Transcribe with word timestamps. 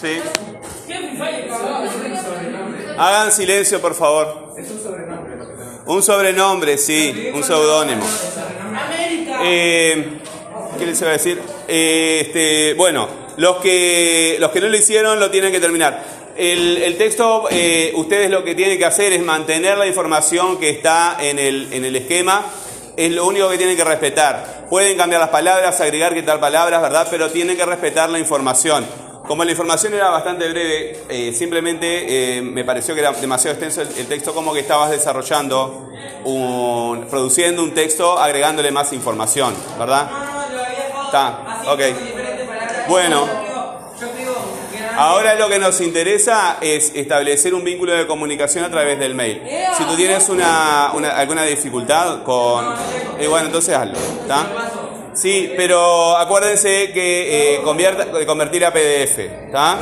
Sí. 0.00 0.20
Hagan 2.98 3.32
silencio, 3.32 3.80
por 3.80 3.94
favor. 3.94 4.54
Un 5.86 6.02
sobrenombre, 6.02 6.76
sí, 6.78 7.30
un 7.34 7.42
seudónimo. 7.42 8.04
Eh, 9.42 10.18
¿Qué 10.78 10.86
les 10.86 11.00
iba 11.00 11.10
a 11.10 11.12
decir? 11.14 11.40
Eh, 11.66 12.22
este, 12.26 12.74
bueno, 12.74 13.08
los 13.36 13.56
que, 13.56 14.36
los 14.38 14.50
que 14.50 14.60
no 14.60 14.68
lo 14.68 14.76
hicieron 14.76 15.18
lo 15.18 15.30
tienen 15.30 15.50
que 15.52 15.60
terminar. 15.60 16.18
El, 16.36 16.76
el 16.78 16.96
texto, 16.96 17.48
eh, 17.50 17.92
ustedes 17.96 18.30
lo 18.30 18.44
que 18.44 18.54
tienen 18.54 18.78
que 18.78 18.84
hacer 18.84 19.12
es 19.12 19.22
mantener 19.22 19.78
la 19.78 19.86
información 19.86 20.58
que 20.58 20.70
está 20.70 21.16
en 21.20 21.38
el, 21.38 21.72
en 21.72 21.84
el 21.84 21.96
esquema. 21.96 22.44
Es 22.96 23.10
lo 23.12 23.26
único 23.26 23.48
que 23.48 23.58
tienen 23.58 23.76
que 23.76 23.84
respetar. 23.84 24.66
Pueden 24.68 24.96
cambiar 24.96 25.20
las 25.20 25.30
palabras, 25.30 25.80
agregar 25.80 26.14
qué 26.14 26.22
tal 26.22 26.40
palabras, 26.40 26.82
¿verdad? 26.82 27.06
Pero 27.10 27.30
tienen 27.30 27.56
que 27.56 27.64
respetar 27.64 28.10
la 28.10 28.18
información. 28.18 28.86
Como 29.28 29.44
la 29.44 29.50
información 29.50 29.92
era 29.94 30.08
bastante 30.08 30.48
breve, 30.48 31.00
eh, 31.08 31.32
simplemente 31.34 32.38
eh, 32.38 32.42
me 32.42 32.64
pareció 32.64 32.94
que 32.94 33.00
era 33.00 33.12
demasiado 33.12 33.52
extenso 33.56 33.82
el, 33.82 33.88
el 33.98 34.06
texto, 34.06 34.32
como 34.34 34.54
que 34.54 34.60
estabas 34.60 34.90
desarrollando, 34.90 35.90
un, 36.24 37.06
produciendo 37.10 37.62
un 37.62 37.72
texto, 37.74 38.18
agregándole 38.18 38.70
más 38.72 38.92
información, 38.94 39.54
¿verdad? 39.78 40.08
Está, 41.06 41.62
ok. 41.72 41.80
Bueno, 42.88 43.26
ahora 44.96 45.34
lo 45.34 45.48
que 45.50 45.58
nos 45.58 45.80
interesa 45.82 46.56
es 46.62 46.92
establecer 46.94 47.52
un 47.54 47.64
vínculo 47.64 47.92
de 47.92 48.06
comunicación 48.06 48.64
a 48.64 48.70
través 48.70 48.98
del 48.98 49.14
mail. 49.14 49.42
Si 49.76 49.84
tú 49.84 49.94
tienes 49.94 50.26
una, 50.30 50.90
una- 50.94 51.10
alguna 51.10 51.42
dificultad 51.44 52.22
con... 52.22 52.64
eh, 53.18 53.26
bueno, 53.28 53.46
entonces 53.46 53.74
hazlo, 53.76 53.98
¿está? 54.22 54.46
Sí, 55.20 55.52
pero 55.56 56.16
acuérdense 56.16 56.92
que 56.92 57.54
eh, 57.56 57.60
convierta- 57.64 58.06
convertir 58.24 58.64
a 58.64 58.72
PDF, 58.72 59.18
¿está? 59.46 59.76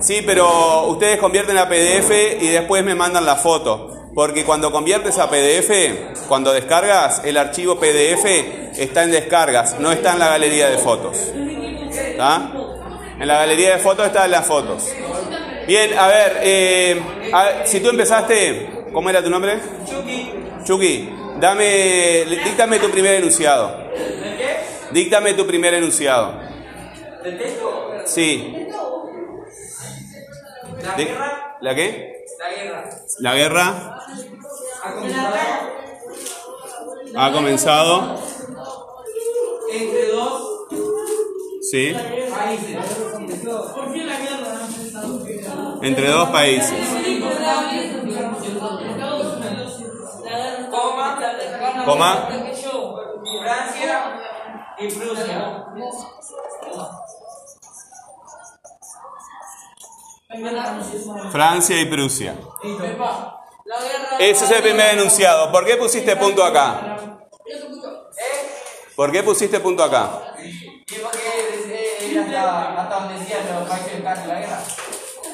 Sí, 0.00 0.22
pero 0.24 0.86
ustedes 0.86 1.18
convierten 1.18 1.58
a 1.58 1.68
PDF 1.68 2.10
y 2.40 2.46
después 2.48 2.84
me 2.84 2.94
mandan 2.94 3.26
la 3.26 3.34
foto. 3.36 3.94
Porque 4.14 4.44
cuando 4.44 4.70
conviertes 4.70 5.18
a 5.18 5.28
PDF, 5.28 6.26
cuando 6.28 6.52
descargas, 6.52 7.22
el 7.24 7.36
archivo 7.36 7.76
PDF 7.78 8.24
está 8.78 9.02
en 9.02 9.10
descargas, 9.10 9.78
no 9.80 9.90
está 9.90 10.12
en 10.12 10.18
la 10.20 10.28
galería 10.28 10.68
de 10.70 10.78
fotos. 10.78 11.16
¿Está? 11.92 12.52
En 13.20 13.26
la 13.26 13.38
galería 13.38 13.72
de 13.76 13.78
fotos 13.78 14.06
están 14.06 14.30
las 14.30 14.46
fotos. 14.46 14.84
Bien, 15.66 15.96
a 15.98 16.06
ver, 16.06 16.40
eh, 16.42 17.02
a- 17.32 17.66
si 17.66 17.80
tú 17.80 17.90
empezaste, 17.90 18.84
¿cómo 18.92 19.10
era 19.10 19.22
tu 19.22 19.28
nombre? 19.30 19.58
Chucky. 19.88 20.30
Chucky, 20.64 21.10
dame, 21.40 22.24
díctame 22.44 22.78
tu 22.78 22.90
primer 22.90 23.16
enunciado. 23.16 23.88
Díctame 24.92 25.34
tu 25.34 25.46
primer 25.46 25.74
enunciado. 25.74 26.40
¿Del 27.22 27.38
texto? 27.38 27.90
Sí. 28.06 28.66
La 30.82 30.94
guerra. 30.96 31.56
¿La 31.60 31.74
qué? 31.74 32.24
La 32.38 32.48
guerra. 32.54 32.90
La 33.18 33.34
guerra 33.34 33.98
Ha 34.84 34.92
comenzado 34.92 35.34
ha 37.16 37.32
comenzado. 37.32 38.18
entre 39.72 40.06
dos 40.08 40.42
Sí. 41.70 41.94
países. 42.30 42.76
Entre 45.82 46.08
dos 46.08 46.28
países. 46.30 46.72
Coma. 50.70 51.18
Coma. 51.84 52.28
Francia 54.78 54.86
y 54.86 54.90
Prusia. 54.92 55.64
Francia 61.32 61.80
y 61.80 61.84
Prusia. 61.86 62.36
Ese 64.20 64.44
es 64.44 64.50
el 64.52 64.62
primer 64.62 64.94
enunciado. 64.94 65.50
¿Por 65.50 65.64
qué 65.64 65.76
pusiste 65.76 66.14
punto 66.16 66.44
acá? 66.44 67.18
¿Por 68.94 69.10
qué 69.10 69.22
pusiste 69.22 69.58
punto 69.58 69.82
acá? 69.82 70.34
Porque 70.36 71.18
eh, 71.66 72.18
hasta, 72.18 72.80
hasta 72.82 73.00
donde 73.00 73.18
decían 73.18 73.40
los 73.60 73.68
países 73.68 73.94
en 73.94 74.04
la 74.04 74.14
guerra. 74.14 74.60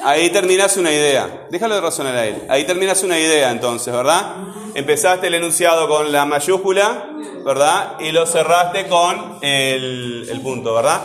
Ahí 0.05 0.29
terminas 0.29 0.77
una 0.77 0.91
idea. 0.91 1.47
Déjalo 1.49 1.73
de 1.73 1.81
razonar 1.81 2.15
a 2.15 2.27
él. 2.27 2.45
Ahí 2.47 2.63
terminas 2.63 3.01
una 3.01 3.17
idea 3.17 3.49
entonces, 3.49 3.91
¿verdad? 3.91 4.35
Empezaste 4.75 5.25
el 5.25 5.33
enunciado 5.33 5.87
con 5.87 6.11
la 6.11 6.25
mayúscula, 6.25 7.07
¿verdad? 7.43 7.99
Y 7.99 8.11
lo 8.11 8.27
cerraste 8.27 8.87
con 8.87 9.39
el, 9.41 10.39
punto, 10.43 10.75
¿verdad? 10.75 11.01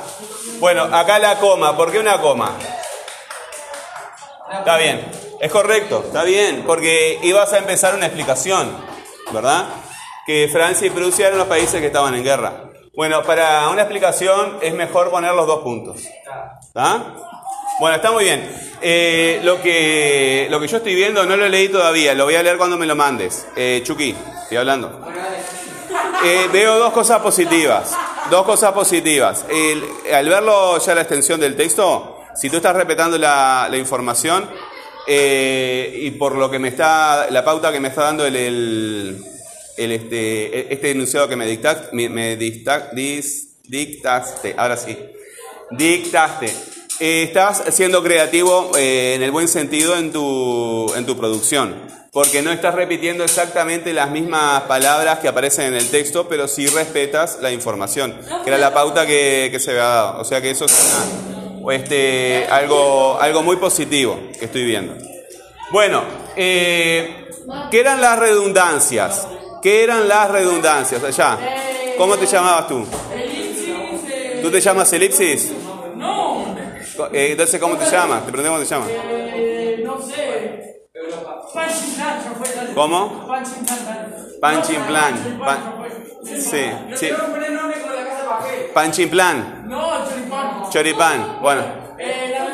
Bueno, 0.58 0.82
acá 0.82 1.18
la 1.18 1.38
coma. 1.38 1.74
¿Por 1.78 1.90
qué 1.90 1.98
una 1.98 2.20
coma? 2.20 2.58
Está 4.52 4.76
bien. 4.76 5.10
Es 5.40 5.50
correcto, 5.50 6.04
está 6.06 6.22
bien. 6.22 6.64
Porque 6.66 7.20
ibas 7.22 7.54
a 7.54 7.58
empezar 7.58 7.94
una 7.94 8.04
explicación, 8.04 8.70
¿verdad? 9.32 9.64
Que 10.26 10.46
Francia 10.52 10.86
y 10.86 10.90
Prusia 10.90 11.28
eran 11.28 11.38
los 11.38 11.48
países 11.48 11.80
que 11.80 11.86
estaban 11.86 12.14
en 12.14 12.22
guerra. 12.22 12.64
Bueno, 12.94 13.22
para 13.22 13.66
una 13.70 13.80
explicación 13.80 14.58
es 14.60 14.74
mejor 14.74 15.10
poner 15.10 15.32
los 15.32 15.46
dos 15.46 15.60
puntos. 15.60 16.02
¿Está? 16.60 17.14
Bueno, 17.80 17.96
está 17.96 18.12
muy 18.12 18.24
bien. 18.24 18.48
Eh, 18.82 19.40
lo, 19.42 19.60
que, 19.60 20.46
lo 20.50 20.60
que 20.60 20.68
yo 20.68 20.76
estoy 20.78 20.94
viendo 20.94 21.24
no 21.26 21.36
lo 21.36 21.48
leí 21.48 21.68
todavía, 21.68 22.14
lo 22.14 22.24
voy 22.24 22.34
a 22.34 22.42
leer 22.42 22.56
cuando 22.56 22.76
me 22.76 22.86
lo 22.86 22.94
mandes. 22.94 23.46
Eh, 23.56 23.80
Chucky, 23.84 24.14
estoy 24.42 24.56
hablando. 24.58 25.06
Eh, 26.24 26.46
veo 26.52 26.78
dos 26.78 26.92
cosas 26.92 27.20
positivas. 27.20 27.92
Dos 28.30 28.44
cosas 28.44 28.72
positivas. 28.72 29.44
Al 30.12 30.28
verlo 30.28 30.78
ya 30.78 30.94
la 30.94 31.00
extensión 31.02 31.40
del 31.40 31.56
texto, 31.56 32.18
si 32.36 32.48
tú 32.50 32.56
estás 32.56 32.76
respetando 32.76 33.18
la, 33.18 33.66
la 33.70 33.76
información 33.76 34.48
eh, 35.06 35.98
y 36.02 36.10
por 36.12 36.36
lo 36.36 36.50
que 36.50 36.58
me 36.58 36.68
está, 36.68 37.28
la 37.30 37.44
pauta 37.44 37.72
que 37.72 37.80
me 37.80 37.88
está 37.88 38.02
dando 38.04 38.26
el, 38.26 38.36
el- 38.36 39.24
este, 39.76 40.72
este 40.72 40.90
enunciado 40.90 41.26
que 41.26 41.36
me 41.36 41.46
dictaste, 41.46 41.88
me, 41.92 42.36
dicta- 42.36 42.90
dictaste, 43.64 44.54
ahora 44.58 44.76
sí, 44.76 44.96
dictaste. 45.70 46.54
Eh, 47.00 47.22
estás 47.22 47.62
siendo 47.70 48.02
creativo 48.02 48.72
eh, 48.76 49.14
en 49.14 49.22
el 49.22 49.30
buen 49.30 49.48
sentido 49.48 49.96
en 49.96 50.12
tu, 50.12 50.92
en 50.94 51.06
tu 51.06 51.16
producción, 51.16 51.74
porque 52.12 52.42
no 52.42 52.52
estás 52.52 52.74
repitiendo 52.74 53.24
exactamente 53.24 53.94
las 53.94 54.10
mismas 54.10 54.62
palabras 54.64 55.18
que 55.20 55.28
aparecen 55.28 55.66
en 55.68 55.74
el 55.74 55.88
texto, 55.90 56.28
pero 56.28 56.46
sí 56.46 56.66
respetas 56.66 57.38
la 57.40 57.50
información, 57.52 58.14
que 58.44 58.50
era 58.50 58.58
la 58.58 58.74
pauta 58.74 59.06
que, 59.06 59.48
que 59.50 59.58
se 59.58 59.70
había 59.70 59.84
dado. 59.84 60.20
O 60.20 60.24
sea 60.24 60.42
que 60.42 60.50
eso 60.50 60.66
es 60.66 60.72
una- 60.72 61.72
este, 61.74 62.46
algo, 62.50 63.18
algo 63.20 63.42
muy 63.42 63.56
positivo 63.56 64.18
que 64.38 64.44
estoy 64.46 64.64
viendo. 64.64 64.94
Bueno, 65.70 66.02
eh, 66.36 67.28
¿qué 67.70 67.80
eran 67.80 68.00
las 68.00 68.18
redundancias? 68.18 69.26
¿Qué 69.62 69.84
eran 69.84 70.06
las 70.08 70.30
redundancias 70.30 71.02
allá? 71.02 71.38
¿Cómo 71.96 72.16
te 72.16 72.26
llamabas 72.26 72.66
tú? 72.68 72.84
¿Tú 74.42 74.50
te 74.50 74.60
llamas 74.60 74.92
elipsis? 74.92 75.52
No, 77.00 77.06
Eh, 77.14 77.30
entonces, 77.32 77.60
¿cómo 77.60 77.76
te 77.76 77.84
llamas? 77.90 78.24
Te 78.26 78.32
pregunté 78.32 78.48
cómo 78.48 78.58
te 78.60 78.66
llamas. 78.66 78.88
eh, 78.90 79.82
no 79.84 80.00
sé. 80.02 80.66
Punching 81.52 81.94
plan, 81.94 82.22
ya 82.22 82.30
fue. 82.36 82.46
¿Cómo? 82.74 83.26
Punching 84.40 84.82
plan, 84.82 85.40
Pan-. 85.44 85.74
Sí, 86.24 86.70
sí. 86.94 87.10
Punching 88.74 89.10
plan. 89.10 89.64
No, 89.66 90.06
choripán. 90.08 90.70
Choripán. 90.70 91.38
Bueno. 91.40 91.62
Eh, 91.98 92.30
la 92.32 92.46
eh. 92.46 92.50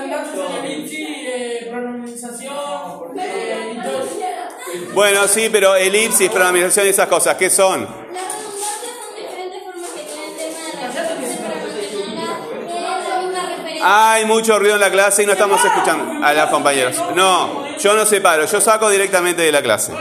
Bueno, 4.95 5.27
sí, 5.29 5.49
pero 5.51 5.75
elipsis, 5.77 6.31
pronunciación 6.31 6.87
y 6.87 6.91
esas 6.91 7.09
cosas, 7.09 7.37
¿qué 7.37 7.51
son? 7.51 8.06
Hay 13.89 14.25
mucho 14.25 14.59
ruido 14.59 14.75
en 14.75 14.81
la 14.81 14.91
clase 14.91 15.23
y 15.23 15.27
no 15.27 15.33
estamos 15.33 15.65
escuchando 15.65 16.25
a 16.27 16.33
los 16.33 16.47
compañeros. 16.51 16.97
No, 17.15 17.77
yo 17.79 17.95
no 17.95 18.05
separo, 18.05 18.45
yo 18.45 18.61
saco 18.61 18.91
directamente 18.91 19.43
de 19.43 19.53
la 19.53 19.63
clase. 19.63 19.93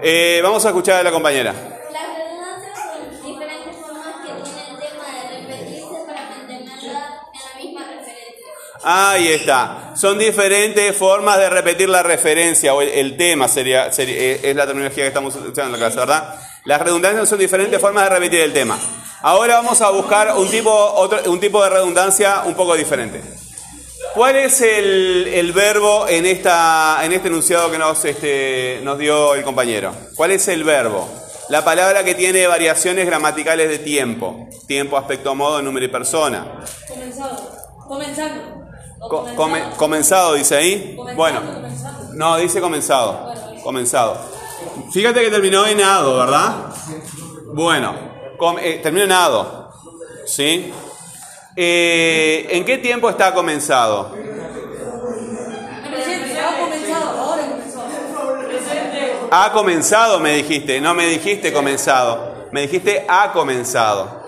Eh, 0.00 0.40
vamos 0.42 0.64
a 0.64 0.68
escuchar 0.68 0.96
a 1.00 1.02
la 1.02 1.10
compañera. 1.12 1.52
Las 1.52 1.62
redundancias 2.16 2.78
son 3.12 3.24
diferentes 3.24 3.76
formas 3.76 4.14
que 4.26 4.32
tiene 4.42 4.70
el 4.70 4.78
tema 4.78 5.04
de 5.12 5.38
repetirse 5.40 6.06
para 6.06 6.28
mantenerla 6.30 7.20
en 7.32 7.40
la 7.40 7.62
misma 7.62 7.80
referencia. 7.86 8.46
Ahí 8.84 9.28
está. 9.28 9.92
Son 9.94 10.18
diferentes 10.18 10.96
formas 10.96 11.38
de 11.38 11.50
repetir 11.50 11.88
la 11.88 12.02
referencia 12.02 12.74
o 12.74 12.82
el, 12.82 12.88
el 12.88 13.16
tema 13.16 13.46
sería, 13.48 13.92
sería- 13.92 14.16
eh, 14.16 14.40
es 14.42 14.56
la 14.56 14.66
terminología 14.66 15.04
que 15.04 15.08
estamos 15.08 15.34
usando 15.36 15.62
en 15.64 15.72
la 15.72 15.78
clase, 15.78 15.96
¿verdad? 15.98 16.40
Las 16.64 16.80
redundancias 16.80 17.28
son 17.28 17.38
diferentes 17.38 17.80
formas 17.80 18.04
de 18.04 18.10
repetir 18.10 18.40
el 18.40 18.52
tema. 18.52 18.78
Ahora 19.22 19.56
vamos 19.56 19.80
a 19.80 19.90
buscar 19.90 20.34
un 20.36 20.48
tipo, 20.50 20.70
otro, 20.72 21.18
un 21.30 21.40
tipo 21.40 21.62
de 21.62 21.70
redundancia 21.70 22.42
un 22.44 22.54
poco 22.54 22.74
diferente. 22.74 23.20
¿Cuál 24.14 24.36
es 24.36 24.60
el, 24.60 25.28
el 25.32 25.52
verbo 25.52 26.06
en, 26.08 26.26
esta, 26.26 26.98
en 27.02 27.12
este 27.12 27.28
enunciado 27.28 27.70
que 27.70 27.78
nos, 27.78 28.04
este, 28.04 28.80
nos 28.82 28.98
dio 28.98 29.34
el 29.34 29.42
compañero? 29.42 29.92
¿Cuál 30.16 30.32
es 30.32 30.46
el 30.48 30.64
verbo? 30.64 31.08
La 31.48 31.64
palabra 31.64 32.04
que 32.04 32.14
tiene 32.14 32.46
variaciones 32.46 33.06
gramaticales 33.06 33.68
de 33.68 33.78
tiempo. 33.78 34.48
Tiempo, 34.66 34.96
aspecto, 34.96 35.34
modo, 35.34 35.62
número 35.62 35.86
y 35.86 35.88
persona. 35.88 36.46
Comenzado. 36.88 37.50
Comenzando. 37.88 38.42
Comenzado. 39.00 39.36
come- 39.36 39.62
comenzado, 39.76 40.34
dice 40.34 40.56
ahí. 40.56 40.94
Comenzando, 40.96 41.16
Bueno, 41.16 41.54
comenzando. 41.54 42.14
no, 42.14 42.36
dice 42.36 42.60
comenzado. 42.60 43.32
Comenzado. 43.62 44.31
Fíjate 44.90 45.20
que 45.20 45.30
terminó 45.30 45.66
en 45.66 45.82
ado, 45.82 46.18
¿verdad? 46.18 46.54
Bueno, 47.54 47.94
eh, 48.60 48.80
terminó 48.82 49.04
en 49.04 49.12
ado. 49.12 49.72
¿Sí? 50.26 50.72
Eh, 51.54 52.46
¿En 52.50 52.64
qué 52.64 52.78
tiempo 52.78 53.10
está 53.10 53.34
comenzado? 53.34 54.14
Ha 59.34 59.50
comenzado, 59.52 60.20
me 60.20 60.34
dijiste. 60.34 60.78
No 60.80 60.92
me 60.92 61.06
dijiste 61.06 61.54
comenzado. 61.54 62.48
Me 62.52 62.62
dijiste 62.62 63.06
ha 63.08 63.32
comenzado. 63.32 64.22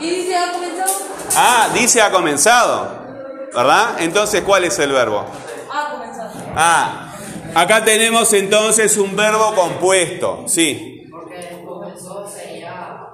¿Y 0.00 0.10
dice 0.10 0.36
ha 0.36 0.52
comenzado? 0.52 0.92
Ah, 1.34 1.68
dice 1.74 2.00
ha 2.00 2.12
comenzado. 2.12 3.00
¿Verdad? 3.52 3.96
Entonces, 3.98 4.42
¿cuál 4.42 4.62
es 4.62 4.78
el 4.78 4.92
verbo? 4.92 5.26
Ha 5.72 5.90
comenzado. 5.90 6.30
Ah, 6.54 7.09
acá 7.54 7.84
tenemos 7.84 8.32
entonces 8.32 8.96
un 8.96 9.14
verbo 9.16 9.54
compuesto. 9.54 10.44
Sí. 10.46 11.04
Porque 11.10 11.62
comenzó 11.66 12.26
sería 12.28 13.06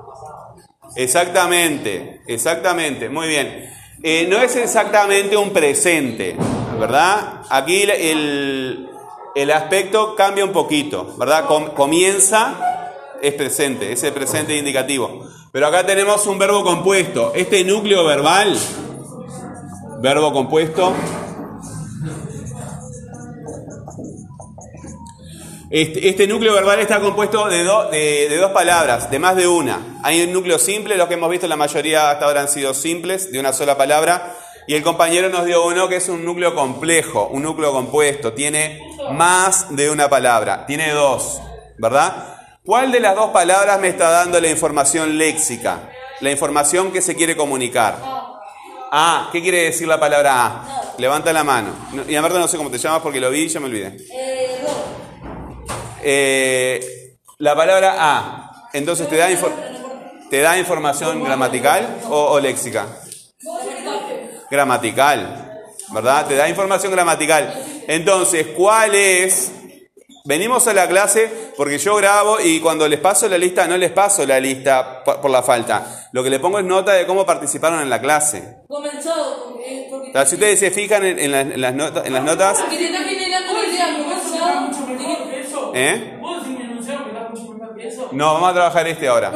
Exactamente, 0.94 2.22
exactamente, 2.26 3.08
muy 3.08 3.28
bien. 3.28 3.70
Eh, 4.02 4.26
no 4.28 4.38
es 4.38 4.56
exactamente 4.56 5.36
un 5.36 5.50
presente, 5.50 6.36
¿verdad? 6.78 7.42
Aquí 7.50 7.82
el, 7.82 8.88
el- 9.34 9.50
aspecto 9.50 10.14
cambia 10.14 10.44
un 10.44 10.52
poquito, 10.52 11.14
¿verdad? 11.18 11.46
Com- 11.46 11.70
comienza, 11.70 12.54
es 13.22 13.34
presente, 13.34 13.92
es 13.92 14.02
el 14.04 14.12
presente 14.12 14.56
indicativo. 14.56 15.24
Pero 15.52 15.66
acá 15.66 15.84
tenemos 15.86 16.26
un 16.26 16.38
verbo 16.38 16.62
compuesto. 16.62 17.32
Este 17.34 17.64
núcleo 17.64 18.04
verbal, 18.04 18.56
verbo 20.00 20.32
compuesto, 20.32 20.92
Este, 25.68 26.08
este 26.08 26.26
núcleo 26.28 26.52
verbal 26.54 26.78
está 26.80 27.00
compuesto 27.00 27.48
de, 27.48 27.64
do- 27.64 27.90
de- 27.90 28.28
de 28.28 28.36
dos 28.36 28.52
palabras, 28.52 29.10
de 29.10 29.18
más 29.18 29.34
de 29.36 29.48
una. 29.48 29.98
Hay 30.04 30.22
un 30.22 30.32
núcleo 30.32 30.58
simple, 30.58 30.96
los 30.96 31.08
que 31.08 31.14
hemos 31.14 31.28
visto 31.30 31.46
la 31.48 31.56
mayoría 31.56 32.10
hasta 32.10 32.26
ahora 32.26 32.42
han 32.42 32.48
sido 32.48 32.72
simples, 32.72 33.32
de 33.32 33.40
una 33.40 33.52
sola 33.52 33.76
palabra. 33.76 34.36
Y 34.68 34.74
el 34.74 34.82
compañero 34.82 35.28
nos 35.28 35.44
dio 35.44 35.64
uno 35.66 35.88
que 35.88 35.96
es 35.96 36.08
un 36.08 36.24
núcleo 36.24 36.54
complejo, 36.54 37.28
un 37.32 37.42
núcleo 37.42 37.72
compuesto. 37.72 38.32
Tiene 38.32 38.80
más 39.12 39.74
de 39.74 39.90
una 39.90 40.08
palabra, 40.08 40.66
tiene 40.66 40.90
dos, 40.92 41.40
¿verdad? 41.78 42.34
¿Cuál 42.64 42.90
de 42.92 42.98
las 43.00 43.14
dos 43.14 43.30
palabras 43.30 43.78
me 43.80 43.88
está 43.88 44.10
dando 44.10 44.40
la 44.40 44.48
información 44.48 45.18
léxica? 45.18 45.90
La 46.20 46.30
información 46.30 46.92
que 46.92 47.00
se 47.02 47.14
quiere 47.14 47.36
comunicar. 47.36 47.96
Ah, 48.90 49.28
¿qué 49.32 49.42
quiere 49.42 49.64
decir 49.64 49.86
la 49.86 50.00
palabra 50.00 50.46
A? 50.46 50.82
Levanta 50.98 51.32
la 51.32 51.44
mano. 51.44 51.68
No- 51.92 52.08
y 52.08 52.16
aparte 52.16 52.38
no 52.38 52.48
sé 52.48 52.56
cómo 52.56 52.70
te 52.70 52.78
llamas 52.78 53.02
porque 53.02 53.20
lo 53.20 53.30
vi 53.30 53.42
y 53.42 53.48
ya 53.48 53.60
me 53.60 53.66
olvidé. 53.66 53.96
Eh, 56.08 57.16
la 57.38 57.56
palabra 57.56 57.96
a, 57.98 58.68
entonces 58.72 59.08
te 59.08 59.16
da, 59.16 59.26
te 60.30 60.40
da 60.40 60.56
información 60.56 61.24
gramatical 61.24 61.98
o, 62.08 62.26
o 62.30 62.38
léxica. 62.40 62.86
Gramatical, 64.48 65.52
¿verdad? 65.92 66.26
Te 66.28 66.36
da 66.36 66.48
información 66.48 66.92
gramatical. 66.92 67.52
Entonces, 67.88 68.46
¿cuál 68.56 68.94
es? 68.94 69.50
Venimos 70.24 70.66
a 70.68 70.74
la 70.74 70.86
clase 70.88 71.28
porque 71.56 71.78
yo 71.78 71.96
grabo 71.96 72.38
y 72.40 72.60
cuando 72.60 72.86
les 72.88 73.00
paso 73.00 73.28
la 73.28 73.36
lista, 73.38 73.66
no 73.66 73.76
les 73.76 73.90
paso 73.90 74.24
la 74.26 74.38
lista 74.38 75.02
por, 75.04 75.28
la 75.28 75.42
falta. 75.42 76.08
Lo 76.12 76.22
que 76.22 76.30
le 76.30 76.38
pongo 76.38 76.60
es 76.60 76.64
nota 76.64 76.92
de 76.92 77.04
cómo 77.06 77.26
participaron 77.26 77.80
en 77.80 77.90
la 77.90 78.00
clase. 78.00 78.58
Comenzado. 78.68 79.56
eh, 79.60 79.88
si 80.26 80.34
ustedes 80.36 80.60
se 80.60 80.70
fijan 80.70 81.04
en, 81.04 81.18
en 81.18 81.32
las- 81.32 81.46
en 81.46 81.60
las 81.60 81.74
notas, 81.74 82.06
en 82.06 82.12
las 82.12 82.22
notas, 82.24 82.58
eso? 85.76 86.02
No, 88.12 88.34
vamos 88.34 88.50
a 88.50 88.54
trabajar 88.54 88.86
este 88.86 89.08
ahora. 89.08 89.32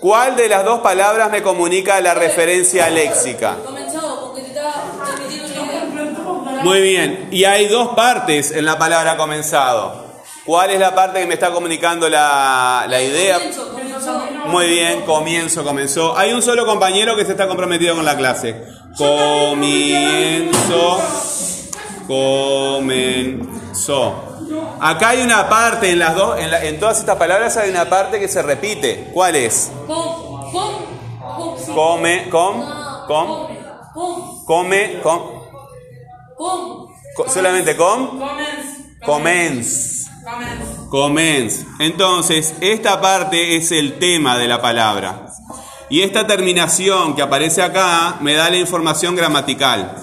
¿Cuál 0.00 0.36
de 0.36 0.48
las 0.48 0.64
dos 0.64 0.80
palabras 0.80 1.30
me 1.30 1.42
comunica 1.42 2.00
la 2.00 2.14
referencia 2.14 2.88
léxica? 2.90 3.56
Muy 6.62 6.80
bien, 6.80 7.28
y 7.30 7.44
hay 7.44 7.66
dos 7.68 7.88
partes 7.94 8.50
en 8.52 8.64
la 8.64 8.78
palabra 8.78 9.16
comenzado. 9.16 10.04
¿Cuál 10.46 10.70
es 10.70 10.80
la 10.80 10.94
parte 10.94 11.20
que 11.20 11.26
me 11.26 11.34
está 11.34 11.50
comunicando 11.50 12.08
la, 12.08 12.86
la 12.88 13.02
idea? 13.02 13.38
Muy 14.46 14.66
bien, 14.68 15.02
comienzo, 15.02 15.64
comenzó. 15.64 16.16
Hay 16.16 16.32
un 16.34 16.42
solo 16.42 16.66
compañero 16.66 17.16
que 17.16 17.24
se 17.24 17.32
está 17.32 17.48
comprometido 17.48 17.96
con 17.96 18.04
la 18.04 18.16
clase. 18.16 18.62
Comienzo, 18.96 20.98
comenzó. 22.06 24.33
Acá 24.80 25.10
hay 25.10 25.22
una 25.22 25.48
parte 25.48 25.90
en 25.90 25.98
las 25.98 26.14
dos, 26.14 26.38
en, 26.38 26.50
la- 26.50 26.64
en 26.64 26.78
todas 26.80 26.98
estas 26.98 27.16
palabras 27.16 27.56
hay 27.56 27.70
una 27.70 27.88
parte 27.88 28.18
que 28.20 28.28
se 28.28 28.42
repite. 28.42 29.10
¿Cuál 29.12 29.36
es? 29.36 29.70
Com, 29.86 30.50
com, 30.52 30.72
com. 31.20 31.74
Come, 31.74 32.28
com, 32.30 32.64
com, 33.06 33.46
Com, 33.94 34.44
come, 34.44 35.00
com, 35.02 35.42
com. 36.36 36.86
co- 37.16 37.28
solamente 37.28 37.76
com. 37.76 38.18
Commence. 39.04 40.04
Commence. 40.90 41.66
Entonces, 41.78 42.54
esta 42.60 43.00
parte 43.00 43.56
es 43.56 43.70
el 43.72 43.98
tema 43.98 44.36
de 44.38 44.48
la 44.48 44.60
palabra. 44.62 45.26
Y 45.90 46.00
esta 46.02 46.26
terminación 46.26 47.14
que 47.14 47.22
aparece 47.22 47.62
acá 47.62 48.16
me 48.20 48.32
da 48.34 48.48
la 48.50 48.56
información 48.56 49.14
gramatical. 49.14 49.94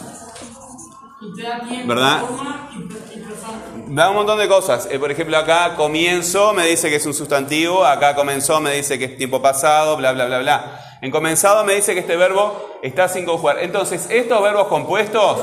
¿Verdad? 1.85 2.21
forma 2.25 2.69
y, 2.73 2.77
y 2.77 2.87
persona. 3.23 3.80
Da 3.91 4.09
un 4.09 4.15
montón 4.15 4.39
de 4.39 4.47
cosas. 4.47 4.87
Eh, 4.89 4.97
por 4.99 5.11
ejemplo, 5.11 5.37
acá 5.37 5.75
comienzo 5.75 6.53
me 6.53 6.65
dice 6.65 6.89
que 6.89 6.95
es 6.95 7.05
un 7.05 7.13
sustantivo, 7.13 7.85
acá 7.85 8.15
comenzó 8.15 8.61
me 8.61 8.73
dice 8.73 8.97
que 8.97 9.03
es 9.03 9.17
tiempo 9.17 9.41
pasado, 9.41 9.97
bla, 9.97 10.13
bla, 10.13 10.27
bla, 10.27 10.39
bla. 10.39 10.97
En 11.01 11.11
comenzado 11.11 11.65
me 11.65 11.75
dice 11.75 11.93
que 11.93 11.99
este 11.99 12.15
verbo 12.15 12.79
está 12.81 13.09
sin 13.09 13.25
conjugar. 13.25 13.59
Entonces, 13.59 14.07
estos 14.09 14.41
verbos 14.41 14.67
compuestos 14.67 15.39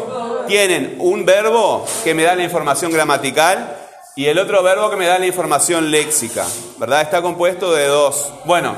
tienen 0.46 0.96
un 0.98 1.26
verbo 1.26 1.84
que 2.04 2.14
me 2.14 2.22
da 2.22 2.34
la 2.34 2.42
información 2.42 2.90
gramatical 2.90 3.76
y 4.16 4.24
el 4.28 4.38
otro 4.38 4.62
verbo 4.62 4.88
que 4.88 4.96
me 4.96 5.04
da 5.04 5.18
la 5.18 5.26
información 5.26 5.90
léxica. 5.90 6.46
¿Verdad? 6.78 7.02
Está 7.02 7.20
compuesto 7.20 7.74
de 7.74 7.84
dos. 7.84 8.32
Bueno, 8.46 8.74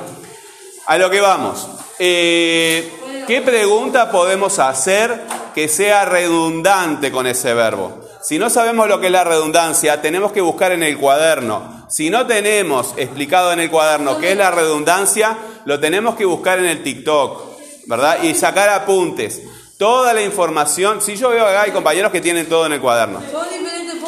a 0.86 0.98
lo 0.98 1.08
que 1.10 1.20
vamos. 1.20 1.68
Eh, 2.00 2.92
¿Qué 3.24 3.40
pregunta 3.40 4.10
podemos 4.10 4.58
hacer 4.58 5.20
que 5.54 5.68
sea 5.68 6.06
redundante 6.06 7.12
con 7.12 7.28
ese 7.28 7.54
verbo? 7.54 8.09
Si 8.22 8.38
no 8.38 8.50
sabemos 8.50 8.86
lo 8.86 9.00
que 9.00 9.06
es 9.06 9.12
la 9.12 9.24
redundancia, 9.24 10.02
tenemos 10.02 10.32
que 10.32 10.42
buscar 10.42 10.72
en 10.72 10.82
el 10.82 10.98
cuaderno. 10.98 11.86
Si 11.88 12.10
no 12.10 12.26
tenemos 12.26 12.92
explicado 12.98 13.52
en 13.52 13.60
el 13.60 13.70
cuaderno 13.70 14.18
qué 14.18 14.32
es 14.32 14.36
la 14.36 14.50
redundancia, 14.50 15.38
lo 15.64 15.80
tenemos 15.80 16.16
que 16.16 16.26
buscar 16.26 16.58
en 16.58 16.66
el 16.66 16.82
TikTok, 16.82 17.58
¿verdad? 17.86 18.22
Y 18.22 18.34
sacar 18.34 18.68
apuntes. 18.68 19.42
Toda 19.78 20.12
la 20.12 20.20
información, 20.22 21.00
si 21.00 21.16
yo 21.16 21.30
veo 21.30 21.46
acá 21.46 21.62
hay 21.62 21.70
compañeros 21.70 22.12
que 22.12 22.20
tienen 22.20 22.46
todo 22.46 22.66
en 22.66 22.74
el 22.74 22.80
cuaderno. 22.80 23.22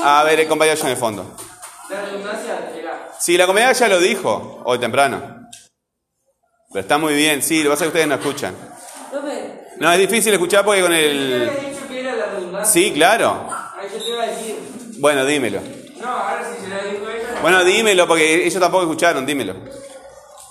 A 0.04 0.22
ver, 0.24 0.40
el 0.40 0.48
compañero 0.48 0.76
allá 0.78 0.84
en 0.84 0.90
el 0.90 0.98
fondo. 0.98 1.34
La 1.88 2.02
redundancia 2.02 2.70
era. 2.76 3.08
Sí, 3.18 3.38
la 3.38 3.46
compañera 3.46 3.72
ya 3.72 3.88
lo 3.88 3.98
dijo 3.98 4.60
hoy 4.66 4.78
temprano. 4.78 5.48
Pero 6.70 6.80
está 6.82 6.98
muy 6.98 7.14
bien, 7.14 7.42
sí, 7.42 7.62
lo 7.62 7.64
que 7.64 7.70
pasa 7.70 7.84
es 7.84 7.90
que 7.90 7.98
ustedes 7.98 8.08
no 8.08 8.14
escuchan. 8.16 8.54
No, 9.78 9.90
es 9.90 9.98
difícil 9.98 10.32
escuchar 10.34 10.64
porque 10.64 10.82
con 10.82 10.92
el... 10.92 11.48
había 11.50 11.70
dicho 11.70 11.88
que 11.88 12.00
era 12.00 12.14
la 12.14 12.26
redundancia. 12.26 12.72
Sí, 12.72 12.92
claro. 12.92 13.61
Iba 14.22 14.32
a 14.32 14.36
decir. 14.36 14.56
Bueno, 14.98 15.24
dímelo. 15.24 15.60
No, 16.00 16.08
ahora 16.08 16.44
si 16.54 16.64
se 16.64 16.68
la 16.68 16.82
dijo 16.84 17.08
ella. 17.08 17.40
Bueno, 17.40 17.64
dímelo 17.64 18.06
porque 18.06 18.46
ellos 18.46 18.60
tampoco 18.60 18.84
escucharon, 18.84 19.26
dímelo. 19.26 19.54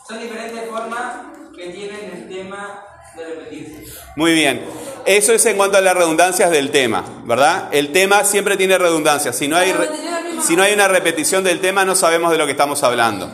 Son 0.08 0.20
diferentes 0.20 0.70
formas 0.70 1.14
que 1.56 1.68
tienen 1.68 2.12
el 2.14 2.30
tema 2.30 2.84
de 3.16 3.26
repetirse. 3.26 3.86
Muy 4.16 4.34
bien. 4.34 4.66
Eso 5.06 5.34
es 5.34 5.46
en 5.46 5.58
cuanto 5.58 5.78
a 5.78 5.82
las 5.82 5.96
redundancias 5.96 6.52
del 6.52 6.70
tema, 6.70 7.04
¿verdad? 7.24 7.70
El 7.72 7.92
tema 7.92 8.24
siempre 8.24 8.58
tiene 8.58 8.78
redundancias. 8.78 9.36
Si 9.36 9.48
no 9.48 9.58
hay, 9.58 9.74
si 10.46 10.56
no 10.56 10.64
hay 10.64 10.74
una 10.74 10.88
repetición 10.88 11.44
del 11.44 11.60
tema, 11.60 11.86
no 11.86 11.96
sabemos 11.96 12.32
de 12.32 12.38
lo 12.38 12.46
que 12.46 12.52
estamos 12.52 12.84
hablando, 12.84 13.32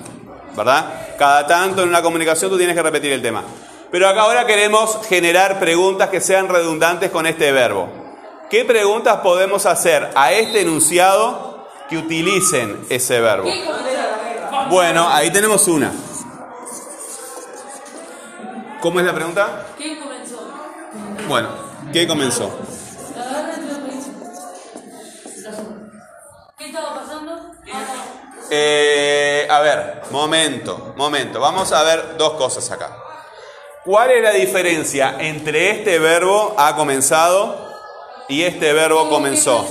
¿verdad? 0.55 1.15
Cada 1.17 1.45
tanto 1.47 1.81
en 1.81 1.89
una 1.89 2.01
comunicación 2.01 2.51
tú 2.51 2.57
tienes 2.57 2.75
que 2.75 2.83
repetir 2.83 3.11
el 3.11 3.21
tema. 3.21 3.43
Pero 3.91 4.07
acá 4.07 4.21
ahora 4.21 4.45
queremos 4.45 4.99
generar 5.07 5.59
preguntas 5.59 6.09
que 6.09 6.21
sean 6.21 6.47
redundantes 6.47 7.09
con 7.11 7.25
este 7.25 7.51
verbo. 7.51 8.06
¿Qué 8.49 8.63
preguntas 8.63 9.17
podemos 9.17 9.65
hacer 9.65 10.09
a 10.15 10.31
este 10.31 10.61
enunciado 10.61 11.67
que 11.89 11.97
utilicen 11.97 12.85
ese 12.89 13.19
verbo? 13.19 13.43
¿qué? 13.43 13.65
Bueno, 14.69 15.07
ahí 15.09 15.29
tenemos 15.31 15.67
una. 15.67 15.91
¿Cómo 18.79 19.01
es 19.01 19.05
la 19.05 19.13
pregunta? 19.13 19.65
¿Quién 19.75 19.99
comenzó? 19.99 20.49
Bueno, 21.27 21.49
¿qué 21.91 22.07
comenzó? 22.07 22.57
¿Qué 26.57 26.67
estaba 26.67 26.95
pasando? 26.95 27.51
Eh, 28.49 29.45
a 29.49 29.59
ver, 29.59 30.03
momento, 30.11 30.93
momento. 30.95 31.41
Vamos 31.41 31.73
a 31.73 31.83
ver 31.83 32.15
dos 32.17 32.33
cosas 32.35 32.71
acá. 32.71 32.95
¿Cuál 33.83 34.11
es 34.11 34.23
la 34.23 34.31
diferencia 34.31 35.17
entre 35.19 35.71
este 35.71 35.99
verbo 35.99 36.55
ha 36.57 36.77
comenzado 36.77 37.66
y 38.29 38.41
este 38.43 38.73
verbo 38.73 39.09
comenzó? 39.09 39.65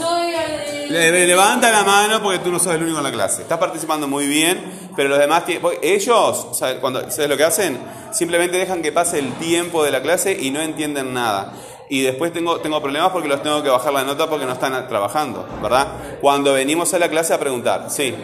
Le- 0.89 1.11
le- 1.13 1.27
Levanta 1.27 1.71
la 1.71 1.83
mano 1.83 2.23
porque 2.23 2.39
tú 2.39 2.51
no 2.53 2.59
sos 2.59 2.75
el 2.75 2.83
único 2.83 2.99
en 2.99 3.05
la 3.05 3.11
clase. 3.13 3.43
Estás 3.43 3.59
participando 3.59 4.07
muy 4.09 4.27
bien, 4.27 4.91
pero 4.97 5.09
los 5.09 5.19
demás... 5.19 5.43
Ellos, 5.83 6.47
¿sabes, 6.53 6.77
cuando, 6.77 7.11
¿sabes 7.11 7.29
lo 7.29 7.37
que 7.37 7.45
hacen? 7.45 7.79
Simplemente 8.13 8.57
dejan 8.57 8.83
que 8.83 8.93
pase 8.93 9.19
el 9.19 9.33
tiempo 9.35 9.83
de 9.85 9.91
la 9.91 10.01
clase 10.01 10.37
y 10.41 10.51
no 10.51 10.61
entienden 10.61 11.13
nada. 11.13 11.53
Y 11.89 12.03
después 12.03 12.33
tengo, 12.33 12.59
tengo 12.61 12.81
problemas 12.81 13.11
porque 13.11 13.29
los 13.29 13.43
tengo 13.43 13.63
que 13.63 13.69
bajar 13.69 13.93
la 13.93 14.03
nota 14.05 14.29
porque 14.29 14.45
no 14.47 14.53
están 14.53 14.89
trabajando, 14.89 15.47
¿verdad? 15.63 15.89
Cuando 16.21 16.53
venimos 16.53 16.93
a 16.95 16.99
la 16.99 17.09
clase 17.09 17.35
a 17.35 17.39
preguntar, 17.39 17.87
sí. 17.91 18.15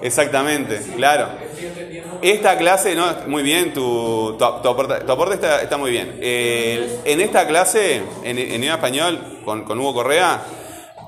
Exactamente, 0.00 0.80
claro. 0.96 1.28
Esta 2.22 2.56
clase, 2.56 2.94
no, 2.94 3.06
muy 3.26 3.42
bien, 3.42 3.72
tu, 3.72 4.36
tu, 4.38 4.44
tu 4.62 4.68
aporte, 4.68 5.04
tu 5.04 5.12
aporte 5.12 5.34
está, 5.62 5.76
muy 5.76 5.90
bien. 5.90 6.18
Eh, 6.20 7.00
en 7.04 7.20
esta 7.20 7.46
clase, 7.46 8.02
en, 8.22 8.38
en 8.38 8.64
español, 8.64 9.40
con, 9.44 9.64
con 9.64 9.78
Hugo 9.78 9.94
Correa, 9.94 10.40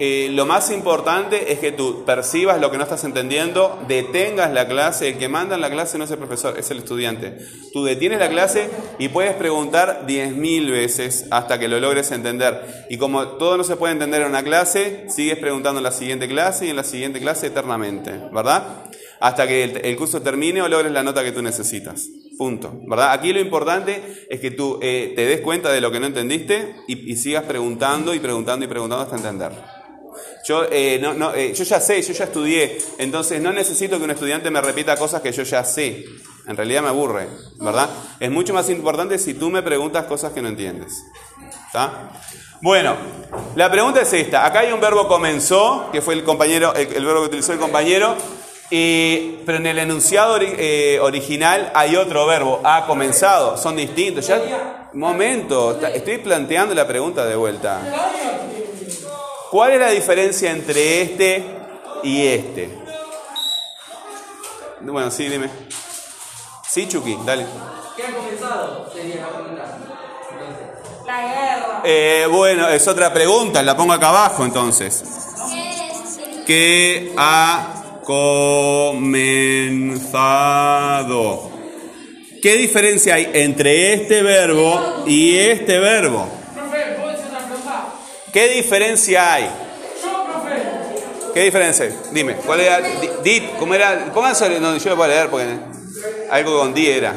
eh, 0.02 0.30
lo 0.30 0.46
más 0.46 0.70
importante 0.70 1.52
es 1.52 1.58
que 1.58 1.72
tú 1.72 2.06
percibas 2.06 2.58
lo 2.58 2.70
que 2.70 2.78
no 2.78 2.84
estás 2.84 3.04
entendiendo, 3.04 3.78
detengas 3.86 4.50
la 4.50 4.66
clase, 4.66 5.10
el 5.10 5.18
que 5.18 5.28
manda 5.28 5.56
en 5.56 5.60
la 5.60 5.68
clase 5.68 5.98
no 5.98 6.04
es 6.04 6.10
el 6.10 6.16
profesor, 6.16 6.58
es 6.58 6.70
el 6.70 6.78
estudiante. 6.78 7.36
Tú 7.74 7.84
detienes 7.84 8.18
la 8.18 8.30
clase 8.30 8.70
y 8.98 9.08
puedes 9.08 9.34
preguntar 9.34 10.06
10.000 10.06 10.70
veces 10.70 11.26
hasta 11.30 11.58
que 11.58 11.68
lo 11.68 11.78
logres 11.80 12.12
entender. 12.12 12.86
Y 12.88 12.96
como 12.96 13.28
todo 13.32 13.58
no 13.58 13.62
se 13.62 13.76
puede 13.76 13.92
entender 13.92 14.22
en 14.22 14.28
una 14.28 14.42
clase, 14.42 15.04
sigues 15.10 15.36
preguntando 15.36 15.80
en 15.80 15.84
la 15.84 15.92
siguiente 15.92 16.26
clase 16.28 16.64
y 16.64 16.70
en 16.70 16.76
la 16.76 16.84
siguiente 16.84 17.20
clase 17.20 17.48
eternamente, 17.48 18.12
¿verdad? 18.32 18.86
Hasta 19.20 19.46
que 19.46 19.64
el, 19.64 19.96
curso 19.98 20.22
termine 20.22 20.62
o 20.62 20.68
logres 20.68 20.92
la 20.92 21.02
nota 21.02 21.22
que 21.22 21.32
tú 21.32 21.42
necesitas. 21.42 22.08
Punto. 22.38 22.72
¿Verdad? 22.86 23.12
Aquí 23.12 23.34
lo 23.34 23.40
importante 23.40 24.26
es 24.30 24.40
que 24.40 24.50
tú 24.50 24.78
eh, 24.80 25.12
te 25.14 25.26
des 25.26 25.42
cuenta 25.42 25.70
de 25.70 25.82
lo 25.82 25.90
que 25.90 26.00
no 26.00 26.06
entendiste 26.06 26.74
y, 26.88 27.12
y 27.12 27.16
sigas 27.16 27.44
preguntando 27.44 28.14
y 28.14 28.18
preguntando 28.18 28.64
y 28.64 28.68
preguntando 28.68 29.04
hasta 29.04 29.16
entender. 29.16 29.79
Yo, 30.44 30.64
eh, 30.70 30.98
no, 31.00 31.12
no, 31.14 31.34
eh, 31.34 31.52
yo 31.54 31.64
ya 31.64 31.80
sé, 31.80 32.00
yo 32.02 32.12
ya 32.12 32.24
estudié, 32.24 32.78
entonces 32.98 33.40
no 33.42 33.52
necesito 33.52 33.98
que 33.98 34.04
un 34.04 34.10
estudiante 34.10 34.50
me 34.50 34.60
repita 34.60 34.96
cosas 34.96 35.20
que 35.20 35.32
yo 35.32 35.42
ya 35.42 35.64
sé. 35.64 36.04
En 36.46 36.56
realidad 36.56 36.82
me 36.82 36.88
aburre, 36.88 37.28
¿verdad? 37.58 37.88
Es 38.18 38.30
mucho 38.30 38.54
más 38.54 38.68
importante 38.70 39.18
si 39.18 39.34
tú 39.34 39.50
me 39.50 39.62
preguntas 39.62 40.06
cosas 40.06 40.32
que 40.32 40.40
no 40.42 40.48
entiendes. 40.48 40.94
¿Está? 41.66 42.10
Bueno, 42.62 42.96
la 43.54 43.70
pregunta 43.70 44.00
es 44.00 44.12
esta. 44.12 44.44
Acá 44.44 44.60
hay 44.60 44.72
un 44.72 44.80
verbo 44.80 45.06
comenzó, 45.06 45.88
que 45.92 46.00
fue 46.02 46.14
el 46.14 46.24
compañero, 46.24 46.74
el, 46.74 47.04
verbo 47.04 47.20
que 47.20 47.26
utilizó 47.26 47.52
el 47.52 47.58
compañero, 47.58 48.16
y- 48.70 49.36
pero 49.46 49.58
en 49.58 49.66
el 49.66 49.78
enunciado 49.78 50.38
eh, 50.40 50.98
original 51.00 51.70
hay 51.74 51.96
otro 51.96 52.26
verbo, 52.26 52.60
ha 52.64 52.86
comenzado. 52.86 53.56
Son 53.56 53.76
distintos. 53.76 54.26
Ya, 54.26 54.90
momento, 54.94 55.78
estoy 55.86 56.18
planteando 56.18 56.74
la 56.74 56.86
pregunta 56.86 57.24
de 57.24 57.36
vuelta. 57.36 57.80
¿Cuál 59.50 59.72
es 59.72 59.80
la 59.80 59.90
diferencia 59.90 60.50
entre 60.52 61.02
este 61.02 61.44
y 62.04 62.26
este? 62.26 62.70
Bueno, 64.80 65.10
sí, 65.10 65.28
dime. 65.28 65.50
Sí, 66.68 66.86
Chucky, 66.86 67.18
dale. 67.26 67.44
¿Qué 67.96 68.04
ha 68.04 68.14
comenzado? 68.14 68.88
Sería 68.92 69.16
la 69.16 69.30
La 71.04 71.20
guerra. 71.22 71.82
Eh, 71.84 72.26
bueno, 72.30 72.68
es 72.68 72.86
otra 72.86 73.12
pregunta, 73.12 73.60
la 73.62 73.76
pongo 73.76 73.92
acá 73.92 74.10
abajo 74.10 74.44
entonces. 74.44 75.02
¿Qué 75.52 75.70
es? 75.90 76.20
¿Qué 76.46 77.12
ha 77.16 77.74
comenzado? 78.04 79.10
¿Qué 82.40 82.56
diferencia 82.56 83.16
hay 83.16 83.30
entre 83.34 83.94
este 83.94 84.22
verbo 84.22 85.04
y 85.06 85.36
este 85.36 85.78
verbo? 85.78 86.26
Profe, 86.54 86.96
¿puedo 86.96 87.10
hacer 87.10 87.26
una 87.30 87.40
pregunta? 87.40 87.88
¿Qué 88.32 88.48
diferencia 88.48 89.34
hay? 89.34 89.50
¿Qué 91.34 91.42
diferencia? 91.44 91.88
Dime, 92.12 92.34
¿cuál 92.36 92.60
era? 92.60 92.80
Di- 92.80 93.10
Dit, 93.22 93.56
¿cómo 93.58 93.74
era? 93.74 94.06
Pónganse 94.12 94.48
donde 94.58 94.78
yo 94.80 94.90
lo 94.90 94.96
puedo 94.96 95.08
leer 95.10 95.28
porque 95.30 95.46
algo 96.30 96.58
con 96.58 96.74
di 96.74 96.88
era. 96.88 97.14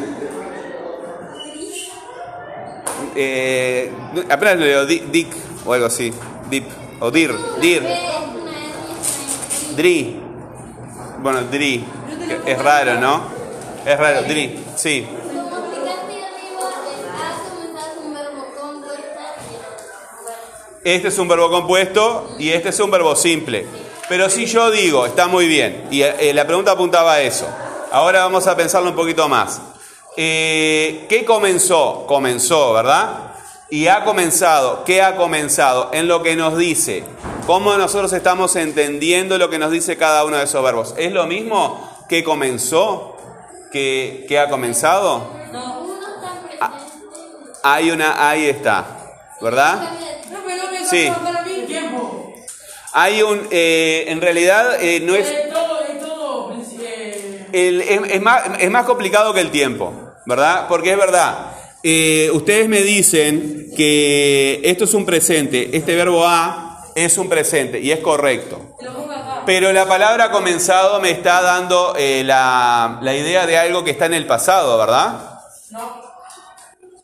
Eh, 3.16 3.92
apenas 4.30 4.58
lo 4.58 4.66
leo, 4.66 4.86
di- 4.86 5.04
dick 5.12 5.28
o 5.66 5.74
algo 5.74 5.86
así. 5.88 6.12
Dip 6.50 6.66
o 7.00 7.12
dir, 7.12 7.34
dir. 7.62 7.84
Dri. 9.76 10.20
Bueno, 11.20 11.42
Dri. 11.44 11.84
Es 12.46 12.58
raro, 12.60 12.96
¿no? 13.00 13.24
Es 13.86 13.98
raro, 13.98 14.22
Dri. 14.24 14.64
Sí. 14.76 15.06
Este 20.84 21.08
es 21.08 21.18
un 21.18 21.30
verbo 21.30 21.50
compuesto 21.50 22.36
y 22.38 22.50
este 22.50 22.70
es 22.70 22.80
un 22.80 22.92
verbo 22.92 23.16
simple. 23.16 23.66
Pero 24.10 24.30
si 24.30 24.46
yo 24.46 24.70
digo, 24.70 25.06
está 25.06 25.28
muy 25.28 25.48
bien, 25.48 25.88
y 25.90 26.02
eh, 26.02 26.34
la 26.34 26.46
pregunta 26.46 26.72
apuntaba 26.72 27.14
a 27.14 27.22
eso. 27.22 27.48
Ahora 27.92 28.24
vamos 28.24 28.48
a 28.48 28.58
pensarlo 28.58 28.90
un 28.90 28.96
poquito 28.96 29.30
más. 29.30 29.62
Eh, 30.18 31.06
¿Qué 31.08 31.24
comenzó? 31.24 32.06
Comenzó, 32.06 32.74
¿verdad? 32.74 33.34
Y 33.70 33.88
ha 33.88 34.04
comenzado. 34.04 34.84
¿Qué 34.84 35.02
ha 35.02 35.16
comenzado? 35.16 35.90
En 35.94 36.08
lo 36.08 36.22
que 36.22 36.36
nos 36.36 36.58
dice. 36.58 37.04
¿Cómo 37.48 37.76
nosotros 37.78 38.12
estamos 38.12 38.56
entendiendo 38.58 39.38
lo 39.38 39.50
que 39.50 39.60
nos 39.60 39.72
dice 39.72 39.96
cada 39.96 40.26
uno 40.26 40.38
de 40.38 40.44
esos 40.44 40.64
verbos? 40.64 40.94
¿Es 40.98 41.14
lo 41.14 41.26
mismo 41.28 42.06
que 42.10 42.24
comenzó 42.24 43.16
que, 43.72 44.26
que 44.28 44.38
ha 44.38 44.50
comenzado? 44.50 45.30
No. 45.52 45.84
Hay 47.66 47.92
una, 47.92 48.30
ahí 48.30 48.48
está, 48.48 48.86
¿verdad? 49.40 49.94
Sí. 50.90 51.12
Hay 52.96 53.22
un, 53.24 53.48
eh, 53.52 54.06
en 54.08 54.22
realidad 54.22 54.76
eh, 54.82 55.00
no 55.00 55.16
es, 55.16 55.28
Es 55.28 55.52
todo, 55.52 55.80
es 55.84 56.00
todo. 56.00 56.54
eh, 56.80 57.48
el- 57.52 57.82
es, 57.82 58.02
es 58.12 58.22
más, 58.22 58.44
es 58.60 58.70
más 58.70 58.86
complicado 58.86 59.34
que 59.34 59.40
el 59.42 59.50
tiempo, 59.50 59.92
¿verdad? 60.26 60.68
Porque 60.68 60.92
es 60.92 60.98
verdad, 60.98 61.48
eh, 61.82 62.30
ustedes 62.34 62.70
me 62.70 62.82
dicen 62.82 63.72
que 63.76 64.62
esto 64.64 64.84
es 64.84 64.94
un 64.94 65.06
presente, 65.06 65.70
este 65.76 65.96
verbo 65.96 66.24
a 66.28 66.86
es 66.96 67.18
un 67.18 67.28
presente 67.30 67.80
y 67.80 67.92
es 67.92 68.00
correcto. 68.00 68.76
Pero 69.48 69.74
la 69.74 69.88
palabra 69.88 70.30
comenzado 70.32 71.02
me 71.02 71.10
está 71.10 71.42
dando 71.42 71.96
eh, 71.98 72.22
la, 72.24 73.00
la 73.02 73.16
idea 73.16 73.48
de 73.48 73.58
algo 73.58 73.84
que 73.84 73.90
está 73.92 74.06
en 74.06 74.14
el 74.14 74.28
pasado, 74.28 74.78
¿verdad? 74.78 75.40
No. 75.72 76.03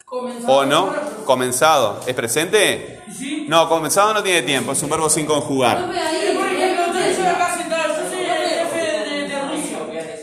Comenzó. 0.09 0.51
¿O 0.51 0.65
no? 0.65 0.93
Comenzado. 1.25 1.99
¿Es 2.07 2.15
presente? 2.15 3.03
Sí. 3.15 3.45
No, 3.47 3.69
comenzado 3.69 4.13
no 4.13 4.23
tiene 4.23 4.41
tiempo, 4.41 4.71
es 4.71 4.81
un 4.81 4.89
verbo 4.89 5.09
sin 5.09 5.25
conjugar. 5.25 5.85
Profe, 5.85 5.99
ahí, 5.99 6.35
por 6.35 6.47
ejemplo, 6.47 6.93
yo 6.93 6.99
estoy 6.99 7.25
acá 7.25 7.57
sentado, 7.57 7.95
yo 7.95 8.09
soy 8.09 8.19
el 8.21 8.49
jefe 8.49 8.81
de, 8.81 8.99
de, 9.05 9.27
de 9.27 9.41
Rusia. 9.41 9.79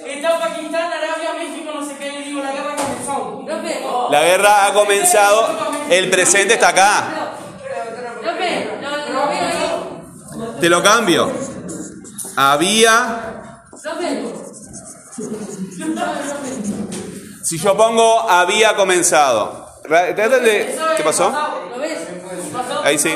Está 0.06 0.38
Pakistán, 0.40 0.92
Arabia, 0.92 1.34
México, 1.38 1.70
no 1.74 1.86
sé 1.86 1.96
qué, 1.98 2.20
y 2.20 2.24
digo, 2.24 2.42
la 4.10 4.22
guerra 4.22 4.66
ha 4.66 4.72
comenzado, 4.72 5.48
el 5.90 6.10
presente 6.10 6.54
está 6.54 6.68
acá. 6.68 7.32
Te 10.60 10.68
lo 10.68 10.82
cambio. 10.82 11.30
Había. 12.36 13.62
Si 17.42 17.58
yo 17.58 17.76
pongo 17.76 18.28
había 18.28 18.74
comenzado. 18.74 19.65
¿Qué 19.88 21.02
pasó? 21.04 21.32
Ahí 22.84 22.98
sí. 22.98 23.14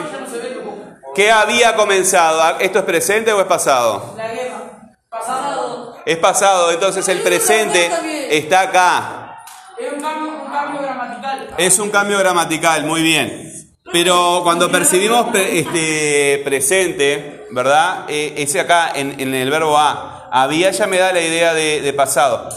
¿Qué 1.15 1.31
había 1.31 1.75
comenzado? 1.75 2.41
Ah, 2.41 2.57
¿Esto 2.61 2.79
es 2.81 2.85
presente 2.85 3.33
o 3.33 3.41
es 3.41 3.47
pasado? 3.47 4.15
la 4.17 4.29
guerra. 4.29 4.61
Pasado. 5.09 5.97
Es 6.07 6.17
pasado, 6.19 6.71
entonces 6.71 7.07
el 7.09 7.21
presente 7.21 7.91
está 8.37 8.61
acá. 8.63 9.39
Es 9.79 9.93
un 9.93 10.01
cambio, 10.01 10.29
un 10.45 10.51
cambio 10.53 10.83
gramatical. 10.83 11.55
Es 11.59 11.79
un 11.79 11.91
cambio 11.91 12.19
gramatical, 12.19 12.85
muy 12.85 13.03
bien. 13.03 13.51
Pero 13.93 14.41
cuando 14.45 14.71
percibimos 14.71 15.27
pre- 15.33 15.59
este, 15.59 16.41
presente, 16.45 17.47
¿verdad? 17.51 18.05
Eh, 18.09 18.35
ese 18.37 18.61
acá 18.61 18.93
en, 18.95 19.19
en 19.21 19.35
el 19.35 19.51
verbo 19.51 19.77
a, 19.77 20.29
había 20.31 20.71
ya 20.71 20.87
me 20.87 20.99
da 20.99 21.13
la 21.13 21.21
idea 21.21 21.53
de, 21.55 21.81
de 21.81 21.93
pasado. 21.93 22.49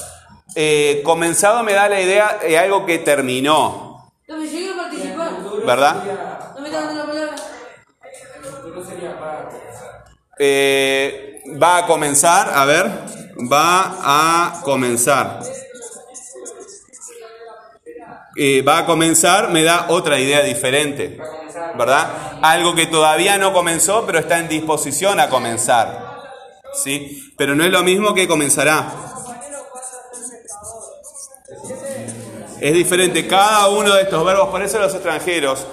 Eh, 0.55 1.01
comenzado 1.03 1.63
me 1.63 1.74
da 1.74 1.89
la 1.89 2.00
idea 2.00 2.38
de 2.41 2.58
algo 2.60 2.86
que 2.86 3.00
terminó, 3.00 3.92
No 4.27 4.38
me 4.38 4.48
llegué 4.48 4.72
a 4.72 4.75
participar. 4.75 5.32
¿verdad? 5.65 6.53
No 6.56 6.62
me 6.62 6.68
están 6.68 6.86
dando 6.86 7.03
la 7.03 7.10
palabra. 7.10 7.36
Eh, 10.39 11.42
va 11.62 11.77
a 11.77 11.86
comenzar, 11.86 12.51
a 12.53 12.65
ver, 12.65 12.89
va 13.51 14.00
a 14.01 14.62
comenzar. 14.63 15.39
Eh, 18.36 18.63
va 18.63 18.80
a 18.80 18.86
comenzar, 18.86 19.51
me 19.51 19.63
da 19.63 19.86
otra 19.89 20.20
idea 20.20 20.42
diferente, 20.42 21.20
¿verdad? 21.77 22.39
Algo 22.42 22.74
que 22.74 22.88
todavía 22.88 23.38
no 23.38 23.53
comenzó, 23.53 24.06
pero 24.08 24.20
está 24.20 24.39
en 24.39 24.48
disposición 24.48 25.20
a 25.20 25.30
comenzar. 25.30 26.13
¿sí? 26.74 27.32
Pero 27.38 27.56
no 27.56 27.63
es 27.63 27.72
lo 27.72 27.84
mismo 27.84 28.13
que 28.13 28.27
comenzará. 28.27 29.12
Es 32.63 32.74
diferente 32.74 33.27
cada 33.27 33.67
uno 33.67 33.93
de 33.93 34.03
estos 34.03 34.24
verbos, 34.24 34.48
por 34.48 34.62
eso 34.62 34.79
los 34.79 34.93
extranjeros, 34.93 35.67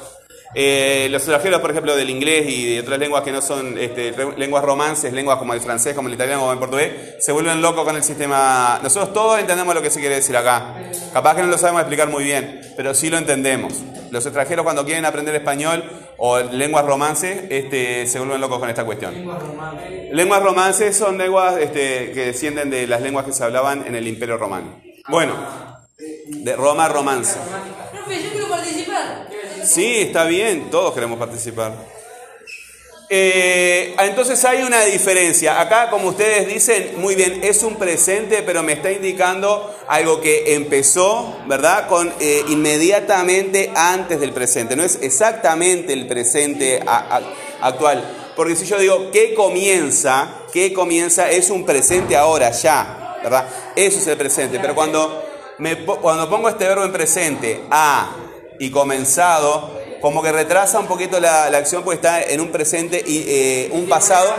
eh, 0.57 1.07
los 1.13 1.23
extranjeros, 1.23 1.61
por 1.61 1.71
ejemplo, 1.71 1.95
del 1.95 2.11
inglés 2.11 2.47
y 2.49 2.75
de 2.75 2.81
otras 2.81 2.99
lenguas 2.99 3.23
que 3.23 3.31
no 3.31 3.41
son 3.41 3.79
este, 3.79 4.13
lenguas 4.37 4.65
romances, 4.65 5.13
lenguas 5.13 5.39
como 5.39 5.55
el 5.55 5.61
francés, 5.61 5.95
como 5.95 6.09
el 6.09 6.15
italiano, 6.15 6.41
como 6.41 6.53
el 6.53 6.59
portugués, 6.59 7.15
se 7.21 7.31
vuelven 7.31 7.63
locos 7.63 7.85
con 7.85 7.95
el 7.95 8.03
sistema. 8.03 8.81
Nosotros 8.83 9.13
todos 9.13 9.39
entendemos 9.39 9.73
lo 9.73 9.81
que 9.81 9.89
se 9.89 10.01
quiere 10.01 10.17
decir 10.17 10.37
acá. 10.37 10.83
Capaz 11.13 11.37
que 11.37 11.43
no 11.43 11.47
lo 11.47 11.59
sabemos 11.59 11.83
explicar 11.83 12.09
muy 12.09 12.25
bien, 12.25 12.61
pero 12.77 12.93
sí 12.93 13.09
lo 13.09 13.19
entendemos. 13.19 13.73
Los 14.11 14.27
extranjeros 14.27 14.65
cuando 14.65 14.85
quieren 14.85 15.05
aprender 15.05 15.33
español 15.37 15.85
o 16.17 16.41
lenguas 16.41 16.85
romances, 16.85 17.45
este, 17.51 18.09
se 18.09 18.19
vuelven 18.19 18.41
locos 18.41 18.59
con 18.59 18.69
esta 18.69 18.85
cuestión. 18.85 19.15
Lenguas 20.11 20.43
romances 20.43 20.97
son 20.97 21.19
lenguas 21.19 21.57
este, 21.61 22.11
que 22.11 22.27
descienden 22.27 22.69
de 22.69 22.89
las 22.89 23.01
lenguas 23.01 23.27
que 23.27 23.33
se 23.33 23.45
hablaban 23.45 23.85
en 23.87 23.95
el 23.95 24.09
Imperio 24.09 24.39
Romano. 24.39 24.81
Bueno, 25.07 25.35
de 26.31 26.57
Roma 26.57 26.89
romance. 26.89 27.37
Profe, 27.93 28.23
yo 28.23 28.31
quiero 28.31 28.49
participar. 28.49 29.29
Sí, 29.65 29.97
está 29.99 30.25
bien, 30.25 30.71
todos 30.71 30.95
queremos 30.95 31.19
participar. 31.19 31.73
Eh, 33.13 33.97
entonces 33.99 34.43
hay 34.45 34.63
una 34.63 34.85
diferencia. 34.85 35.61
Acá, 35.61 35.91
como 35.91 36.09
ustedes 36.11 36.47
dicen, 36.47 36.93
muy 36.99 37.17
bien, 37.17 37.41
es 37.43 37.65
un 37.65 37.75
presente, 37.75 38.43
pero 38.45 38.63
me 38.63 38.75
está 38.75 38.93
indicando 38.93 39.75
algo 39.89 40.21
que 40.21 40.55
empezó, 40.55 41.37
¿verdad? 41.49 41.89
Con 41.89 42.13
eh, 42.21 42.45
inmediatamente 42.49 43.73
antes 43.75 44.21
del 44.21 44.33
presente. 44.33 44.77
No 44.77 44.85
es 44.85 44.99
exactamente 45.03 45.93
el 45.93 46.07
presente 46.07 46.81
a- 46.87 47.17
a- 47.17 47.67
actual. 47.67 48.05
Porque 48.37 48.55
si 48.55 48.65
yo 48.65 48.79
digo 48.79 49.11
que 49.11 49.35
comienza, 49.35 50.43
que 50.53 50.73
comienza 50.73 51.29
es 51.31 51.51
un 51.51 51.67
presente 51.67 52.17
ahora, 52.17 52.53
ya, 52.53 53.19
¿verdad? 53.25 53.45
Eso 53.75 53.99
es 53.99 54.07
el 54.07 54.17
presente. 54.17 54.61
Pero 54.61 54.77
cuando, 54.77 55.25
me, 55.61 55.85
cuando 55.85 56.29
pongo 56.29 56.49
este 56.49 56.67
verbo 56.67 56.85
en 56.85 56.93
presente, 56.93 57.63
a 57.71 58.11
y 58.59 58.71
comenzado, 58.71 59.79
como 60.01 60.23
que 60.23 60.33
retrasa 60.33 60.79
un 60.81 60.87
poquito 60.87 61.21
la, 61.21 61.49
la 61.51 61.59
acción 61.59 61.83
porque 61.83 61.97
está 61.97 62.23
en 62.23 62.41
un 62.41 62.51
presente 62.51 63.03
y 63.07 63.25
eh, 63.29 63.69
un 63.73 63.89
pasado, 63.89 64.35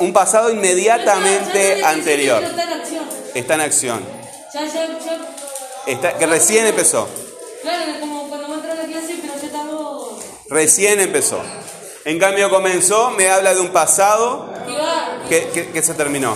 un 0.00 0.12
pasado 0.12 0.50
inmediatamente 0.50 1.84
anterior. 1.84 2.42
Está 3.34 3.54
en 3.54 3.60
acción. 3.60 4.00
Está 5.86 6.18
que 6.18 6.26
recién 6.26 6.66
empezó. 6.66 7.08
Claro, 7.62 8.00
como 8.00 8.28
cuando 8.28 8.48
va 8.48 8.54
a 8.54 8.56
entrar 8.58 8.78
a 8.78 8.82
la 8.82 8.88
clase, 8.88 9.16
pero 9.20 9.34
ya 9.40 9.46
estamos. 9.46 10.08
Recién 10.48 11.00
empezó. 11.00 11.40
En 12.04 12.18
cambio 12.18 12.48
comenzó, 12.50 13.10
me 13.10 13.28
habla 13.30 13.54
de 13.54 13.60
un 13.60 13.68
pasado 13.68 14.52
que, 15.28 15.48
que- 15.50 15.70
que 15.70 15.82
se 15.82 15.94
terminó. 15.94 16.34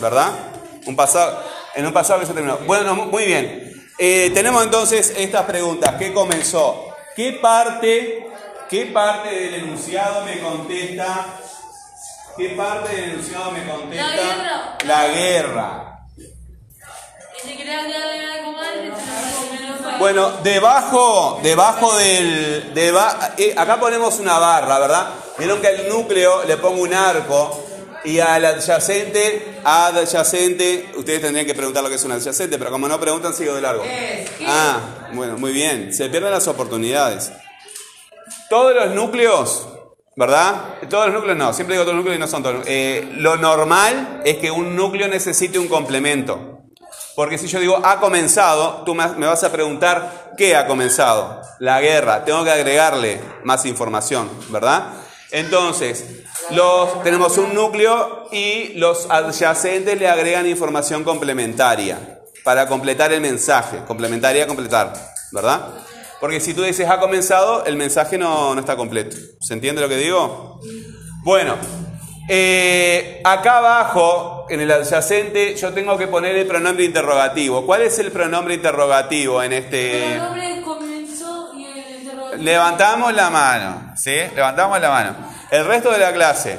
¿Verdad? 0.00 0.30
Un 0.86 0.96
pasado, 0.96 1.42
en 1.74 1.86
un 1.86 1.92
pasado 1.92 2.20
que 2.20 2.26
se 2.26 2.32
terminó. 2.34 2.58
Bueno, 2.66 2.94
mu- 2.94 3.06
muy 3.06 3.24
bien. 3.24 3.90
Eh, 3.98 4.30
tenemos 4.34 4.62
entonces 4.64 5.12
estas 5.16 5.44
preguntas. 5.44 5.94
¿Qué 5.98 6.12
comenzó? 6.12 6.88
¿Qué 7.14 7.32
parte, 7.42 8.26
qué 8.68 8.86
parte 8.86 9.28
del 9.30 9.54
enunciado 9.54 10.24
me 10.24 10.38
contesta? 10.40 11.26
¿Qué 12.36 12.48
parte 12.50 12.94
del 12.96 13.10
enunciado 13.10 13.50
me 13.50 13.64
contesta? 13.68 14.06
La 14.06 14.16
guerra. 14.22 14.76
La 14.84 15.08
guerra. 15.08 15.88
Bueno, 19.98 20.30
debajo, 20.42 21.38
debajo 21.42 21.96
del, 21.96 22.72
deba- 22.74 23.34
eh, 23.36 23.54
acá 23.56 23.78
ponemos 23.78 24.18
una 24.18 24.38
barra, 24.38 24.78
¿verdad? 24.78 25.10
Vieron 25.38 25.60
que 25.60 25.68
al 25.68 25.88
núcleo 25.88 26.44
le 26.44 26.56
pongo 26.56 26.82
un 26.82 26.94
arco 26.94 27.64
y 28.04 28.18
al 28.18 28.44
adyacente, 28.44 29.60
adyacente, 29.64 30.90
ustedes 30.96 31.20
tendrían 31.20 31.46
que 31.46 31.54
preguntar 31.54 31.82
lo 31.82 31.88
que 31.88 31.96
es 31.96 32.04
un 32.04 32.12
adyacente, 32.12 32.58
pero 32.58 32.70
como 32.70 32.88
no 32.88 32.98
preguntan, 32.98 33.34
sigo 33.34 33.54
de 33.54 33.60
largo. 33.60 33.84
Ah, 34.46 35.08
bueno, 35.12 35.38
muy 35.38 35.52
bien, 35.52 35.92
se 35.94 36.08
pierden 36.08 36.32
las 36.32 36.48
oportunidades. 36.48 37.32
Todos 38.50 38.74
los 38.74 38.94
núcleos, 38.94 39.68
¿verdad? 40.16 40.80
Todos 40.90 41.06
los 41.06 41.14
núcleos 41.14 41.38
no, 41.38 41.52
siempre 41.52 41.74
digo 41.74 41.84
todos 41.84 41.96
los 41.96 42.04
núcleos 42.04 42.16
y 42.16 42.20
no 42.20 42.28
son 42.28 42.42
todos. 42.42 42.64
Eh, 42.66 43.12
lo 43.16 43.36
normal 43.36 44.22
es 44.24 44.38
que 44.38 44.50
un 44.50 44.74
núcleo 44.74 45.08
necesite 45.08 45.58
un 45.58 45.68
complemento. 45.68 46.48
Porque 47.14 47.36
si 47.36 47.46
yo 47.46 47.60
digo 47.60 47.78
ha 47.84 48.00
comenzado, 48.00 48.82
tú 48.84 48.94
me 48.94 49.06
me 49.08 49.26
vas 49.26 49.44
a 49.44 49.52
preguntar 49.52 50.32
qué 50.36 50.56
ha 50.56 50.66
comenzado. 50.66 51.42
La 51.58 51.80
guerra. 51.80 52.24
Tengo 52.24 52.42
que 52.42 52.50
agregarle 52.50 53.20
más 53.44 53.66
información, 53.66 54.30
¿verdad? 54.48 55.01
Entonces, 55.32 56.04
tenemos 57.02 57.38
un 57.38 57.54
núcleo 57.54 58.28
y 58.30 58.74
los 58.74 59.10
adyacentes 59.10 59.98
le 59.98 60.06
agregan 60.06 60.46
información 60.46 61.04
complementaria 61.04 62.20
para 62.44 62.68
completar 62.68 63.12
el 63.12 63.22
mensaje. 63.22 63.78
Complementaria, 63.86 64.46
completar, 64.46 64.92
¿verdad? 65.32 65.70
Porque 66.20 66.38
si 66.38 66.52
tú 66.52 66.62
dices 66.62 66.88
ha 66.88 67.00
comenzado, 67.00 67.64
el 67.64 67.76
mensaje 67.76 68.18
no, 68.18 68.54
no 68.54 68.60
está 68.60 68.76
completo. 68.76 69.16
¿Se 69.40 69.54
entiende 69.54 69.80
lo 69.80 69.88
que 69.88 69.96
digo? 69.96 70.60
Bueno, 71.24 71.56
eh, 72.28 73.20
acá 73.24 73.58
abajo, 73.58 74.46
en 74.50 74.60
el 74.60 74.70
adyacente, 74.70 75.56
yo 75.56 75.72
tengo 75.72 75.96
que 75.96 76.08
poner 76.08 76.36
el 76.36 76.46
pronombre 76.46 76.84
interrogativo. 76.84 77.64
¿Cuál 77.64 77.82
es 77.82 77.98
el 77.98 78.12
pronombre 78.12 78.54
interrogativo 78.54 79.42
en 79.42 79.54
este...? 79.54 80.12
El 80.12 80.18
nombre 80.18 80.52
Levantamos 82.42 83.14
la 83.14 83.30
mano, 83.30 83.92
¿sí? 83.96 84.16
Levantamos 84.34 84.80
la 84.80 84.90
mano. 84.90 85.16
El 85.50 85.64
resto 85.64 85.90
de 85.90 85.98
la 85.98 86.12
clase, 86.12 86.58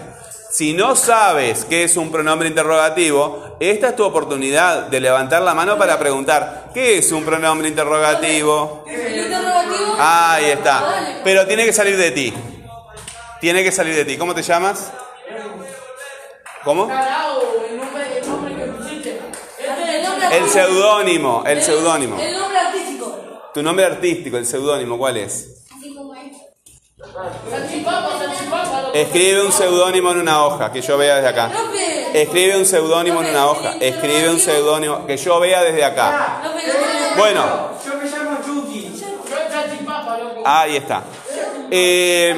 si 0.51 0.73
no 0.73 0.95
sabes 0.95 1.65
qué 1.65 1.83
es 1.83 1.97
un 1.97 2.11
pronombre 2.11 2.47
interrogativo, 2.47 3.57
esta 3.59 3.89
es 3.89 3.95
tu 3.95 4.03
oportunidad 4.03 4.87
de 4.87 4.99
levantar 4.99 5.41
la 5.41 5.53
mano 5.53 5.77
para 5.77 5.99
preguntar, 5.99 6.69
¿qué 6.73 6.97
es 6.97 7.11
un 7.11 7.23
pronombre 7.25 7.67
interrogativo? 7.67 8.85
Ahí 9.99 10.51
está. 10.51 11.21
Pero 11.23 11.45
tiene 11.47 11.65
que 11.65 11.73
salir 11.73 11.97
de 11.97 12.11
ti. 12.11 12.33
Tiene 13.41 13.63
que 13.63 13.71
salir 13.71 13.95
de 13.95 14.05
ti. 14.05 14.17
¿Cómo 14.17 14.33
te 14.33 14.41
llamas? 14.41 14.91
¿Cómo? 16.63 16.89
El 20.31 20.49
seudónimo, 20.49 21.43
el 21.45 21.61
seudónimo. 21.61 22.19
El 22.19 22.33
nombre 22.33 22.59
artístico. 22.59 23.51
Tu 23.53 23.61
nombre 23.61 23.85
artístico, 23.85 24.37
el 24.37 24.45
seudónimo, 24.45 24.97
¿cuál 24.97 25.17
es? 25.17 25.65
Así 25.75 25.93
como 25.93 26.15
es. 26.15 26.21
Salchipapa, 26.31 26.31
salchipapa. 26.31 27.02
loco. 27.02 27.02
Escribe 28.93 29.45
un 29.45 29.51
seudónimo 29.51 30.11
en 30.11 30.19
una 30.19 30.45
hoja, 30.45 30.71
que 30.71 30.81
yo 30.81 30.97
vea 30.97 31.15
desde 31.15 31.29
acá. 31.29 31.51
Escribe 32.13 32.57
un 32.57 32.65
seudónimo 32.65 33.21
en 33.21 33.29
una 33.29 33.47
hoja. 33.47 33.75
Escribe 33.79 34.29
un 34.29 34.39
seudónimo 34.39 35.05
que 35.05 35.17
yo 35.17 35.39
vea 35.39 35.61
desde 35.63 35.83
acá. 35.83 36.41
Bueno, 37.17 37.71
Yo 37.85 37.95
me 37.97 38.09
llamo 38.09 38.37
Yuki. 38.45 38.93
Yo 38.99 39.35
salchipapa, 39.51 40.17
loco. 40.17 40.41
ahí 40.45 40.77
está. 40.77 41.03
Eh, 41.69 42.35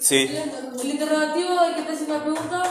sí. 0.00 0.34
El 0.80 0.90
interrogativo 0.90 1.62
es 1.64 1.76
que 1.76 1.82
te 1.82 1.92
hace 1.92 2.04
una 2.04 2.22
pregunta 2.22 2.62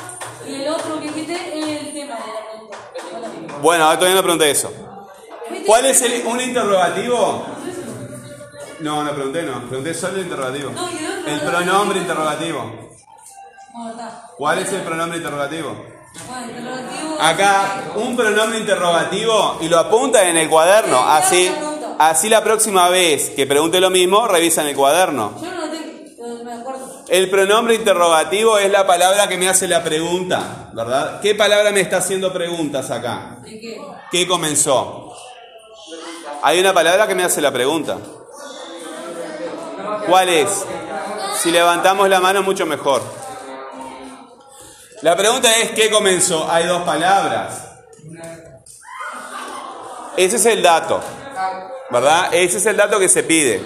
y 0.47 0.55
el 0.61 0.69
otro 0.69 0.99
que 1.01 1.07
quité 1.09 1.33
es 1.33 1.81
el 1.81 1.93
tema 1.93 2.15
de 2.15 2.33
la 2.33 3.29
pregunta. 3.29 3.55
Bueno, 3.61 3.83
ahora 3.85 3.97
todavía 3.97 4.15
no 4.15 4.23
pregunté 4.23 4.51
eso. 4.51 4.71
¿Cuál 5.65 5.85
es 5.85 6.01
el, 6.01 6.25
un 6.25 6.41
interrogativo? 6.41 7.45
No, 8.79 9.03
no 9.03 9.11
pregunté, 9.13 9.43
no. 9.43 9.61
Pregunté 9.67 9.93
solo 9.93 10.15
el 10.17 10.23
interrogativo. 10.23 10.71
No, 10.71 10.91
y 10.91 10.97
el 10.97 11.19
otro- 11.19 11.31
El 11.33 11.39
pronombre 11.41 11.99
interrogativo. 11.99 12.71
No. 13.73 13.93
¿Cuál 14.37 14.59
es 14.59 14.71
el 14.73 14.81
pronombre 14.81 15.17
interrogativo? 15.17 15.75
Acá, 17.19 17.83
un 17.95 18.15
pronombre 18.15 18.59
interrogativo 18.59 19.57
y 19.61 19.67
lo 19.69 19.77
apunta 19.79 20.27
en 20.27 20.37
el 20.37 20.49
cuaderno. 20.49 20.99
Así, 20.99 21.51
así 21.99 22.29
la 22.29 22.43
próxima 22.43 22.89
vez 22.89 23.29
que 23.31 23.45
pregunte 23.45 23.79
lo 23.79 23.89
mismo, 23.89 24.27
revisa 24.27 24.61
en 24.61 24.69
el 24.69 24.75
cuaderno. 24.75 25.33
Yo 25.41 25.51
no. 25.51 25.57
El 27.09 27.29
pronombre 27.29 27.75
interrogativo 27.75 28.57
es 28.57 28.69
la 28.69 28.85
palabra 28.85 29.29
que 29.29 29.37
me 29.37 29.47
hace 29.47 29.65
la 29.67 29.81
pregunta, 29.81 30.69
¿verdad? 30.73 31.21
¿Qué 31.21 31.35
palabra 31.35 31.71
me 31.71 31.79
está 31.79 31.97
haciendo 31.97 32.33
preguntas 32.33 32.91
acá? 32.91 33.37
¿Qué 34.11 34.27
comenzó? 34.27 35.13
Hay 36.43 36.59
una 36.59 36.73
palabra 36.73 37.07
que 37.07 37.15
me 37.15 37.23
hace 37.23 37.39
la 37.41 37.51
pregunta. 37.51 37.97
¿Cuál 40.05 40.29
es? 40.29 40.65
Si 41.41 41.51
levantamos 41.51 42.09
la 42.09 42.19
mano, 42.19 42.43
mucho 42.43 42.65
mejor. 42.65 43.01
La 45.01 45.15
pregunta 45.15 45.55
es, 45.57 45.71
¿qué 45.71 45.89
comenzó? 45.89 46.49
Hay 46.49 46.65
dos 46.65 46.81
palabras. 46.83 47.63
Ese 50.17 50.37
es 50.37 50.45
el 50.47 50.63
dato, 50.63 50.99
¿verdad? 51.91 52.33
Ese 52.33 52.57
es 52.57 52.65
el 52.65 52.75
dato 52.75 52.99
que 52.99 53.07
se 53.07 53.21
pide. 53.23 53.61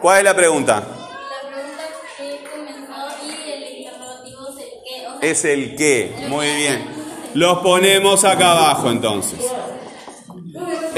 ¿Cuál 0.00 0.18
es 0.18 0.24
la 0.24 0.34
pregunta? 0.34 0.76
La 0.76 1.48
pregunta 1.50 1.82
que 2.16 2.44
comenzó 2.48 3.26
y 3.26 3.50
el 3.50 3.78
interrogativo 3.78 4.48
es 4.48 4.64
el 4.64 4.70
qué. 4.84 5.06
O 5.08 5.20
sea, 5.20 5.30
Es 5.30 5.44
el 5.44 5.76
qué. 5.76 6.26
Muy 6.28 6.46
bien. 6.54 6.98
Los 7.34 7.58
ponemos 7.58 8.24
acá 8.24 8.52
abajo 8.52 8.90
entonces. 8.90 9.40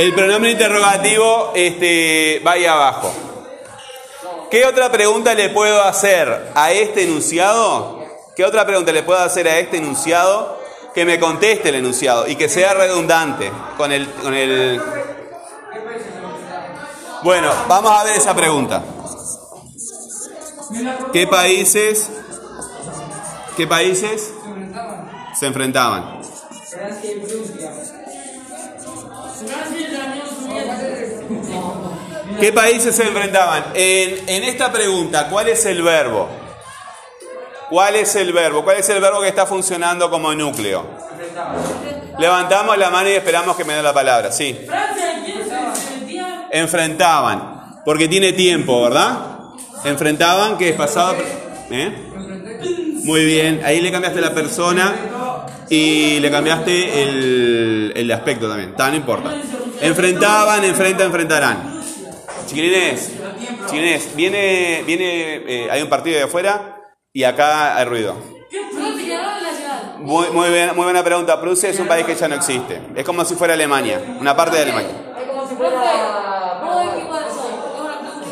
El 0.00 0.14
pronombre 0.14 0.52
interrogativo 0.52 1.52
este, 1.54 2.40
va 2.40 2.52
ahí 2.52 2.64
abajo. 2.64 3.12
¿Qué 4.50 4.64
otra 4.64 4.90
pregunta 4.90 5.34
le 5.34 5.50
puedo 5.50 5.82
hacer 5.82 6.52
a 6.54 6.72
este 6.72 7.04
enunciado? 7.04 8.02
¿Qué 8.34 8.46
otra 8.46 8.64
pregunta 8.64 8.92
le 8.92 9.02
puedo 9.02 9.20
hacer 9.20 9.46
a 9.46 9.58
este 9.58 9.76
enunciado 9.76 10.58
que 10.94 11.04
me 11.04 11.20
conteste 11.20 11.68
el 11.68 11.74
enunciado 11.74 12.26
y 12.26 12.36
que 12.36 12.48
sea 12.48 12.72
redundante 12.72 13.52
con 13.76 13.92
el, 13.92 14.08
con 14.10 14.32
el... 14.32 14.80
Bueno, 17.22 17.52
vamos 17.68 17.92
a 17.92 18.02
ver 18.04 18.16
esa 18.16 18.34
pregunta. 18.34 18.82
¿Qué 21.12 21.26
países, 21.26 22.08
qué 23.54 23.66
países 23.66 24.32
se 25.38 25.46
enfrentaban? 25.46 26.22
¿Qué 32.38 32.52
países 32.52 32.94
se 32.94 33.02
enfrentaban? 33.04 33.64
En, 33.74 34.28
en 34.28 34.44
esta 34.44 34.72
pregunta, 34.72 35.28
¿cuál 35.28 35.48
es 35.48 35.64
el 35.66 35.82
verbo? 35.82 36.28
¿Cuál 37.68 37.96
es 37.96 38.16
el 38.16 38.32
verbo? 38.32 38.64
¿Cuál 38.64 38.78
es 38.78 38.88
el 38.88 39.00
verbo 39.00 39.20
que 39.20 39.28
está 39.28 39.46
funcionando 39.46 40.10
como 40.10 40.34
núcleo? 40.34 40.86
Levantamos 42.18 42.76
la 42.76 42.90
mano 42.90 43.08
y 43.08 43.12
esperamos 43.12 43.56
que 43.56 43.64
me 43.64 43.74
den 43.74 43.84
la 43.84 43.94
palabra. 43.94 44.32
Sí. 44.32 44.66
Enfrentaban. 46.50 47.82
Porque 47.84 48.08
tiene 48.08 48.32
tiempo, 48.32 48.82
¿verdad? 48.82 49.18
Enfrentaban, 49.84 50.58
que 50.58 50.70
es 50.70 50.76
pasado. 50.76 51.16
¿Eh? 51.70 52.10
Muy 53.04 53.24
bien. 53.24 53.62
Ahí 53.64 53.80
le 53.80 53.90
cambiaste 53.90 54.20
la 54.20 54.34
persona 54.34 55.19
y 55.70 56.18
le 56.20 56.30
cambiaste 56.30 57.02
el, 57.02 57.92
el 57.96 58.12
aspecto 58.12 58.48
también. 58.48 58.74
Tan 58.76 58.94
importa. 58.94 59.32
Enfrentaban, 59.80 60.62
enfrenta, 60.64 61.04
enfrentarán. 61.04 61.80
Chiquilines, 62.46 63.12
chiquilines, 63.66 64.14
viene, 64.16 64.82
viene, 64.84 65.36
eh, 65.46 65.68
hay 65.70 65.80
un 65.82 65.88
partido 65.88 66.16
de 66.18 66.24
afuera 66.24 66.76
y 67.12 67.22
acá 67.24 67.76
hay 67.76 67.84
ruido. 67.86 68.16
Muy, 69.98 70.28
muy, 70.30 70.48
bien- 70.50 70.74
muy 70.74 70.84
buena 70.84 71.04
pregunta. 71.04 71.40
Prusia 71.40 71.68
es 71.68 71.78
un 71.78 71.86
país 71.86 72.04
que 72.06 72.14
ya 72.16 72.26
no 72.26 72.34
existe. 72.34 72.80
Es 72.96 73.04
como 73.04 73.24
si 73.24 73.34
fuera 73.36 73.54
Alemania, 73.54 74.00
una 74.18 74.34
parte 74.34 74.56
de 74.56 74.62
Alemania. 74.64 74.90
Es 75.20 75.28
como 75.28 75.48
si 75.48 75.54
fuera. 75.54 76.60
¿vos 76.64 76.84
de 76.94 77.00
qué 77.00 77.06
cuadro 77.06 77.28
sos? 77.28 77.46
Tengo 77.46 77.84
una 77.84 78.00
pregunta. 78.00 78.26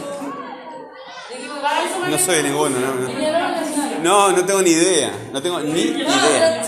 ¿De 1.31 1.37
qué 1.37 1.47
cuadro 1.47 1.63
Para 1.63 1.85
eso 1.85 1.99
me 2.01 2.11
No 2.11 2.19
soy 2.19 2.37
de 2.37 2.43
ninguno, 2.45 2.77
no, 2.81 2.95
no. 2.95 3.39
No, 4.03 4.33
no 4.37 4.45
tengo 4.45 4.63
ni 4.63 4.71
idea. 4.71 5.13
No 5.33 5.43
tengo 5.43 5.61
ni 5.61 5.71
No, 5.85 5.99
idea. 5.99 6.63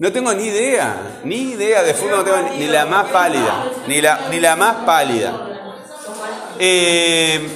No 0.00 0.10
tengo 0.10 0.32
ni 0.32 0.44
idea. 0.44 1.20
Ni 1.24 1.52
idea 1.52 1.82
de 1.82 1.92
fútbol, 1.92 2.16
no 2.16 2.24
tengo 2.24 2.38
ni 2.56 2.66
la 2.66 2.86
más 2.86 3.10
pálida. 3.10 3.66
Ni 3.86 4.00
la, 4.00 4.28
ni 4.30 4.40
la 4.40 4.56
más 4.56 4.76
pálida. 4.86 5.46
Eh, 6.58 7.48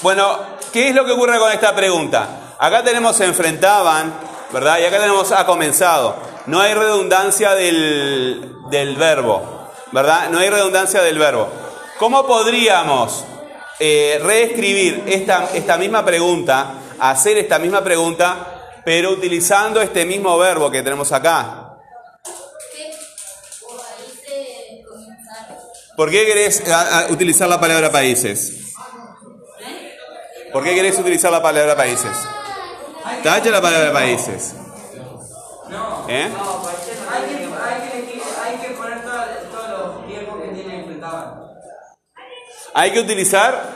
bueno, 0.00 0.38
¿qué 0.72 0.90
es 0.90 0.94
lo 0.94 1.04
que 1.04 1.10
ocurre 1.10 1.40
con 1.40 1.50
esta 1.50 1.74
pregunta? 1.74 2.54
Acá 2.56 2.84
tenemos 2.84 3.20
enfrentaban, 3.20 4.14
¿verdad? 4.52 4.78
Y 4.78 4.84
acá 4.84 5.00
tenemos 5.00 5.32
ha 5.32 5.44
comenzado. 5.44 6.14
No 6.46 6.60
hay 6.60 6.72
redundancia 6.72 7.56
del, 7.56 8.54
del 8.70 8.94
verbo, 8.94 9.70
¿verdad? 9.90 10.28
No 10.30 10.38
hay 10.38 10.50
redundancia 10.50 11.02
del 11.02 11.18
verbo. 11.18 11.48
¿Cómo 11.98 12.24
podríamos 12.24 13.24
eh, 13.80 14.20
reescribir 14.22 15.02
esta, 15.08 15.48
esta 15.52 15.76
misma 15.78 16.04
pregunta, 16.04 16.74
hacer 17.00 17.38
esta 17.38 17.58
misma 17.58 17.82
pregunta, 17.82 18.36
pero 18.84 19.10
utilizando 19.10 19.80
este 19.80 20.06
mismo 20.06 20.38
verbo 20.38 20.70
que 20.70 20.82
tenemos 20.82 21.10
acá? 21.10 21.61
¿Por 25.96 26.10
qué 26.10 26.24
querés 26.26 26.66
a- 26.68 27.00
a, 27.00 27.06
utilizar 27.12 27.48
la 27.48 27.60
palabra 27.60 27.90
países? 27.90 28.74
¿Por 30.52 30.64
qué 30.64 30.74
querés 30.74 30.98
utilizar 30.98 31.30
la 31.30 31.42
palabra 31.42 31.76
países? 31.76 32.10
Tacha 33.22 33.50
la 33.50 33.60
palabra 33.60 33.92
países. 33.92 34.54
¿Eh? 36.08 36.28
Hay 36.28 37.22
que, 37.24 37.44
hay 37.44 37.90
que 37.90 37.98
elegir, 37.98 38.22
hay 38.44 38.56
que 38.56 38.68
poner 38.74 39.02
todo- 39.02 39.24
todos 39.50 39.68
los 39.96 40.06
tiempos 40.06 40.42
que 40.42 40.48
tienen 40.48 40.80
enfrentaban. 40.80 41.40
Hay 42.74 42.90
que 42.92 43.00
utilizar 43.00 43.70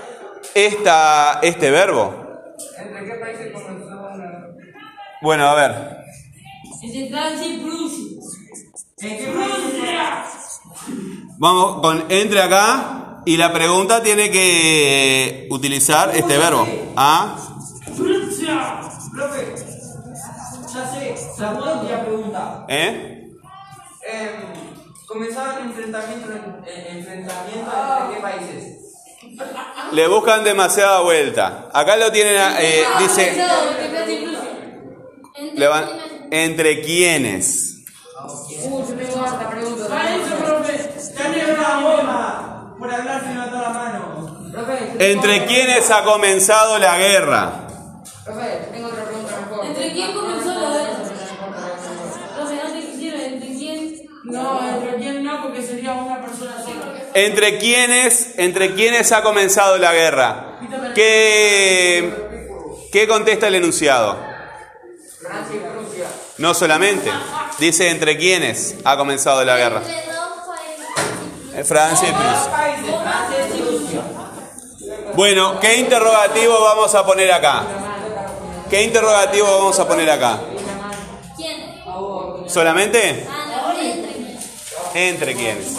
esta, 0.55 1.39
este 1.43 1.71
verbo. 1.71 2.15
¿Entre 2.79 3.05
qué 3.05 3.15
países 3.15 3.53
comenzó? 3.53 3.87
Bueno, 5.23 5.49
a 5.49 5.55
ver. 5.55 5.97
Entre 6.83 7.09
Francia 7.11 7.47
y 7.47 7.59
Prusia. 7.59 8.07
¿En 8.99 9.17
qué 9.19 9.25
países 9.33 9.61
¡Prusia! 9.71 10.25
Vamos 11.39 11.81
con 11.81 12.05
entre 12.09 12.41
acá 12.43 13.23
y 13.27 13.37
la 13.37 13.53
pregunta 13.53 14.03
tiene 14.03 14.31
que 14.31 15.49
utilizar 15.51 16.15
este 16.15 16.39
verbo. 16.39 16.67
¿Ah? 16.97 17.37
¡Prusia! 17.97 18.81
Profe, 19.13 19.55
ya 20.73 20.91
sé, 20.93 21.15
la 21.41 21.53
última 21.53 22.01
pregunta. 22.03 22.67
¿Eh? 22.69 23.31
Eh, 24.09 24.31
comenzaban 25.07 25.69
enfrentamientos 25.69 26.31
eh, 26.67 26.87
enfrentamientos 26.99 27.75
entre 27.75 28.15
qué 28.15 28.23
países? 28.23 28.77
Le 29.93 30.09
buscan 30.09 30.45
demasiada 30.45 31.01
vuelta. 31.01 31.69
Acá 31.73 31.97
lo 31.97 32.13
tienen, 32.13 32.37
eh, 32.61 32.85
dice, 33.01 33.37
Entre 36.31 36.83
quiénes- 36.83 37.77
Ya 41.17 41.29
me 41.29 41.55
una 41.55 41.81
bomba! 41.81 42.75
Por 42.79 42.93
hablar 42.93 43.23
se 43.23 43.29
levantó 43.29 43.59
la 43.59 43.69
mano. 43.71 44.37
¿Entre 44.99 45.47
quiénes 45.47 45.91
ha 45.91 46.03
comenzado 46.05 46.79
la 46.79 46.99
guerra? 46.99 47.53
profe, 48.25 48.69
tengo 48.73 48.89
otra 48.89 49.05
pregunta 49.05 49.33
mejor. 49.41 49.67
¿Entre 49.67 49.93
quién 49.93 50.13
comenzó 50.13 50.49
la 50.49 50.71
guerra? 50.71 50.99
No 50.99 52.37
Profe, 52.37 52.57
no 52.57 52.73
te 52.73 52.87
quisieron. 52.87 53.21
¿Entre 53.21 53.49
quién? 53.49 54.09
No, 54.25 54.69
entre 54.69 54.97
quién 54.97 55.25
no, 55.25 55.43
porque 55.43 55.63
sería 55.63 55.93
una 55.95 56.21
persona 56.21 56.63
sola. 56.63 57.01
¿Entre 57.15 57.59
quiénes, 57.59 58.35
entre 58.39 58.75
quiénes 58.75 59.13
ha 59.13 59.23
comenzado 59.23 59.79
la 59.79 59.93
guerra? 59.93 60.59
¿Qué, 60.95 62.89
qué 62.93 63.09
contesta 63.09 63.49
el 63.49 63.55
enunciado? 63.55 64.19
Francia 65.21 65.57
y 65.57 65.59
Prusia. 65.61 66.07
No 66.39 66.53
solamente. 66.53 67.11
Dice 67.59 67.89
entre 67.89 68.19
quiénes 68.19 68.77
ha 68.85 68.97
comenzado 68.99 69.45
la 69.45 69.57
guerra. 69.57 69.83
Francia 71.65 72.09
y 72.09 72.13
Prusia. 72.13 74.03
Bueno, 75.15 75.59
¿qué 75.61 75.79
interrogativo 75.79 76.61
vamos 76.63 76.95
a 76.95 77.05
poner 77.05 77.33
acá? 77.33 77.65
¿Qué 78.69 78.83
interrogativo 78.83 79.47
vamos 79.47 79.79
a 79.79 79.89
poner 79.89 80.11
acá? 80.11 80.41
¿Quién? 81.37 81.83
¿Solamente? 82.49 83.27
Ah, 83.31 83.73
no, 83.73 83.81
entre 83.81 84.13
quién. 84.13 84.39
¿Entre 84.95 85.35
quiénes? 85.35 85.77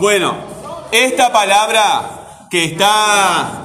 Bueno, 0.00 0.36
esta 0.90 1.32
palabra 1.32 2.46
que 2.50 2.64
está, 2.64 3.63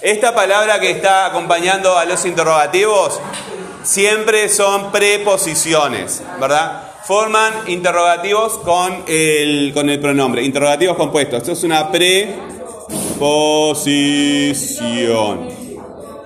esta 0.00 0.34
palabra 0.34 0.78
que 0.80 0.90
está 0.90 1.26
acompañando 1.26 1.96
a 1.96 2.04
los 2.04 2.24
interrogativos, 2.24 3.20
siempre 3.82 4.48
son 4.48 4.92
preposiciones, 4.92 6.22
¿verdad? 6.40 6.82
Forman 7.04 7.52
interrogativos 7.68 8.58
con 8.58 9.04
el, 9.06 9.72
con 9.72 9.88
el 9.88 10.00
pronombre, 10.00 10.42
interrogativos 10.42 10.96
compuestos. 10.96 11.38
Esto 11.38 11.52
es 11.52 11.62
una 11.64 11.90
preposición. 11.90 12.36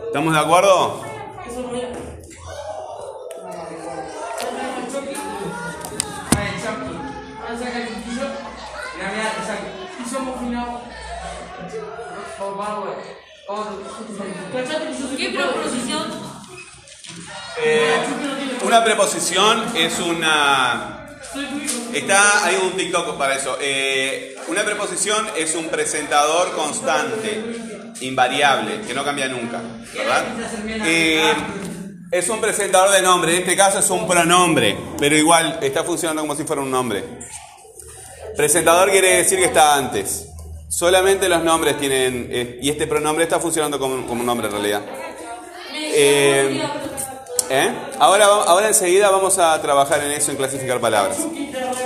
¿Estamos 0.06 0.34
de 0.34 0.40
acuerdo? 0.40 1.09
¿Qué 15.16 15.28
preposición? 15.30 16.02
Eh, 17.62 17.96
una 18.64 18.84
preposición 18.84 19.64
es 19.76 19.98
una... 19.98 20.96
Está, 21.92 22.46
hay 22.46 22.56
un 22.56 22.72
TikTok 22.72 23.16
para 23.16 23.36
eso. 23.36 23.56
Eh, 23.60 24.36
una 24.48 24.64
preposición 24.64 25.26
es 25.36 25.54
un 25.54 25.68
presentador 25.68 26.52
constante, 26.52 27.92
invariable, 28.00 28.80
que 28.86 28.94
no 28.94 29.04
cambia 29.04 29.28
nunca, 29.28 29.60
¿verdad? 29.94 30.24
Eh, 30.66 31.32
es 32.10 32.28
un 32.28 32.40
presentador 32.40 32.90
de 32.90 33.02
nombre, 33.02 33.32
en 33.34 33.42
este 33.42 33.56
caso 33.56 33.78
es 33.78 33.90
un 33.90 34.08
pronombre, 34.08 34.76
pero 34.98 35.16
igual 35.16 35.58
está 35.62 35.84
funcionando 35.84 36.22
como 36.22 36.34
si 36.34 36.44
fuera 36.44 36.62
un 36.62 36.70
nombre. 36.70 37.04
Presentador 38.36 38.90
quiere 38.90 39.18
decir 39.18 39.38
que 39.38 39.44
está 39.44 39.76
antes. 39.76 40.29
Solamente 40.70 41.28
los 41.28 41.42
nombres 41.42 41.78
tienen, 41.78 42.28
eh, 42.30 42.60
y 42.62 42.70
este 42.70 42.86
pronombre 42.86 43.24
está 43.24 43.40
funcionando 43.40 43.76
como, 43.80 44.06
como 44.06 44.20
un 44.20 44.26
nombre 44.26 44.46
en 44.46 44.52
realidad. 44.52 44.82
Eh, 45.74 46.62
¿eh? 47.50 47.72
Ahora, 47.98 48.26
ahora 48.26 48.68
enseguida 48.68 49.10
vamos 49.10 49.36
a 49.38 49.60
trabajar 49.60 50.00
en 50.04 50.12
eso, 50.12 50.30
en 50.30 50.36
clasificar 50.36 50.80
palabras. 50.80 51.18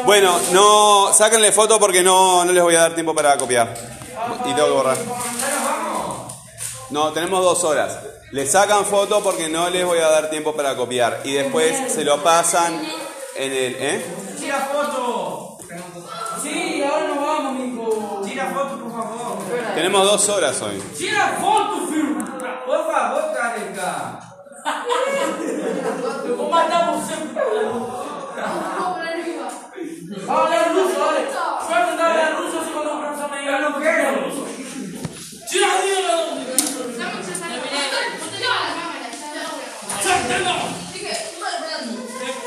Bueno, 0.04 0.38
no, 0.52 1.10
sáquenle 1.14 1.50
foto 1.50 1.80
porque 1.80 2.02
no, 2.02 2.44
no 2.44 2.52
les 2.52 2.62
voy 2.62 2.74
a 2.74 2.80
dar 2.80 2.94
tiempo 2.94 3.14
para 3.14 3.38
copiar. 3.38 3.74
Y 4.44 4.52
tengo 4.52 4.66
que 4.66 4.74
borrar. 4.74 4.98
No, 6.90 7.10
tenemos 7.14 7.42
dos 7.42 7.64
horas. 7.64 7.98
Le 8.32 8.46
sacan 8.46 8.84
foto 8.84 9.22
porque 9.22 9.48
no 9.48 9.70
les 9.70 9.86
voy 9.86 9.98
a 10.00 10.10
dar 10.10 10.28
tiempo 10.28 10.54
para 10.54 10.76
copiar. 10.76 11.22
Y 11.24 11.32
después 11.32 11.90
se 11.90 12.04
lo 12.04 12.22
pasan 12.22 12.82
en 13.34 13.50
el... 13.50 13.76
¿Eh? 13.78 14.04
Tenemos 19.84 20.10
dos 20.10 20.28
horas 20.30 20.62
hoy. 20.62 20.82
Tira 20.96 21.36
foto, 21.38 21.86
filho. 21.88 22.16
Por 22.16 22.90
favor, 22.90 23.34
Karenka. 23.34 24.18
Eu 26.24 26.36
vou 26.38 26.50
matar 26.50 26.90
você. 26.90 27.12
Olha 30.26 30.60
a 30.60 30.72
luz, 30.72 30.96
olha. 30.98 31.28
Vai 31.68 31.84
mandar 31.84 32.16
a 32.16 32.38
luz, 32.38 32.54
você 32.54 32.70
mandou 32.70 32.96
pra 32.98 33.12
essa 33.12 33.28
manhã. 33.28 33.58
Eu 33.58 33.70
não 33.72 33.78
quero. 33.78 34.32
Tira 35.50 35.66
a 35.66 35.80
linha, 35.82 36.14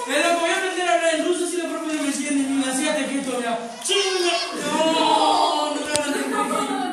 Pero 0.08 0.40
voy 0.40 0.50
a 0.50 0.56
aprender 0.56 0.88
a 0.90 0.94
hablar 0.96 1.14
en 1.14 1.28
ruso 1.28 1.46
si 1.46 1.58
la 1.58 1.70
profe 1.70 1.86
me 1.86 2.08
entiende, 2.08 2.50
niña. 2.50 2.72
Así 2.72 2.84
te 2.84 3.06
quito, 3.06 3.38
mira. 3.38 3.60
Chinga. 3.84 4.34
No, 4.66 5.76
no 5.76 5.76
me 5.76 5.82
van 5.84 6.04
a 6.04 6.08
entender. 6.08 6.88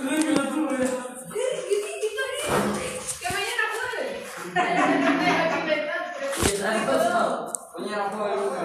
Rímelo 0.00 0.42
tú, 0.48 0.56
mira. 0.70 0.88
Mañana 7.78 8.10
juego. 8.10 8.56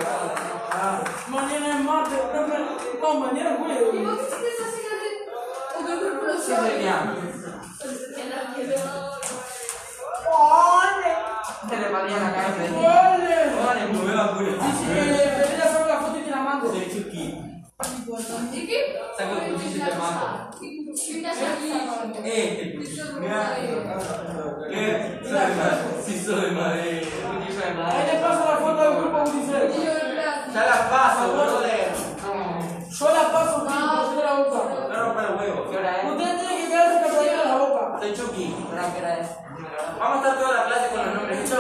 Mañana 1.30 1.68
es 1.70 1.84
martes, 1.86 2.20
profe. 2.32 2.58
No, 3.02 3.14
mañana 3.20 3.50
es 3.52 3.58
jueves. 3.60 4.34
Dale, 11.70 11.90
mañana, 11.90 12.34
Karen. 12.34 12.76
¡Ole! 12.76 13.36
Dale, 13.66 13.88
mueve 13.94 14.16
la 14.16 14.34
pura. 14.34 14.52
Eh, 14.52 14.56
te 15.38 15.44
voy 15.50 15.62
a 15.62 15.72
sacar 15.72 15.88
la 15.88 15.98
foto 16.02 16.20
y 16.20 16.22
te 16.22 16.30
la 16.32 16.38
mando. 16.38 16.68
Soy 16.72 16.90
Chucky. 16.92 17.26
Saca 19.18 19.46
el 19.46 19.54
cuchillo 19.54 19.78
y 19.78 19.90
te 19.90 19.96
mato. 19.96 20.26
Este 22.24 22.76
cuchillo. 22.76 23.20
Mira. 23.20 23.40
¿Qué? 24.70 25.20
Sí, 26.06 26.24
soy 26.24 26.52
madre. 26.52 27.02
Cuchillo 27.02 27.60
de 27.60 27.68
Ahí 27.68 27.76
madre. 27.78 28.12
te 28.12 28.18
paso 28.20 28.42
la 28.52 28.58
foto 28.58 28.82
del 28.84 28.94
grupo 29.00 29.18
Unicef. 29.30 29.66
Ya 30.54 30.66
la 30.66 30.90
paso, 30.90 31.34
brother. 31.34 31.94
Yo 32.94 33.06
la 33.10 33.32
paso, 33.34 33.64
tío, 33.64 33.80
yo 33.80 34.20
te 34.20 34.24
la 34.24 34.34
boca. 34.34 34.60
No 34.90 34.96
rompa 35.04 35.22
el 35.28 35.36
huevo. 35.36 35.70
¿Qué 35.72 35.78
hora 35.78 36.02
es? 36.02 36.12
Ustedes 36.12 36.40
tienen 36.40 36.58
que 36.62 36.68
quedarse 36.70 37.02
calladita 37.02 37.46
la 37.46 37.56
boca. 37.58 38.00
Soy 38.00 38.14
Chucky. 38.14 38.46
¿Qué 38.70 39.00
hora 39.00 39.20
es? 39.20 39.28
Vamos 40.00 40.18
a 40.18 40.30
estar 40.30 40.44
toda 40.44 40.54
la 40.58 40.66
clase 40.66 40.88
con 40.90 41.06
los 41.06 41.16
nombres. 41.16 41.52
¿Hecho? 41.52 41.60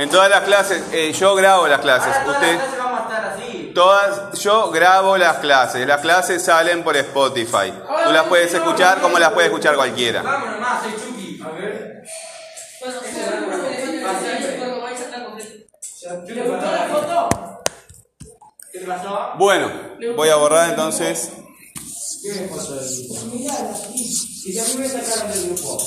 En 0.00 0.08
todas 0.08 0.30
las 0.30 0.44
clases, 0.44 0.82
eh, 0.92 1.12
yo 1.12 1.34
grabo 1.34 1.68
las 1.68 1.80
clases. 1.80 2.08
Ahora 2.16 2.24
toda 2.24 2.40
la 2.40 2.48
Usted, 2.48 2.56
clase 2.56 2.78
vamos 2.78 3.00
a 3.00 3.02
estar 3.02 3.24
así. 3.26 3.72
todas, 3.74 4.38
yo 4.40 4.70
grabo 4.70 5.18
las 5.18 5.36
clases. 5.36 5.86
Las 5.86 6.00
clases 6.00 6.42
salen 6.42 6.82
por 6.82 6.96
Spotify. 6.96 7.70
Tú 8.04 8.10
las 8.10 8.26
puedes 8.26 8.54
escuchar 8.54 9.02
como 9.02 9.18
las 9.18 9.32
puede 9.32 9.48
escuchar 9.48 9.76
cualquiera. 9.76 10.22
Vamos 10.22 10.52
nomás, 10.52 10.82
soy 10.84 10.92
Chucky. 10.92 11.42
A 11.44 11.48
ver. 11.50 12.02
¿Le 16.28 16.42
gustó 16.44 16.72
la 16.72 16.88
foto? 16.88 17.28
¿Qué 18.72 18.80
pasó? 18.80 19.32
Bueno, 19.36 19.70
voy 20.16 20.30
a 20.30 20.36
borrar 20.36 20.70
entonces. 20.70 21.30
Y 24.46 24.52
ya 24.54 24.64
me 24.78 24.88
sacaron 24.88 25.30
del 25.30 25.44
grupo. 25.50 25.78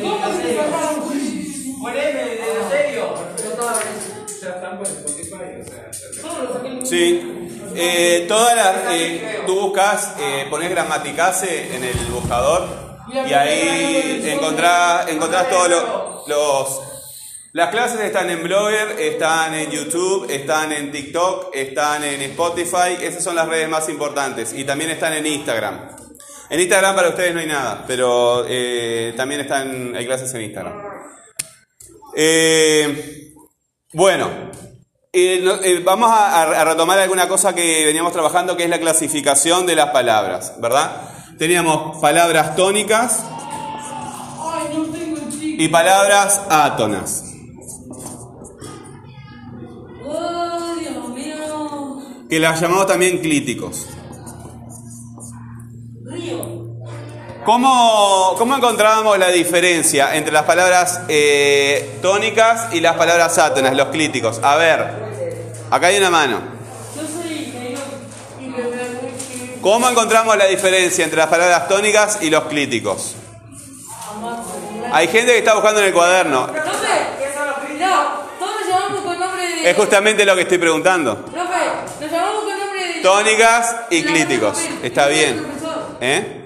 ¿Cómo 0.00 0.18
se 0.42 0.56
sacaron? 0.56 1.02
Poneme, 1.80 2.22
en 2.32 2.70
serio. 2.70 3.14
Solo 6.20 6.42
lo 6.44 6.52
saqué. 6.54 6.86
Sí. 6.86 7.32
Eh, 7.74 8.24
todas 8.28 8.56
las, 8.56 8.76
eh, 8.92 9.40
tú 9.46 9.60
buscas, 9.60 10.14
eh, 10.18 10.46
pones 10.50 10.70
gramaticase 10.70 11.74
en 11.76 11.84
el 11.84 11.96
buscador 12.06 12.66
y 13.12 13.32
ahí 13.32 14.22
encontrás, 14.26 15.08
encontrás 15.08 15.48
todos 15.50 15.68
los, 15.68 15.82
los- 16.28 16.80
Las 17.52 17.70
clases 17.70 18.00
están 18.00 18.28
en 18.30 18.42
Blogger, 18.42 19.00
están 19.00 19.54
en 19.54 19.70
YouTube, 19.70 20.26
están 20.30 20.72
en 20.72 20.92
TikTok, 20.92 21.54
están 21.54 22.04
en 22.04 22.20
Spotify. 22.22 22.98
Esas 23.00 23.24
son 23.24 23.34
las 23.34 23.48
redes 23.48 23.68
más 23.68 23.88
importantes. 23.88 24.52
Y 24.52 24.64
también 24.64 24.90
están 24.90 25.14
en 25.14 25.26
Instagram. 25.26 25.96
En 26.48 26.60
Instagram 26.60 26.94
para 26.94 27.08
ustedes 27.08 27.34
no 27.34 27.40
hay 27.40 27.46
nada, 27.46 27.84
pero 27.86 28.44
eh, 28.48 29.12
también 29.16 29.40
están, 29.40 29.94
hay 29.96 30.06
clases 30.06 30.32
en 30.34 30.42
Instagram. 30.42 30.74
Eh, 32.16 33.32
bueno, 33.92 34.28
eh, 35.12 35.40
no- 35.42 35.58
vamos 35.84 36.10
a, 36.10 36.42
a 36.60 36.64
retomar 36.64 36.98
alguna 37.00 37.26
cosa 37.28 37.54
que 37.54 37.84
veníamos 37.84 38.12
trabajando, 38.12 38.56
que 38.56 38.64
es 38.64 38.70
la 38.70 38.78
clasificación 38.78 39.66
de 39.66 39.74
las 39.76 39.90
palabras, 39.90 40.54
¿verdad? 40.60 41.10
Teníamos 41.38 41.98
palabras 42.00 42.54
tónicas 42.56 43.24
y 45.58 45.68
palabras 45.68 46.40
átonas. 46.48 47.24
Oh, 50.04 52.02
que 52.28 52.38
las 52.40 52.60
llamamos 52.60 52.86
también 52.86 53.18
clíticos. 53.18 53.86
¿Cómo, 57.46 58.34
cómo 58.36 58.56
encontrábamos 58.56 59.16
la 59.20 59.28
diferencia 59.28 60.16
entre 60.16 60.32
las 60.32 60.42
palabras 60.42 61.02
eh, 61.06 62.00
tónicas 62.02 62.74
y 62.74 62.80
las 62.80 62.96
palabras 62.96 63.38
átonas, 63.38 63.72
los 63.76 63.86
clíticos? 63.90 64.40
A 64.42 64.56
ver, 64.56 64.84
acá 65.70 65.86
hay 65.86 65.96
una 65.98 66.10
mano. 66.10 66.40
¿Cómo 69.60 69.88
encontramos 69.88 70.36
la 70.36 70.46
diferencia 70.46 71.04
entre 71.04 71.18
las 71.18 71.28
palabras 71.28 71.68
tónicas 71.68 72.18
y 72.20 72.30
los 72.30 72.46
clíticos? 72.46 73.14
Hay 74.92 75.06
gente 75.06 75.30
que 75.30 75.38
está 75.38 75.54
buscando 75.54 75.80
en 75.82 75.86
el 75.86 75.92
cuaderno. 75.92 76.48
Es 79.62 79.76
justamente 79.76 80.24
lo 80.24 80.34
que 80.34 80.42
estoy 80.42 80.58
preguntando. 80.58 81.26
Tónicas 83.04 83.76
y 83.90 84.02
clíticos. 84.02 84.58
Está 84.82 85.06
bien. 85.06 85.46
¿Eh? 86.00 86.45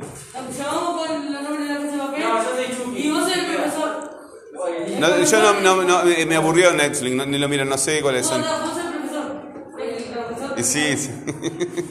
No, 5.01 5.23
yo 5.25 5.41
no, 5.43 5.61
no- 5.61 5.83
no- 5.83 6.05
me 6.05 6.27
me 6.27 6.37
aburrió 6.37 6.73
Netflix, 6.73 7.15
no, 7.15 7.25
ni 7.27 7.39
lo 7.39 7.49
miro, 7.49 7.65
no 7.65 7.79
sé 7.79 8.01
cuáles 8.03 8.23
No, 8.25 8.29
son. 8.31 8.41
no, 8.43 8.47
vos 8.61 8.69
sos 8.71 8.79
el 8.79 8.93
profesor. 8.93 9.43
El 9.81 10.05
profesor. 10.05 10.63
Sí, 10.63 10.97
sí. 10.97 11.09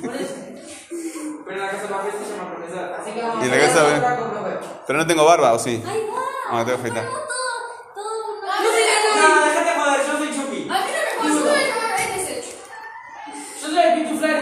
Por 0.05 0.15
eso. 0.15 0.33
Pero 1.45 1.51
en 1.51 1.65
la 1.65 1.71
casa 1.71 1.81
de 1.83 1.87
papel 1.89 2.11
se 2.11 2.35
llama 2.37 2.55
profesor. 2.55 2.93
Así 3.01 3.11
que 3.11 3.21
vamos 3.21 3.43
Y 3.43 3.45
en 3.47 3.51
la 3.51 3.65
casa 3.67 3.83
de-. 3.83 4.01
Pero 4.87 4.99
no 4.99 5.07
tengo 5.07 5.25
barba, 5.25 5.53
¿o 5.53 5.59
sí? 5.59 5.81
Ahí 5.85 6.01
va. 6.07 6.21
Ah, 6.51 6.65
tengo 6.65 6.81
que 6.81 6.87
afeitar. 6.89 7.03
No, 7.03 7.09
no. 7.11 7.19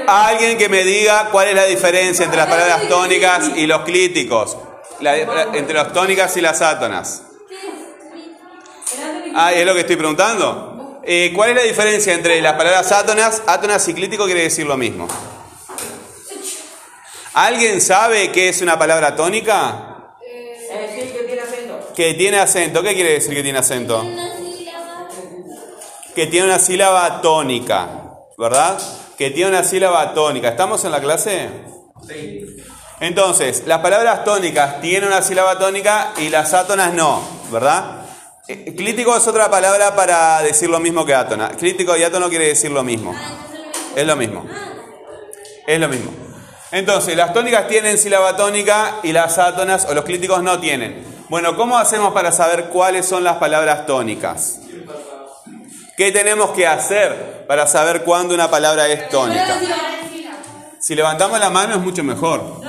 Alguien 0.08 0.58
que 0.58 0.70
me 0.70 0.84
diga 0.84 1.30
cuál 1.32 1.50
es 1.50 1.56
la 1.56 1.66
diferencia 1.66 2.24
entre 2.24 2.38
las 2.38 2.48
palabras 2.48 2.88
tónicas 2.88 3.50
y 3.56 3.68
los 3.68 3.82
clíticos. 3.82 4.58
La- 5.02 5.16
la- 5.18 5.44
entre 5.54 5.74
las 5.76 5.92
tónicas 5.94 6.36
y 6.38 6.42
las 6.42 6.62
átonas. 6.62 7.24
Ah, 9.40 9.54
¿es 9.54 9.68
lo 9.68 9.76
que 9.76 9.82
estoy 9.82 9.98
preguntando? 9.98 11.00
Eh, 11.04 11.32
¿Cuál 11.36 11.52
es 11.52 11.58
la 11.58 11.62
diferencia 11.62 12.12
entre 12.12 12.42
las 12.42 12.54
palabras 12.54 12.92
átonas? 12.92 13.44
Átonas 13.46 13.88
y 13.88 13.94
clítico 13.94 14.26
quiere 14.26 14.42
decir 14.42 14.66
lo 14.66 14.76
mismo. 14.78 15.08
¿Alguien 17.36 17.80
sabe 17.80 18.32
qué 18.32 18.50
es 18.50 18.64
una 18.64 18.80
palabra 18.80 19.16
tónica? 19.16 20.16
Eh, 20.28 21.14
que 21.14 21.24
tiene 21.28 21.42
acento. 21.44 21.94
Que 21.96 22.14
tiene 22.16 22.40
acento. 22.40 22.82
¿Qué 22.82 22.96
quiere 22.96 23.12
decir 23.12 23.36
que 23.36 23.44
tiene 23.44 23.60
acento? 23.60 24.04
Que 26.16 26.26
tiene 26.26 26.48
una 26.48 26.58
sílaba 26.58 27.22
tónica, 27.22 27.90
¿verdad? 28.40 28.80
Que 29.20 29.30
tiene 29.30 29.52
una 29.52 29.64
sílaba 29.64 30.16
tónica. 30.16 30.50
¿Estamos 30.50 30.84
en 30.84 30.92
la 30.92 31.00
clase? 31.00 31.50
Sí. 32.08 32.58
Entonces, 33.02 33.62
las 33.68 33.82
palabras 33.82 34.24
tónicas 34.24 34.82
tienen 34.82 35.10
una 35.10 35.22
sílaba 35.22 35.60
tónica 35.60 36.14
y 36.18 36.30
las 36.30 36.56
átonas 36.56 36.92
no, 36.92 37.22
¿verdad? 37.52 38.07
Eh, 38.48 38.74
Clítico 38.76 39.16
es 39.16 39.28
otra 39.28 39.50
palabra 39.50 39.94
para 39.94 40.42
decir 40.42 40.70
lo 40.70 40.80
mismo 40.80 41.06
que 41.06 41.14
átona. 41.14 41.50
Clítico 41.50 41.98
y 41.98 42.04
átono 42.04 42.30
quiere 42.30 42.48
decir 42.48 42.72
lo 42.72 42.84
mismo. 42.84 43.14
Es 43.96 44.08
lo 44.08 44.16
mismo. 44.16 44.46
Es 45.66 45.80
lo 45.80 45.90
mismo. 45.90 46.12
Entonces, 46.72 47.18
las 47.18 47.34
tónicas 47.34 47.68
tienen 47.68 47.98
sílaba 47.98 48.38
tónica 48.38 49.00
y 49.04 49.12
las 49.12 49.38
átonas 49.38 49.86
o 49.90 49.94
los 49.94 50.06
clíticos 50.06 50.42
no 50.44 50.60
tienen. 50.60 51.04
Bueno, 51.30 51.58
¿cómo 51.58 51.78
hacemos 51.78 52.14
para 52.14 52.32
saber 52.32 52.66
cuáles 52.66 53.06
son 53.06 53.24
las 53.24 53.36
palabras 53.36 53.86
tónicas? 53.86 54.60
¿Qué 55.98 56.12
tenemos 56.12 56.52
que 56.52 56.68
hacer 56.68 57.46
para 57.48 57.68
saber 57.68 58.04
cuándo 58.04 58.34
una 58.34 58.50
palabra 58.50 58.88
es 58.88 59.10
tónica? 59.10 59.60
Si 60.80 60.96
levantamos 60.96 61.40
la 61.40 61.50
mano 61.50 61.76
es 61.76 61.82
mucho 61.82 62.04
mejor. 62.04 62.62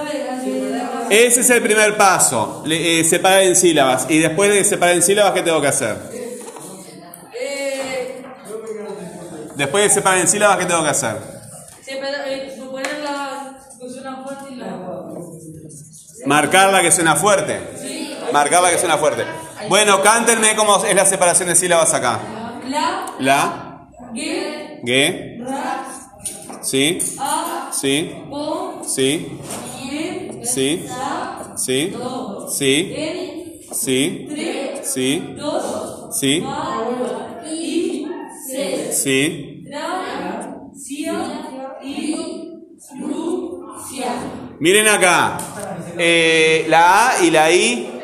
Ese 1.11 1.41
es 1.41 1.51
el 1.51 1.63
primer 1.63 1.97
paso, 1.97 2.63
eh, 2.69 3.05
separar 3.05 3.43
en 3.43 3.57
sílabas. 3.57 4.07
Y 4.09 4.19
después 4.19 4.51
de 4.53 4.65
separar 4.65 4.95
en 4.97 5.03
sílabas, 5.03 5.33
¿qué 5.33 5.43
tengo 5.43 5.61
que 5.61 5.69
hacer? 5.69 5.97
Eh, 7.41 8.23
Después 9.57 9.85
de 9.85 9.91
separar 9.91 10.21
en 10.21 10.29
sílabas, 10.29 10.57
¿qué 10.59 10.67
tengo 10.67 10.83
que 10.83 10.89
hacer? 10.91 11.17
separa- 11.85 12.29
eh, 12.29 12.55
suponer 12.57 12.99
la 13.03 13.59
que 13.81 13.89
suena 13.91 14.17
fuerte 14.23 14.53
y 14.53 14.57
la. 14.57 14.67
Marcarla 16.27 16.83
que 16.83 16.91
suena 16.93 17.17
fuerte. 17.17 17.59
Marcarla 18.33 18.71
que 18.71 18.79
suena 18.79 18.99
fuerte. 18.99 19.25
Bueno, 19.69 20.03
cántenme 20.03 20.55
cómo 20.55 20.85
es 20.85 20.95
la 20.95 21.07
separación 21.07 21.49
de 21.49 21.57
sílabas 21.57 21.93
acá. 21.95 22.21
La, 22.69 23.07
La, 23.19 23.89
G, 24.13 24.81
G, 24.85 25.45
Ra, 25.45 25.85
sí, 26.63 26.99
A, 27.19 27.71
sí, 27.73 28.15
sí, 28.87 29.39
Sí, 30.43 30.87
sí, 31.57 32.15
sí, 32.47 32.97
sí, 33.71 34.29
sí, 34.83 35.49
sí, 36.11 36.65
sí. 38.89 39.65
Cia. 42.79 43.29
Miren 44.61 44.89
acá. 44.89 45.39
Eh, 45.99 46.67
la 46.69 47.09
A 47.09 47.23
y 47.23 47.31
la 47.31 47.51
I. 47.53 48.01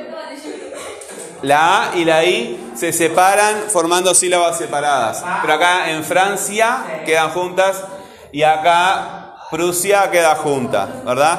La 1.42 1.90
A 1.90 1.96
y 1.96 2.04
la 2.04 2.24
I 2.24 2.72
se 2.74 2.92
separan 2.92 3.64
formando 3.70 4.14
sílabas 4.14 4.58
separadas. 4.58 5.24
Pero 5.40 5.54
acá 5.54 5.90
en 5.90 6.04
Francia 6.04 7.02
quedan 7.04 7.30
juntas 7.30 7.82
y 8.32 8.42
acá 8.42 9.23
Prusia 9.54 10.10
queda 10.10 10.34
junta, 10.34 10.88
¿verdad? 11.06 11.38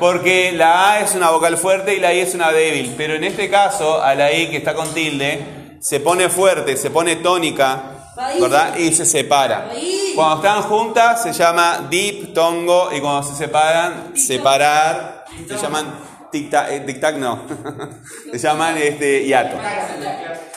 Porque 0.00 0.50
la 0.50 0.90
A 0.90 1.00
es 1.02 1.14
una 1.14 1.30
vocal 1.30 1.56
fuerte 1.56 1.94
y 1.94 2.00
la 2.00 2.12
I 2.12 2.18
es 2.18 2.34
una 2.34 2.50
débil. 2.50 2.94
Pero 2.96 3.14
en 3.14 3.22
este 3.22 3.48
caso, 3.48 4.02
a 4.02 4.16
la 4.16 4.32
I 4.32 4.48
que 4.48 4.56
está 4.56 4.74
con 4.74 4.92
tilde, 4.92 5.76
se 5.80 6.00
pone 6.00 6.28
fuerte, 6.28 6.76
se 6.76 6.90
pone 6.90 7.14
tónica, 7.14 8.10
¿verdad? 8.40 8.76
Y 8.76 8.92
se 8.92 9.06
separa. 9.06 9.70
Cuando 10.16 10.34
están 10.34 10.62
juntas 10.62 11.22
se 11.22 11.32
llama 11.32 11.86
diptongo 11.88 12.90
y 12.92 13.00
cuando 13.00 13.22
se 13.22 13.36
separan, 13.36 14.16
separar, 14.16 15.24
se 15.46 15.56
llaman 15.56 15.94
tic-tac, 16.32 16.70
eh, 16.70 16.84
tic-tac 16.84 17.14
no, 17.14 17.42
se 18.32 18.38
llaman 18.38 18.76
este, 18.78 19.26
hiato. 19.26 19.58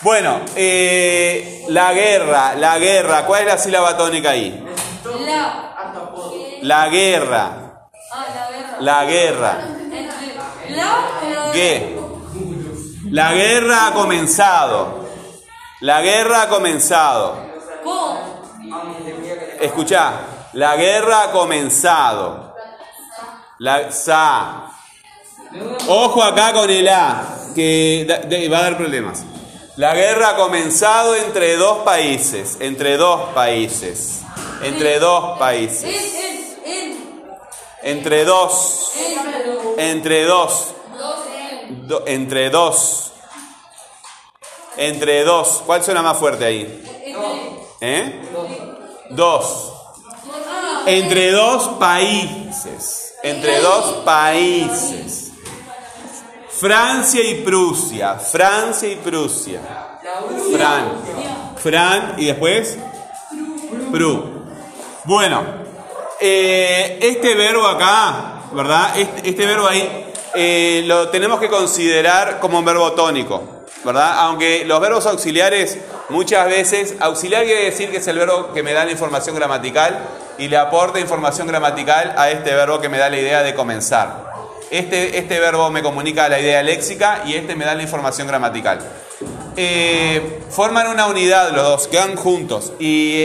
Bueno, 0.01 0.39
eh, 0.55 1.63
la 1.69 1.93
guerra, 1.93 2.55
la 2.55 2.79
guerra, 2.79 3.23
¿cuál 3.27 3.41
es 3.41 3.47
la 3.49 3.57
sílaba 3.59 3.95
tónica 3.95 4.31
ahí? 4.31 4.63
La, 5.25 5.76
La 6.67 6.89
guerra, 6.89 7.89
la 8.81 9.05
guerra. 9.05 9.57
¿qué? 11.53 11.97
La 13.09 13.31
guerra 13.31 13.87
ha 13.87 13.93
comenzado, 13.93 15.07
la 15.79 16.01
guerra 16.01 16.41
ha 16.41 16.49
comenzado. 16.49 17.37
¿Cómo? 17.85 18.19
Escuchá, 19.61 20.11
la 20.51 20.75
guerra 20.75 21.23
ha 21.23 21.31
comenzado. 21.31 22.53
La 23.59 23.89
sa. 23.89 24.69
Ojo 25.87 26.21
acá 26.21 26.51
con 26.51 26.69
el 26.69 26.89
A, 26.89 27.23
que 27.55 28.49
va 28.51 28.57
a 28.57 28.63
dar 28.63 28.75
problemas. 28.75 29.23
La 29.77 29.93
guerra 29.93 30.31
ha 30.31 30.35
comenzado 30.35 31.15
entre 31.15 31.55
dos 31.55 31.85
países, 31.85 32.57
entre 32.59 32.97
dos 32.97 33.29
países, 33.33 34.21
entre 34.63 34.99
dos 34.99 35.39
países. 35.39 36.46
Entre 37.83 38.25
dos, 38.25 38.91
En. 39.77 39.79
entre 39.79 40.25
dos, 40.25 40.67
Dos, 40.97 41.15
en. 41.61 41.87
do- 41.87 42.03
entre 42.07 42.49
dos, 42.49 43.11
entre 44.77 45.23
dos. 45.23 45.63
¿Cuál 45.65 45.83
suena 45.83 46.01
más 46.01 46.17
fuerte 46.17 46.45
ahí? 46.45 46.83
¿Eh? 47.81 48.21
Dos. 49.11 49.73
Entre 50.85 51.31
dos 51.31 51.67
países. 51.79 53.13
Entre 53.23 53.59
dos 53.59 53.85
países. 54.05 55.31
Francia 56.49 57.21
y 57.23 57.35
Prusia. 57.43 58.15
Francia 58.15 58.89
y 58.89 58.95
Prusia. 58.95 59.61
Fran. 60.51 60.91
Fran 61.57 62.15
y 62.17 62.25
después. 62.25 62.77
Pru. 63.91 64.43
Bueno. 65.05 65.66
Eh, 66.19 66.99
este 67.01 67.35
verbo 67.35 67.65
acá, 67.67 68.43
¿verdad? 68.51 68.97
Este, 69.23 69.45
verbo 69.45 69.67
ahí 69.67 70.05
eh, 70.35 70.83
lo 70.85 71.09
tenemos 71.09 71.39
que 71.39 71.49
considerar 71.49 72.39
como 72.39 72.59
un 72.59 72.65
verbo 72.65 72.91
tónico. 72.93 73.43
¿Verdad? 73.83 74.19
Aunque 74.19 74.65
los 74.65 74.81
verbos 74.81 75.05
auxiliares 75.05 75.77
muchas 76.09 76.47
veces, 76.47 76.95
auxiliar 76.99 77.45
quiere 77.45 77.65
decir 77.65 77.91
que 77.91 77.97
es 77.97 78.07
el 78.07 78.17
verbo 78.17 78.51
que 78.51 78.63
me 78.63 78.73
da 78.73 78.83
la 78.83 78.91
información 78.91 79.35
gramatical 79.35 79.97
y 80.37 80.47
le 80.47 80.57
aporta 80.57 80.99
información 80.99 81.47
gramatical 81.47 82.13
a 82.17 82.29
este 82.31 82.53
verbo 82.53 82.81
que 82.81 82.89
me 82.89 82.97
da 82.97 83.09
la 83.09 83.17
idea 83.17 83.43
de 83.43 83.53
comenzar. 83.53 84.25
Este, 84.71 85.17
este 85.17 85.39
verbo 85.39 85.69
me 85.69 85.81
comunica 85.81 86.27
la 86.27 86.39
idea 86.39 86.61
léxica 86.63 87.21
y 87.25 87.35
este 87.35 87.55
me 87.55 87.65
da 87.65 87.75
la 87.75 87.83
información 87.83 88.27
gramatical. 88.27 88.79
Eh, 89.59 90.41
forman 90.51 90.85
una 90.87 91.07
unidad 91.07 91.49
los 91.51 91.63
dos, 91.63 91.87
quedan 91.87 92.15
juntos 92.15 92.73
y 92.77 93.23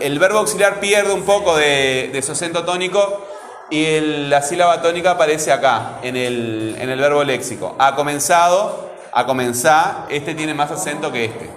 el, 0.00 0.18
verbo 0.18 0.40
auxiliar 0.40 0.80
pierde 0.80 1.12
un 1.12 1.22
poco 1.22 1.56
de, 1.56 2.10
de 2.12 2.20
su 2.20 2.32
acento 2.32 2.64
tónico 2.64 3.24
y 3.70 3.84
el- 3.84 4.28
la 4.28 4.42
sílaba 4.42 4.82
tónica 4.82 5.12
aparece 5.12 5.52
acá, 5.52 6.00
en 6.02 6.16
el, 6.16 6.76
en 6.80 6.90
el 6.90 6.98
verbo 6.98 7.22
léxico. 7.22 7.76
Ha 7.78 7.94
comenzado, 7.94 8.90
a 9.12 9.24
comenzar, 9.24 10.06
este 10.10 10.34
tiene 10.34 10.52
más 10.52 10.70
acento 10.72 11.12
que 11.12 11.26
este. 11.26 11.48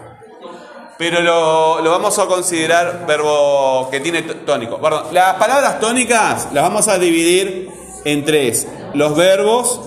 Pero 0.99 1.21
lo, 1.21 1.89
vamos 1.89 2.17
a 2.19 2.27
considerar 2.27 3.05
verbo 3.07 3.89
que 3.89 3.99
tiene 4.01 4.21
tónico. 4.21 4.79
Las 5.11 5.33
palabras 5.35 5.79
tónicas 5.79 6.49
las 6.53 6.63
vamos 6.63 6.87
a 6.87 6.99
dividir 6.99 7.69
en 8.05 8.23
tres. 8.23 8.67
Los 8.93 9.15
verbos, 9.15 9.81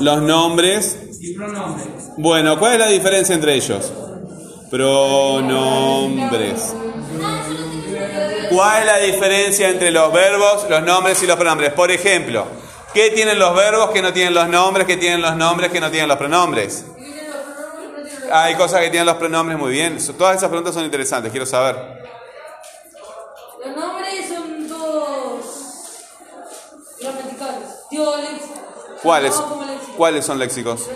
los 0.00 0.20
nombres 0.20 0.98
Y 1.26 1.34
pronombre. 1.34 1.84
bueno, 2.18 2.56
¿cuál 2.56 2.74
es 2.74 2.78
la 2.78 2.86
diferencia 2.86 3.34
entre 3.34 3.54
ellos? 3.54 3.92
Pronombres. 4.70 6.72
¿Cuál 8.48 8.80
es 8.80 8.86
la 8.86 8.98
diferencia 8.98 9.70
entre 9.70 9.90
los 9.90 10.12
verbos, 10.12 10.70
los 10.70 10.82
nombres 10.84 11.20
y 11.24 11.26
los 11.26 11.34
pronombres? 11.34 11.72
Por 11.72 11.90
ejemplo, 11.90 12.46
¿qué 12.94 13.10
tienen 13.10 13.40
los 13.40 13.56
verbos 13.56 13.90
que 13.90 14.02
no 14.02 14.12
tienen 14.12 14.34
los 14.34 14.48
nombres? 14.48 14.86
¿Qué 14.86 14.98
tienen 14.98 15.20
los 15.20 15.34
nombres 15.34 15.72
que 15.72 15.80
no 15.80 15.90
tienen 15.90 16.08
los 16.08 16.16
pronombres? 16.16 16.84
Hay 18.30 18.54
cosas 18.54 18.82
que 18.82 18.90
tienen 18.90 19.06
los 19.06 19.16
pronombres 19.16 19.58
muy 19.58 19.72
bien. 19.72 19.98
Todas 20.16 20.36
esas 20.36 20.48
preguntas 20.48 20.74
son 20.74 20.84
interesantes, 20.84 21.32
quiero 21.32 21.46
saber. 21.46 22.06
Los 23.64 23.76
nombres 23.76 24.28
son 24.28 24.68
todos 24.68 25.44
gramaticales. 27.00 27.68
Digo, 27.90 28.16
léxicos. 28.16 28.55
¿Cuáles? 29.06 29.34
¿Cuáles 29.96 30.24
son 30.26 30.38
léxicos? 30.40 30.90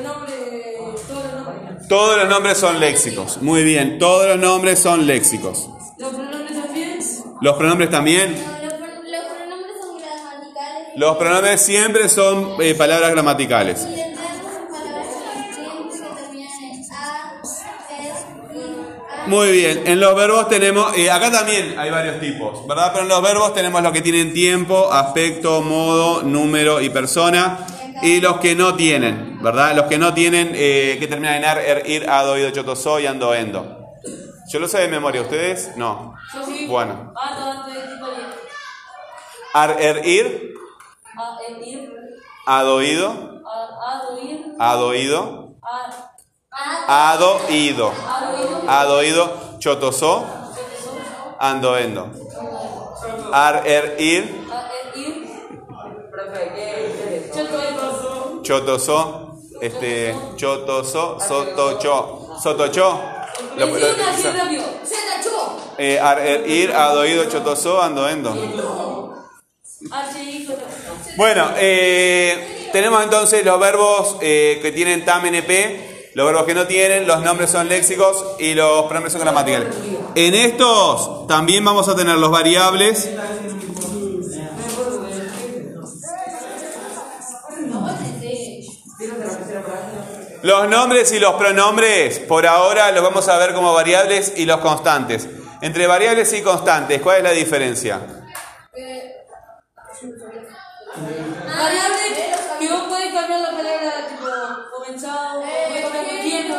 Todos 1.89 2.19
los 2.19 2.29
nombres. 2.29 2.59
Son 2.59 2.81
léxicos. 2.81 3.41
Muy 3.41 3.63
bien, 3.63 4.01
todos 4.01 4.27
los 4.27 4.37
nombres 4.39 4.81
son 4.81 5.07
léxicos. 5.07 5.69
Los 5.99 6.11
pronombres 6.13 6.61
también. 6.61 6.99
¿Los 7.41 7.55
pronombres 7.57 7.91
también? 7.91 8.33
Los, 8.33 8.43
pro- 8.75 8.87
los 9.05 9.25
pronombres 9.37 9.77
son 9.81 9.99
gramaticales. 10.01 10.97
Los 10.97 11.17
pronombres 11.19 11.61
siempre 11.63 12.09
son 12.09 12.55
eh, 12.61 12.75
palabras 12.75 13.11
gramaticales. 13.13 13.81
Y 13.83 13.95
detrás 13.95 14.27
son 14.43 14.67
palabras 14.73 15.07
siempre 15.55 15.91
que 15.93 16.21
terminan 16.21 16.65
en 16.65 16.93
a, 16.93 17.41
es, 17.43 18.27
y, 18.57 19.23
a. 19.23 19.27
Muy 19.29 19.53
bien, 19.53 19.83
en 19.87 20.01
los 20.01 20.15
verbos 20.17 20.49
tenemos, 20.49 20.97
eh, 20.97 21.11
acá 21.13 21.31
también 21.31 21.79
hay 21.79 21.91
varios 21.93 22.19
tipos, 22.21 22.67
¿verdad? 22.67 22.91
Pero 22.93 23.05
en 23.05 23.09
los 23.09 23.23
verbos 23.23 23.55
tenemos 23.55 23.81
los 23.83 23.93
que 23.93 24.03
tienen 24.03 24.33
tiempo, 24.35 24.93
aspecto, 24.93 25.63
modo, 25.63 26.23
número 26.23 26.81
y 26.81 26.91
persona, 26.91 27.67
y 28.03 28.21
los 28.21 28.39
que 28.39 28.55
no 28.55 28.75
tienen, 28.75 29.43
¿verdad? 29.43 29.75
Los 29.75 29.87
que 29.87 29.99
no 29.99 30.15
tienen, 30.15 30.53
eh, 30.55 30.97
que 30.99 31.07
terminan 31.07 31.35
en 31.37 31.45
ar, 31.45 31.59
er, 31.59 31.89
ir, 31.89 32.09
ado, 32.09 32.37
ido, 32.39 32.51
choto, 32.51 32.77
so 32.77 32.99
y 32.99 33.07
ando, 33.07 33.35
endo. 33.35 33.79
Yo 34.49 34.59
lo 34.59 34.69
sé 34.69 34.81
de 34.81 34.89
memoria, 34.89 35.23
¿ustedes? 35.23 35.77
No. 35.77 36.15
Yo 36.35 36.45
sí. 36.47 36.67
Bueno. 36.67 37.13
Ar, 39.53 39.77
er, 39.81 40.07
ir, 40.07 40.55
ado, 42.47 42.83
ido, 42.83 43.43
ado, 44.59 44.95
ido, 44.95 45.57
ado, 46.89 47.51
ido, 47.51 47.93
ado, 48.69 49.03
ido, 49.03 49.59
choto, 49.59 49.93
so, 49.93 50.27
ando, 51.39 51.77
endo. 51.77 52.11
Ar, 53.33 53.63
er, 53.67 53.97
ir, 54.01 54.41
A, 54.51 54.69
el 54.95 55.01
ir. 55.01 55.27
Profe, 56.11 56.53
¿qué 56.55 56.55
qué 56.55 57.17
es? 57.17 57.37
Yo 57.37 57.43
estoy 57.43 57.75
pasó. 57.77 58.30
Chotoso, 58.43 59.39
este, 59.61 60.15
chotoso, 60.37 61.19
sotocho, 61.21 62.37
sotocho, 62.43 63.01
Lo- 63.57 63.67
lo- 63.67 63.87
eh, 65.79 65.99
ar- 66.01 66.19
er- 66.21 66.47
ir, 66.49 66.73
adoído, 66.73 67.25
chotoso, 67.27 67.81
ando, 67.81 68.09
endo. 68.09 68.31
H, 69.91 70.23
hijo. 70.23 70.53
Bueno, 71.17 71.51
eh, 71.57 72.69
tenemos 72.73 73.03
entonces 73.03 73.45
los 73.45 73.59
verbos 73.59 74.17
eh, 74.21 74.59
que 74.63 74.73
tienen 74.73 75.05
tam 75.05 75.25
NP, 75.27 76.11
los 76.15 76.27
verbos 76.27 76.45
que 76.45 76.55
no 76.55 76.67
tienen, 76.67 77.07
los 77.07 77.21
nombres 77.23 77.51
son 77.51 77.69
léxicos 77.69 78.25
y 78.39 78.55
los 78.55 78.85
pronombres 78.85 79.13
son 79.13 79.23
gramaticales. 79.23 79.69
En 80.15 80.35
estos 80.35 81.27
también 81.29 81.65
vamos 81.65 81.89
a 81.89 81.95
tener 81.97 82.19
los 82.19 82.31
variables. 82.31 83.09
Los 90.43 90.69
nombres 90.69 91.13
y 91.13 91.19
los 91.19 91.35
pronombres, 91.35 92.19
por 92.21 92.47
ahora 92.47 92.91
los 92.93 93.03
vamos 93.03 93.29
a 93.29 93.37
ver 93.39 93.53
como 93.55 93.75
variables 93.75 94.33
y 94.37 94.47
los 94.47 94.59
constantes. 94.61 95.29
Entre 95.61 95.87
variables 95.87 96.33
y 96.33 96.41
constantes, 96.43 97.03
¿cuál 97.03 97.19
es 97.19 97.23
la 97.25 97.31
diferencia? 97.33 98.01
Variable 101.47 101.99
que 102.59 102.69
vos 102.69 102.83
podés 102.89 103.13
cambiar 103.15 103.41
la 103.41 103.51
palabra 103.51 103.93
tipo 104.09 104.27
comenzado, 104.77 105.43
tiempo, 106.23 106.55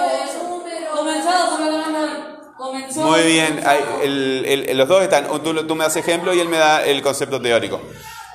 comenzado, 0.95 1.57
podés 1.57 1.83
cambiar 1.83 2.09
comenzó. 2.57 3.01
Muy 3.01 3.21
bien, 3.23 3.61
hay- 3.65 3.83
el- 4.03 4.45
el- 4.69 4.77
los 4.77 4.87
dos 4.87 5.01
están, 5.01 5.27
tú, 5.43 5.65
tú 5.65 5.75
me 5.75 5.83
das 5.85 5.95
ejemplo 5.95 6.33
y 6.33 6.39
él 6.39 6.47
me 6.49 6.57
da 6.57 6.83
el 6.85 7.01
concepto 7.01 7.41
teórico. 7.41 7.81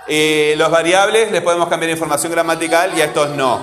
Eh, 0.09 0.55
los 0.57 0.71
variables 0.71 1.31
les 1.31 1.43
podemos 1.43 1.69
cambiar 1.69 1.91
información 1.91 2.33
gramatical 2.33 2.97
y 2.97 3.01
a 3.03 3.07
estos 3.07 3.31
no, 3.31 3.61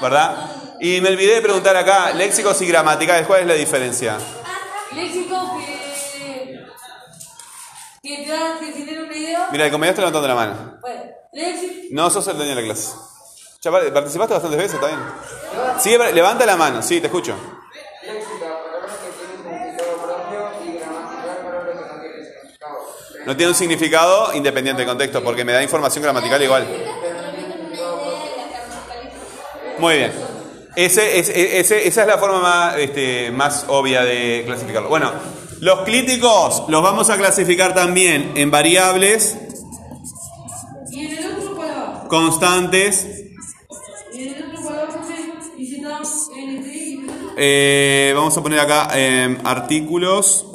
¿verdad? 0.00 0.34
Y 0.80 1.00
me 1.00 1.10
olvidé 1.10 1.34
de 1.34 1.42
preguntar 1.42 1.76
acá, 1.76 2.12
léxicos 2.12 2.60
y 2.62 2.66
gramaticales, 2.66 3.26
¿cuál 3.26 3.40
es 3.42 3.46
la 3.46 3.54
diferencia? 3.54 4.16
Léxico 4.92 5.58
que. 5.58 6.64
que 8.02 8.24
te 8.24 8.30
da, 8.30 8.58
que 8.58 8.72
tiene 8.72 9.02
una 9.02 9.14
idea. 9.16 9.48
Mira, 9.52 9.66
el 9.66 9.74
está 9.84 10.00
levantando 10.00 10.26
la 10.28 10.34
mano. 10.34 10.78
Bueno, 10.80 11.02
léxico. 11.32 11.74
No 11.90 12.08
sos 12.10 12.26
el 12.28 12.36
dueño 12.36 12.54
de 12.54 12.62
la 12.62 12.66
clase. 12.66 12.92
Ya 13.62 13.70
par- 13.70 13.92
participaste 13.92 14.32
bastantes 14.34 14.58
veces, 14.58 14.74
está 14.74 14.86
bien. 14.86 15.00
Sí, 15.80 15.96
levanta 16.14 16.46
la 16.46 16.56
mano, 16.56 16.80
sí, 16.82 16.98
te 17.00 17.08
escucho. 17.08 17.36
Léxica, 18.02 18.46
palabras 18.64 18.92
que 18.96 19.10
tienen 19.10 19.76
significado 19.76 19.96
propio 19.98 20.50
y 20.64 20.78
gramatical, 20.78 21.36
palabras 21.44 21.76
que 21.76 21.84
no 21.84 22.00
tienen 22.00 22.24
significado. 22.24 22.78
No 23.26 23.36
tiene 23.36 23.50
un 23.50 23.54
significado 23.54 24.34
independiente 24.34 24.80
del 24.80 24.88
contexto, 24.88 25.22
porque 25.22 25.44
me 25.44 25.52
da 25.52 25.62
información 25.62 26.02
gramatical 26.02 26.42
igual. 26.42 26.66
Muy 29.78 29.96
bien. 29.96 30.39
Ese, 30.76 31.18
es- 31.18 31.28
ese- 31.28 31.86
esa 31.88 32.00
es 32.02 32.06
la 32.06 32.18
forma 32.18 32.40
más, 32.40 32.76
este, 32.78 33.30
más 33.30 33.64
obvia 33.68 34.02
de 34.04 34.44
clasificarlo. 34.46 34.88
Bueno, 34.88 35.10
los 35.60 35.80
clíticos 35.82 36.64
los 36.68 36.82
vamos 36.82 37.10
a 37.10 37.16
clasificar 37.16 37.74
también 37.74 38.32
en 38.36 38.50
variables, 38.50 39.36
Y 40.90 41.06
en 41.06 41.18
el 41.18 41.32
otro 41.36 41.56
palabra. 41.56 42.04
constantes, 42.08 43.06
Y 44.12 44.28
en 44.28 44.34
el 44.34 44.44
otro 44.44 44.60
en 46.36 46.50
el 46.50 47.08
otro. 47.10 47.34
eh, 47.36 48.12
vamos 48.14 48.36
a 48.36 48.42
poner 48.42 48.60
acá 48.60 48.88
em, 48.98 49.38
artículos, 49.44 50.46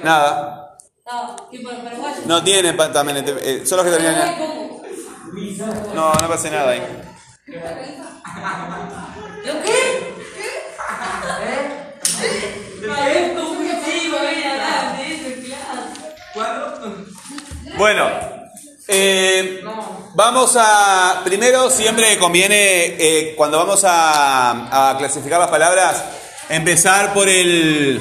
Nada, 0.02 0.78
no 2.26 2.42
tienen 2.42 2.76
también, 2.76 3.24
eh, 3.26 3.62
son 3.66 3.76
los 3.76 3.86
que 3.86 3.92
terminan. 3.92 4.36
No, 5.94 6.12
no 6.12 6.28
pasa 6.28 6.50
nada 6.50 6.70
ahí. 6.70 6.82
¿Lo 9.44 9.62
qué? 9.62 10.14
A 10.88 11.83
ver, 13.04 13.34
¿cómo 13.34 13.60
que 13.60 13.70
sí, 13.84 14.08
va 14.08 14.20
a 14.20 14.32
ir 14.32 14.46
adelante, 14.46 15.14
eso, 15.14 15.54
claro. 16.32 16.74
Bueno, 17.76 18.08
eh, 18.88 19.62
vamos 20.14 20.56
a. 20.56 21.22
Primero, 21.24 21.70
siempre 21.70 22.18
conviene, 22.18 22.96
eh, 22.98 23.34
cuando 23.36 23.58
vamos 23.58 23.82
a, 23.84 24.90
a 24.90 24.98
clasificar 24.98 25.40
las 25.40 25.50
palabras, 25.50 26.04
empezar 26.48 27.12
por 27.12 27.28
el. 27.28 28.00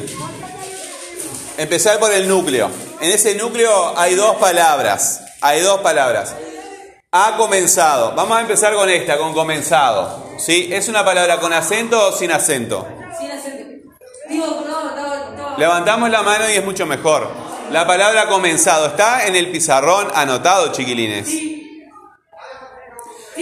Empezar 1.58 2.00
por 2.00 2.12
el 2.12 2.28
núcleo. 2.28 2.70
En 3.00 3.12
ese 3.12 3.36
núcleo 3.36 3.94
hay 3.98 4.16
dos 4.16 4.36
palabras. 4.38 5.22
Hay 5.42 5.62
dos 5.62 5.82
palabras. 5.82 6.36
Ha 7.12 7.36
comenzado. 7.38 8.14
Vamos 8.16 8.38
a 8.38 8.42
empezar 8.42 8.74
con 8.74 8.90
esta, 8.90 9.18
con 9.18 9.34
comenzado. 9.34 10.32
¿Sí? 10.38 10.70
¿Es 10.72 10.88
una 10.88 11.06
palabra 11.06 11.40
con 11.40 11.54
acento 11.54 12.08
o? 12.08 12.12
Sin 12.12 12.32
acento. 12.32 12.88
Digo, 14.30 14.64
no. 14.68 15.58
Levantamos 15.58 16.10
la 16.10 16.24
mano 16.24 16.50
y 16.50 16.54
es 16.54 16.64
mucho 16.66 16.86
mejor. 16.86 17.30
La 17.72 17.86
palabra 17.88 18.28
comenzado 18.28 18.88
está 18.88 19.26
en 19.28 19.36
el 19.36 19.50
pizarrón 19.52 20.08
anotado, 20.14 20.72
chiquilines. 20.72 21.28
Sin 21.28 21.82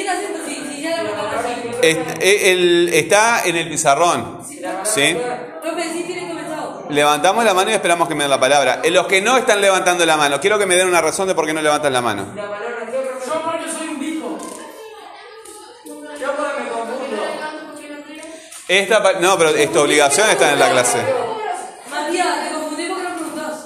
acento, 0.08 0.40
sí, 0.48 0.64
sí, 0.74 0.82
ya 0.82 1.04
la 1.04 1.12
palabra 1.12 1.44
sí. 1.64 1.70
Est- 1.82 2.22
eh, 2.22 2.52
el- 2.52 2.90
está 2.94 3.44
en 3.46 3.56
el 3.58 3.68
pizarrón. 3.70 4.40
¿Sí? 4.84 5.18
Levantamos 6.90 7.46
la 7.46 7.54
mano 7.54 7.72
y 7.72 7.74
esperamos 7.74 8.08
que 8.08 8.16
me 8.16 8.24
den 8.26 8.32
la 8.32 8.40
palabra. 8.40 8.82
Eh, 8.84 8.92
Los 8.92 9.08
que 9.08 9.22
no 9.22 9.38
están 9.38 9.62
levantando 9.62 10.06
la 10.06 10.18
mano, 10.18 10.40
quiero 10.42 10.60
que 10.60 10.66
me 10.66 10.76
den 10.76 10.88
una 10.88 11.00
razón 11.02 11.28
de 11.28 11.36
por 11.36 11.46
qué 11.46 11.54
no 11.54 11.62
levantan 11.62 11.94
la 11.94 12.02
mano. 12.02 12.26
La 12.36 12.44
palabra 12.50 12.81
Esta, 18.72 19.04
pa- 19.04 19.14
no, 19.20 19.38
pero 19.38 19.50
es 19.50 19.70
tu 19.72 19.80
obligación 19.82 20.30
estar 20.30 20.54
en 20.54 20.60
la 20.60 20.70
clase. 20.72 20.98
Matías, 21.90 22.28
te 22.48 22.54
confundí 22.54 22.86
porque 22.88 23.04
no 23.04 23.16
preguntás. 23.16 23.60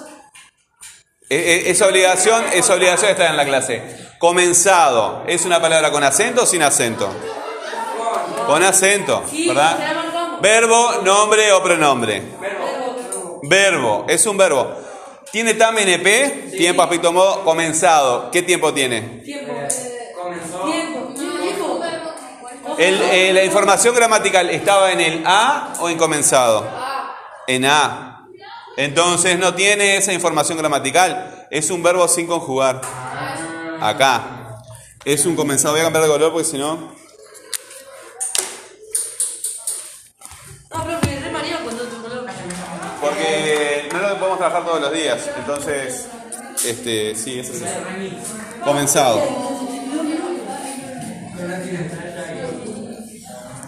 Eh, 1.29 1.37
eh, 1.37 1.63
Es 1.67 1.81
obligación, 1.83 2.43
es 2.53 2.67
obligación 2.71 3.11
estar 3.11 3.29
en 3.29 3.37
la 3.37 3.45
clase. 3.45 3.83
Comenzado, 4.17 5.23
¿es 5.27 5.45
una 5.45 5.61
palabra 5.61 5.91
con 5.91 6.03
acento 6.03 6.41
o 6.43 6.45
sin 6.47 6.63
acento? 6.63 7.07
Con 8.47 8.63
acento, 8.63 9.23
Sí, 9.29 9.47
¿verdad? 9.47 9.77
ya 9.79 9.93
la 9.93 10.03
marcamos. 10.03 10.41
Verbo, 10.41 10.91
nombre 11.03 11.51
o 11.53 11.61
pronombre. 11.61 12.21
Verbo. 12.41 13.39
Verbo, 13.43 14.05
es 14.09 14.25
un 14.25 14.37
verbo. 14.37 14.71
¿Tiene 15.31 15.53
TAM 15.53 15.77
NP? 15.77 16.51
Tiempo, 16.57 16.81
aspecto, 16.81 17.11
modo, 17.11 17.43
comenzado. 17.43 18.31
¿Qué 18.31 18.41
tiempo 18.41 18.73
tiene? 18.73 19.21
Tiempo. 19.23 19.53
Comenzó. 19.53 20.61
Tiempo. 20.61 20.71
Tiempo. 20.71 20.94
El- 22.77 23.01
eh, 23.01 23.31
la 23.33 23.43
información 23.43 23.95
gramatical 23.95 24.49
estaba 24.49 24.91
en 24.91 25.01
el 25.01 25.23
A 25.25 25.73
o 25.79 25.89
en 25.89 25.97
comenzado? 25.97 26.67
En 27.47 27.65
A. 27.65 28.27
Entonces 28.77 29.37
no 29.39 29.53
tiene 29.53 29.97
esa 29.97 30.11
información 30.13 30.57
gramatical. 30.57 31.47
Es 31.49 31.69
un 31.69 31.81
verbo 31.83 32.07
sin 32.07 32.27
conjugar. 32.27 32.81
Acá. 33.81 34.57
Es 35.05 35.25
un 35.25 35.35
comenzado. 35.35 35.73
Voy 35.73 35.81
a 35.81 35.83
cambiar 35.85 36.03
de 36.03 36.09
color 36.11 36.31
porque 36.31 36.45
si 36.47 36.57
no. 36.57 36.75
No, 40.73 40.83
profe, 40.83 41.19
re 41.21 41.31
María 41.31 41.59
cuando 41.63 41.83
tu 41.83 42.01
color. 42.01 42.25
Porque 42.99 43.89
no 43.93 43.99
lo 43.99 44.17
podemos 44.17 44.37
trabajar 44.39 44.65
todos 44.65 44.81
los 44.81 44.91
días. 44.91 45.29
Entonces, 45.37 46.07
este, 46.65 47.15
sí, 47.15 47.39
es 47.39 47.49
así. 47.51 47.63
Comenzado. 48.63 49.21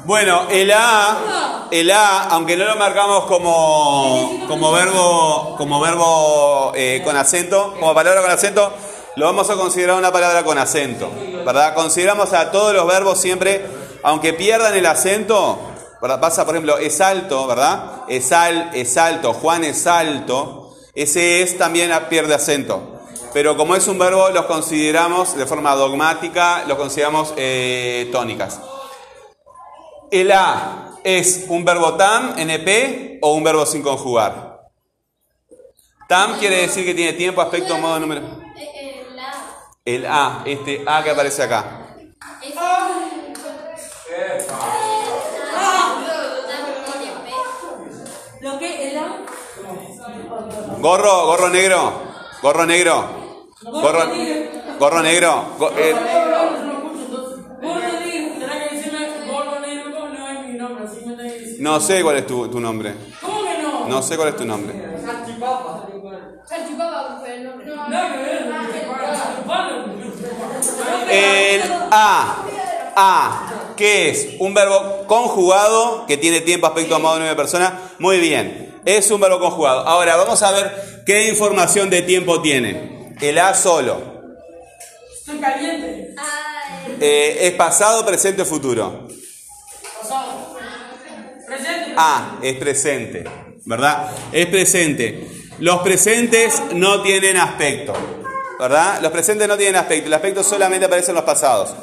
Bueno, 0.08 0.48
el 0.50 0.72
A, 0.72 1.68
el 1.70 1.92
A, 1.92 2.30
aunque 2.30 2.56
no 2.56 2.64
lo 2.64 2.78
marcamos 2.78 3.26
como, 3.26 4.46
como 4.48 4.72
verbo, 4.72 5.56
como 5.58 5.82
verbo 5.82 6.72
eh, 6.76 7.02
con 7.04 7.18
acento, 7.18 7.76
como 7.78 7.94
palabra 7.94 8.22
con 8.22 8.32
acento, 8.32 8.72
lo 9.18 9.26
vamos 9.26 9.50
a 9.50 9.56
considerar 9.56 9.98
una 9.98 10.14
palabra 10.14 10.46
con 10.46 10.58
acento, 10.58 11.12
¿verdad? 11.46 11.74
Consideramos 11.74 12.32
a 12.32 12.52
todos 12.52 12.74
los 12.74 12.88
verbos 12.88 13.20
siempre, 13.20 13.66
aunque 14.02 14.32
pierdan 14.32 14.76
el 14.76 14.86
acento, 14.86 15.60
¿verdad? 16.02 16.22
pasa 16.22 16.46
por 16.46 16.56
ejemplo, 16.56 16.78
es 16.78 17.02
alto, 17.02 17.46
¿verdad? 17.46 18.04
Es, 18.08 18.32
al, 18.32 18.72
es 18.76 18.96
alto, 18.96 19.34
Juan 19.34 19.66
es 19.66 19.88
alto, 19.88 20.74
ese 20.96 21.42
es 21.42 21.58
también 21.58 21.92
pierde 22.10 22.34
acento. 22.34 23.02
Pero 23.34 23.58
como 23.58 23.76
es 23.76 23.86
un 23.90 24.00
verbo, 24.00 24.30
los 24.30 24.46
consideramos 24.46 25.36
de 25.36 25.46
forma 25.46 25.76
dogmática, 25.76 26.64
los 26.66 26.78
consideramos 26.78 27.34
eh, 27.36 28.08
tónicas. 28.14 28.62
El 30.12 30.32
A 30.32 30.94
es 31.04 31.46
un 31.50 31.64
verbo 31.66 31.96
tam, 31.96 32.38
NP, 32.38 33.20
o 33.22 33.34
un 33.34 33.44
verbo 33.44 33.66
sin 33.66 33.82
conjugar. 33.82 34.62
Tam 36.08 36.38
quiere 36.40 36.62
decir 36.62 36.86
que 36.86 36.94
tiene 36.94 37.14
tiempo, 37.14 37.42
aspecto, 37.42 37.78
modo, 37.78 38.00
número. 38.00 38.22
El 39.84 40.06
A, 40.06 40.44
este 40.46 40.84
A 40.86 41.04
que 41.04 41.10
aparece 41.12 41.44
acá. 41.44 41.96
Es 42.42 42.56
Lo 48.42 48.60
que 48.60 48.92
el 48.92 48.98
A. 48.98 49.18
Gorro, 50.80 51.26
gorro 51.26 51.50
negro, 51.50 51.94
gorro 52.42 52.66
negro, 52.66 53.48
gorro, 53.64 54.06
gorro 54.80 55.02
negro. 55.02 55.46
go- 55.58 55.72
eh, 55.76 55.96
no 61.60 61.80
sé 61.80 62.04
cuál 62.04 62.18
es 62.18 62.28
tu, 62.28 62.48
tu 62.50 62.60
nombre. 62.60 62.94
¿Cómo 63.22 63.44
que 63.44 63.62
no? 63.62 63.88
No 63.88 64.02
sé 64.02 64.16
cuál 64.16 64.30
es 64.30 64.38
tu 64.38 64.46
nombre. 64.46 64.74
Salchipapa. 65.06 65.88
Salchipapa 66.48 67.24
el 67.28 67.44
nombre. 67.44 67.76
Nada 67.76 68.14
que 68.14 68.18
ver, 68.24 68.50
salchipapa. 68.50 69.86
El 71.10 71.62
A, 71.92 72.46
A, 72.96 73.74
¿qué 73.76 74.10
es? 74.10 74.28
Un 74.40 74.54
verbo 74.54 75.06
conjugado 75.08 76.06
que 76.06 76.18
tiene 76.18 76.42
tiempo, 76.42 76.68
aspecto, 76.68 76.96
amado 76.96 77.16
de 77.16 77.22
nueve 77.22 77.36
personas. 77.36 77.74
Muy 78.00 78.20
bien, 78.20 78.82
es 78.86 79.10
un 79.12 79.22
verbo 79.22 79.40
conjugado. 79.40 79.88
Ahora 79.88 80.16
vamos 80.18 80.42
a 80.44 80.52
ver 80.52 81.04
qué 81.06 81.30
información 81.30 81.90
de 81.90 82.02
tiempo 82.02 82.42
tiene. 82.42 83.16
El 83.22 83.40
A 83.40 83.54
solo. 83.54 84.18
Estoy 85.14 85.40
caliente. 85.40 86.16
Eh, 87.00 87.38
es 87.42 87.54
pasado, 87.54 88.06
presente 88.06 88.42
o 88.42 88.46
futuro. 88.46 89.08
Pasado. 91.48 91.64
Presente. 91.64 91.94
A 91.96 92.38
es 92.42 92.56
presente, 92.58 93.24
¿verdad? 93.66 94.12
Es 94.34 94.48
presente. 94.48 95.28
Los 95.60 95.80
presentes 95.80 96.62
no 96.74 97.02
tienen 97.02 97.38
aspecto, 97.38 97.94
¿verdad? 98.60 99.00
Los 99.02 99.12
presentes 99.12 99.48
no 99.48 99.56
tienen 99.56 99.78
aspecto, 99.78 100.08
el 100.08 100.14
aspecto 100.14 100.44
solamente 100.44 100.86
aparece 100.86 101.12
en 101.12 101.16
los 101.16 101.24
pasados. 101.24 101.74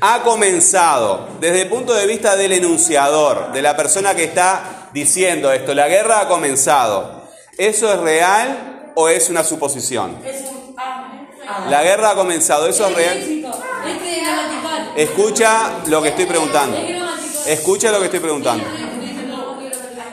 Ha 0.00 0.22
comenzado, 0.22 1.28
desde 1.40 1.62
el 1.62 1.68
punto 1.68 1.92
de 1.94 2.06
vista 2.06 2.36
del 2.36 2.52
enunciador, 2.52 3.52
de 3.52 3.60
la 3.62 3.76
persona 3.76 4.14
que 4.14 4.24
está 4.24 4.88
diciendo 4.94 5.52
esto, 5.52 5.74
la 5.74 5.88
guerra 5.88 6.20
ha 6.20 6.28
comenzado. 6.28 7.28
¿Eso 7.58 7.92
es 7.92 8.00
real 8.00 8.92
o 8.94 9.08
es 9.08 9.28
una 9.28 9.44
suposición? 9.44 10.18
A. 11.46 11.68
La 11.68 11.82
guerra 11.82 12.12
ha 12.12 12.14
comenzado, 12.14 12.66
¿eso 12.66 12.88
es 12.88 12.94
real? 12.94 13.44
Escucha 14.96 15.82
lo 15.86 16.02
que 16.02 16.08
estoy 16.08 16.24
preguntando. 16.24 16.78
Escucha 17.46 17.92
lo 17.92 17.98
que 17.98 18.06
estoy 18.06 18.20
preguntando. 18.20 18.64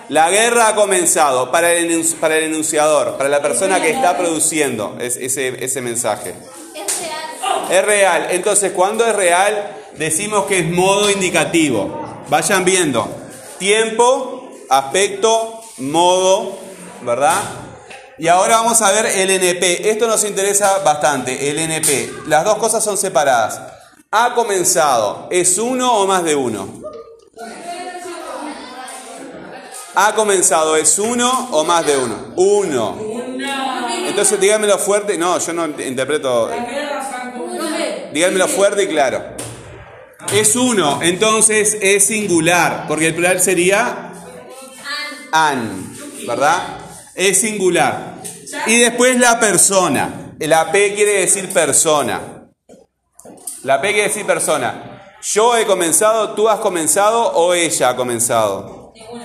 La 0.10 0.30
guerra 0.32 0.70
ha 0.70 0.76
comenzado 0.76 1.52
para 1.52 1.72
el, 1.74 2.04
para 2.20 2.38
el 2.38 2.46
enunciador, 2.46 3.16
para 3.18 3.30
la 3.30 3.42
persona 3.42 3.80
que 3.82 3.92
está 3.92 4.18
produciendo 4.18 4.98
es- 5.00 5.18
ese, 5.18 5.64
ese 5.64 5.82
mensaje. 5.82 6.34
es 6.76 7.00
real. 7.00 7.72
Es 7.72 7.86
real. 7.86 8.28
Entonces, 8.32 8.72
cuando 8.72 9.06
es 9.06 9.16
real, 9.16 9.76
decimos 9.98 10.46
que 10.46 10.60
es 10.60 10.70
modo 10.72 11.10
indicativo. 11.12 12.02
Vayan 12.28 12.66
viendo. 12.66 13.08
Tiempo, 13.60 14.50
aspecto, 14.70 15.62
modo, 15.78 16.58
¿verdad? 17.02 17.40
Y 18.18 18.28
ahora 18.28 18.58
vamos 18.58 18.82
a 18.82 18.92
ver 18.92 19.06
el 19.06 19.30
NP. 19.30 19.90
Esto 19.92 20.08
nos 20.08 20.24
interesa 20.24 20.80
bastante, 20.80 21.50
el 21.52 21.60
NP. 21.60 22.12
Las 22.28 22.44
dos 22.44 22.58
cosas 22.58 22.84
son 22.84 22.98
separadas. 22.98 23.62
Ha 24.12 24.34
comenzado. 24.34 25.28
¿Es 25.30 25.58
uno 25.60 25.94
o 26.00 26.08
más 26.08 26.24
de 26.24 26.36
uno? 26.36 26.82
Ha 30.02 30.16
comenzado. 30.16 30.78
¿Es 30.78 30.98
uno 30.98 31.50
o 31.52 31.66
más 31.66 31.86
de 31.86 31.98
uno? 31.98 32.16
Uno. 32.38 32.98
Entonces 34.08 34.40
díganmelo 34.40 34.78
fuerte. 34.78 35.18
No, 35.18 35.38
yo 35.40 35.52
no 35.52 35.66
interpreto. 35.66 36.50
Díganmelo 38.14 38.48
fuerte 38.48 38.84
y 38.84 38.88
claro. 38.88 39.22
Es 40.32 40.56
uno, 40.56 41.00
entonces 41.02 41.78
es 41.82 42.06
singular, 42.06 42.86
porque 42.88 43.08
el 43.08 43.16
plural 43.16 43.42
sería 43.42 44.14
an, 45.32 45.98
¿verdad? 46.26 46.78
Es 47.16 47.42
singular. 47.42 48.16
Y 48.68 48.78
después 48.78 49.20
la 49.20 49.38
persona. 49.38 50.34
La 50.40 50.72
P 50.72 50.94
quiere 50.94 51.20
decir 51.22 51.50
persona. 51.50 52.48
La 53.64 53.82
P 53.82 53.92
quiere 53.92 54.08
decir 54.08 54.26
persona. 54.26 55.18
Yo 55.22 55.58
he 55.58 55.66
comenzado, 55.66 56.36
tú 56.36 56.48
has 56.48 56.60
comenzado 56.60 57.34
o 57.34 57.54
ella 57.54 57.90
ha 57.90 57.96
comenzado. 57.98 58.79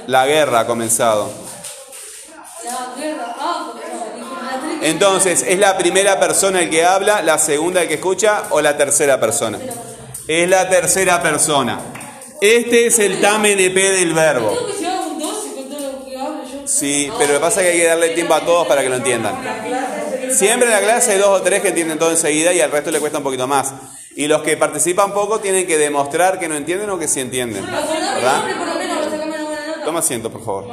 La 0.07 0.27
guerra 0.27 0.61
ha 0.61 0.67
comenzado. 0.67 1.31
Entonces, 4.83 5.45
¿es 5.47 5.59
la 5.59 5.79
primera 5.79 6.21
persona 6.21 6.61
el 6.61 6.71
que 6.71 6.85
habla, 6.85 7.23
la 7.23 7.39
segunda 7.39 7.83
el 7.83 7.89
que 7.89 7.95
escucha 7.95 8.45
o 8.51 8.61
la 8.61 8.77
tercera 8.77 9.19
persona? 9.19 9.59
Es 10.29 10.49
la 10.49 10.69
tercera 10.69 11.23
persona. 11.23 11.81
Este 12.41 12.87
es 12.87 12.99
el 12.99 13.21
TAM 13.21 13.47
NP 13.47 13.75
del 13.75 14.13
verbo. 14.13 14.51
Tengo 14.51 14.67
que 14.67 14.73
llevar 14.75 15.09
un 15.09 15.19
12 15.19 15.55
con 15.55 15.69
todo 15.71 15.81
lo 15.81 16.05
que 16.05 16.19
hablo 16.19 16.43
yo. 16.45 16.69
Sí, 16.69 17.11
pero 17.17 17.33
lo 17.33 17.39
que 17.39 17.41
pasa 17.41 17.61
es 17.61 17.67
que 17.67 17.73
hay 17.73 17.79
que 17.81 17.87
darle 17.87 18.09
tiempo 18.11 18.35
a 18.35 18.41
todos 18.41 18.67
para 18.67 18.83
que 18.83 18.91
lo 18.91 18.97
entiendan. 18.97 19.37
Siempre 20.31 20.69
en 20.69 20.75
la 20.75 20.81
clase 20.81 21.13
hay 21.13 21.19
dos 21.19 21.41
o 21.41 21.43
tres 21.43 21.63
que 21.63 21.69
entienden 21.69 21.99
todo 21.99 22.11
enseguida 22.11 22.53
y 22.53 22.61
al 22.61 22.71
resto 22.71 22.91
le 22.91 23.01
cuesta 23.01 23.19
un 23.19 23.25
poquito 23.25 23.47
más. 23.47 23.73
Y 24.17 24.27
los 24.27 24.43
que 24.43 24.57
participan 24.57 25.15
poco 25.15 25.41
tienen 25.41 25.67
que 25.67 25.79
demostrar 25.79 26.39
que 26.39 26.49
no 26.49 26.57
entienden 26.57 26.91
o 26.91 26.99
que 26.99 27.09
sí 27.09 27.21
entienden. 27.21 27.65
¿Verdad? 27.65 28.74
Toma 29.95 30.01
asiento, 30.01 30.29
por 30.29 30.45
favor. 30.45 30.67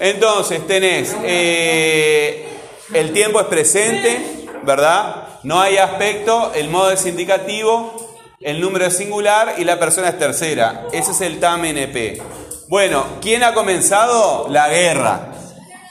Entonces, 0.00 0.66
tenés, 0.66 1.14
eh, 1.22 2.48
el 2.92 3.12
tiempo 3.12 3.38
es 3.38 3.46
presente, 3.46 4.48
¿verdad? 4.64 5.28
No 5.44 5.60
hay 5.60 5.76
aspecto, 5.76 6.50
el 6.56 6.68
modo 6.68 6.90
es 6.90 7.06
indicativo, 7.06 7.94
el 8.40 8.60
número 8.60 8.86
es 8.86 8.96
singular 8.96 9.54
y 9.58 9.64
la 9.64 9.78
persona 9.78 10.08
es 10.08 10.18
tercera. 10.18 10.88
Ese 10.90 11.12
es 11.12 11.20
el 11.20 11.38
TAM 11.38 11.66
NP. 11.66 12.20
Bueno, 12.68 13.04
¿quién 13.20 13.44
ha 13.44 13.54
comenzado? 13.54 14.48
La 14.48 14.68
guerra. 14.68 15.28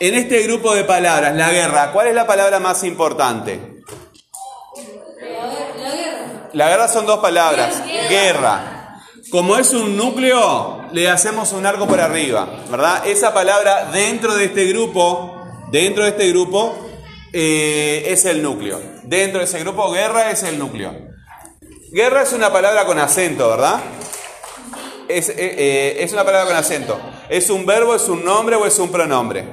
En 0.01 0.15
este 0.15 0.41
grupo 0.41 0.75
de 0.75 0.83
palabras, 0.83 1.33
la 1.37 1.49
guerra, 1.51 1.93
¿cuál 1.93 2.07
es 2.07 2.15
la 2.15 2.27
palabra 2.27 2.59
más 2.59 2.83
importante? 2.83 3.77
La 6.51 6.67
guerra 6.67 6.89
son 6.89 7.05
dos 7.05 7.19
palabras. 7.19 7.81
Guerra. 8.09 8.76
Como 9.29 9.57
es 9.57 9.73
un 9.73 9.97
núcleo, 9.97 10.87
le 10.93 11.09
hacemos 11.09 11.51
un 11.51 11.65
arco 11.65 11.85
por 11.85 11.99
arriba, 11.99 12.63
¿verdad? 12.71 13.05
Esa 13.05 13.33
palabra 13.33 13.89
dentro 13.91 14.33
de 14.35 14.45
este 14.45 14.65
grupo, 14.65 15.45
dentro 15.69 16.03
de 16.03 16.11
este 16.11 16.29
grupo, 16.29 16.87
eh, 17.33 18.05
es 18.07 18.23
el 18.23 18.41
núcleo. 18.41 18.79
Dentro 19.03 19.39
de 19.39 19.45
ese 19.45 19.59
grupo, 19.59 19.91
guerra 19.91 20.31
es 20.31 20.43
el 20.43 20.57
núcleo. 20.57 20.93
Guerra 21.91 22.23
es 22.23 22.31
una 22.31 22.53
palabra 22.53 22.85
con 22.85 22.99
acento, 22.99 23.49
¿verdad? 23.49 23.81
Es, 25.09 25.27
eh, 25.29 25.35
eh, 25.37 25.97
es 25.99 26.13
una 26.13 26.23
palabra 26.23 26.47
con 26.47 26.55
acento. 26.55 26.97
¿Es 27.27 27.49
un 27.49 27.65
verbo, 27.65 27.95
es 27.95 28.07
un 28.07 28.23
nombre 28.23 28.55
o 28.55 28.65
es 28.65 28.79
un 28.79 28.89
pronombre? 28.89 29.45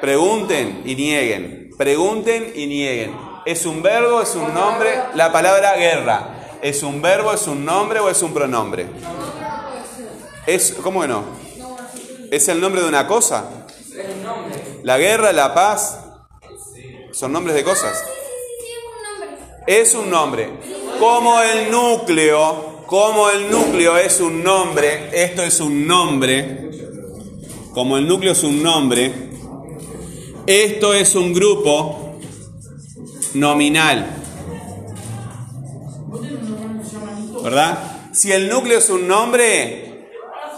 Pregunten 0.00 0.82
y 0.84 0.94
nieguen. 0.94 1.70
Pregunten 1.76 2.52
y 2.54 2.66
nieguen. 2.66 3.31
¿Es 3.44 3.66
un 3.66 3.82
verbo, 3.82 4.22
es 4.22 4.34
un 4.36 4.54
nombre? 4.54 4.90
La 5.14 5.32
palabra 5.32 5.76
guerra. 5.76 6.58
¿Es 6.62 6.82
un 6.84 7.02
verbo, 7.02 7.32
es 7.32 7.46
un 7.48 7.64
nombre 7.64 7.98
o 7.98 8.08
es 8.08 8.22
un 8.22 8.32
pronombre? 8.32 8.86
Es, 10.46 10.76
¿Cómo 10.80 11.00
que 11.02 11.08
no? 11.08 11.24
¿Es 12.30 12.46
el 12.48 12.60
nombre 12.60 12.82
de 12.82 12.88
una 12.88 13.06
cosa? 13.06 13.66
La 14.84 14.96
guerra, 14.96 15.32
la 15.32 15.52
paz, 15.54 15.98
son 17.12 17.32
nombres 17.32 17.56
de 17.56 17.64
cosas. 17.64 17.98
Sí, 17.98 18.04
sí, 18.58 18.72
sí, 19.66 19.66
es 19.66 19.94
un 19.94 20.10
nombre. 20.10 20.44
Es 20.44 20.52
un 20.52 20.60
nombre. 20.70 20.98
Como 21.00 21.40
el 21.40 21.70
núcleo, 21.70 22.84
como 22.86 23.28
el 23.30 23.50
núcleo 23.50 23.96
es 23.96 24.20
un 24.20 24.44
nombre, 24.44 25.10
esto 25.12 25.42
es 25.42 25.60
un 25.60 25.86
nombre, 25.86 26.70
como 27.74 27.96
el 27.96 28.06
núcleo 28.06 28.32
es 28.32 28.42
un 28.44 28.62
nombre, 28.62 29.12
esto 30.46 30.94
es 30.94 31.14
un 31.14 31.32
grupo 31.32 32.01
nominal. 33.34 34.06
¿Verdad? 37.42 37.78
Si 38.12 38.30
el 38.30 38.48
núcleo 38.48 38.78
es 38.78 38.88
un 38.90 39.08
nombre, 39.08 40.06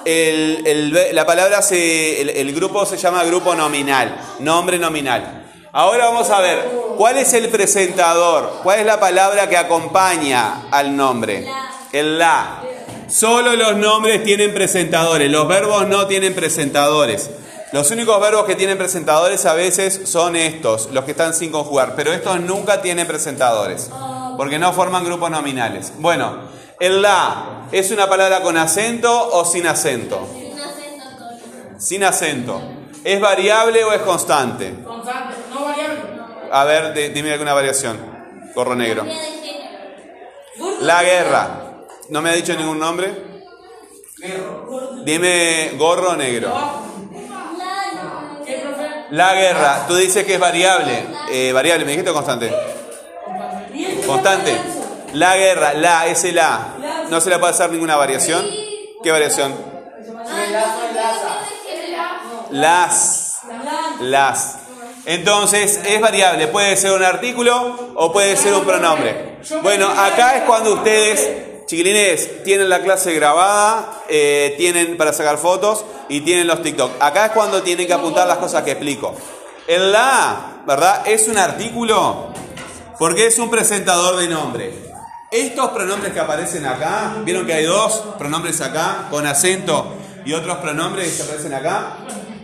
el- 0.04 0.66
el- 0.66 1.14
la 1.14 1.24
palabra 1.24 1.62
se, 1.62 2.20
el, 2.20 2.30
el 2.30 2.54
grupo 2.54 2.84
se 2.84 2.96
llama 2.96 3.24
grupo 3.24 3.54
nominal, 3.54 4.16
nombre 4.40 4.78
nominal. 4.78 5.42
Ahora 5.72 6.06
vamos 6.06 6.30
a 6.30 6.40
ver, 6.40 6.58
¿cuál 6.96 7.16
es 7.18 7.32
el 7.32 7.48
presentador? 7.48 8.60
¿Cuál 8.62 8.80
es 8.80 8.86
la 8.86 9.00
palabra 9.00 9.48
que 9.48 9.56
acompaña 9.56 10.68
al 10.70 10.94
nombre? 10.96 11.46
El 11.92 12.18
la. 12.18 12.62
Solo 13.08 13.54
los 13.56 13.76
nombres 13.76 14.24
tienen 14.24 14.52
presentadores, 14.54 15.30
los 15.30 15.46
verbos 15.48 15.86
no 15.88 16.06
tienen 16.06 16.34
presentadores. 16.34 17.30
Los 17.74 17.90
únicos 17.90 18.20
verbos 18.20 18.44
que 18.44 18.54
tienen 18.54 18.78
presentadores 18.78 19.44
a 19.46 19.52
veces 19.52 20.02
son 20.08 20.36
estos, 20.36 20.90
los 20.92 21.04
que 21.04 21.10
están 21.10 21.34
sin 21.34 21.50
conjugar, 21.50 21.96
pero 21.96 22.12
estos 22.12 22.38
nunca 22.38 22.80
tienen 22.80 23.04
presentadores, 23.04 23.90
porque 24.36 24.60
no 24.60 24.72
forman 24.72 25.04
grupos 25.04 25.28
nominales. 25.28 25.92
Bueno, 25.98 26.36
el 26.78 27.02
la 27.02 27.66
es 27.72 27.90
una 27.90 28.08
palabra 28.08 28.42
con 28.42 28.56
acento 28.56 29.28
o 29.32 29.44
sin 29.44 29.66
acento. 29.66 30.24
Sin 30.32 30.52
acento 30.56 31.04
todo. 31.18 31.80
Sin 31.80 32.04
acento. 32.04 32.62
¿Es 33.02 33.20
variable 33.20 33.82
o 33.82 33.92
es 33.92 34.02
constante? 34.02 34.72
Constante, 34.84 35.34
no 35.52 35.64
variable. 35.64 36.00
A 36.52 36.62
ver, 36.62 36.94
di- 36.94 37.08
dime 37.08 37.32
alguna 37.32 37.54
variación. 37.54 37.98
Gorro 38.54 38.76
negro. 38.76 39.02
De. 39.02 39.12
La 40.82 41.02
guerra. 41.02 41.48
¿No 42.10 42.22
me 42.22 42.30
ha 42.30 42.34
dicho 42.34 42.54
ningún 42.54 42.78
nombre? 42.78 43.12
Dime 45.04 45.72
gorro 45.76 46.14
negro. 46.14 46.93
La 49.14 49.32
guerra. 49.32 49.84
Tú 49.86 49.94
dices 49.94 50.24
que 50.24 50.34
es 50.34 50.40
variable. 50.40 51.06
Eh, 51.30 51.52
variable, 51.52 51.84
¿me 51.84 51.92
dijiste 51.92 52.10
o 52.10 52.14
constante? 52.14 52.52
Constante. 54.04 54.60
La 55.12 55.36
guerra, 55.36 55.74
la, 55.74 56.08
es 56.08 56.24
el 56.24 56.36
A. 56.40 56.74
¿No 57.10 57.20
se 57.20 57.30
le 57.30 57.38
puede 57.38 57.52
hacer 57.52 57.70
ninguna 57.70 57.94
variación? 57.94 58.44
¿Qué 59.04 59.12
variación? 59.12 59.54
Las. 62.50 63.40
Las. 64.00 64.56
Entonces, 65.06 65.80
es 65.86 66.00
variable. 66.00 66.48
Puede 66.48 66.76
ser 66.76 66.90
un 66.90 67.04
artículo 67.04 67.92
o 67.94 68.12
puede 68.12 68.36
ser 68.36 68.52
un 68.52 68.64
pronombre. 68.64 69.38
Bueno, 69.62 69.86
acá 69.90 70.38
es 70.38 70.42
cuando 70.42 70.74
ustedes, 70.74 71.53
chiquilines, 71.66 72.42
tienen 72.44 72.68
la 72.68 72.82
clase 72.82 73.12
grabada, 73.14 74.02
eh, 74.08 74.54
tienen 74.56 74.96
para 74.96 75.12
sacar 75.12 75.38
fotos 75.38 75.84
y 76.08 76.20
tienen 76.20 76.46
los 76.46 76.62
TikTok. 76.62 76.92
Acá 77.00 77.26
es 77.26 77.32
cuando 77.32 77.62
tienen 77.62 77.86
que 77.86 77.92
apuntar 77.92 78.26
las 78.26 78.38
cosas 78.38 78.62
que 78.62 78.72
explico. 78.72 79.14
El 79.66 79.92
la, 79.92 80.62
¿verdad? 80.66 81.06
Es 81.06 81.28
un 81.28 81.38
artículo 81.38 82.32
porque 82.98 83.26
es 83.26 83.38
un 83.38 83.50
presentador 83.50 84.16
de 84.16 84.28
nombre. 84.28 84.72
Estos 85.30 85.70
pronombres 85.70 86.12
que 86.12 86.20
aparecen 86.20 86.64
acá, 86.64 87.16
vieron 87.24 87.44
que 87.46 87.54
hay 87.54 87.64
dos 87.64 88.04
pronombres 88.18 88.60
acá 88.60 89.08
con 89.10 89.26
acento 89.26 89.94
y 90.24 90.32
otros 90.32 90.58
pronombres 90.58 91.16
que 91.16 91.22
aparecen 91.22 91.54
acá. 91.54 91.96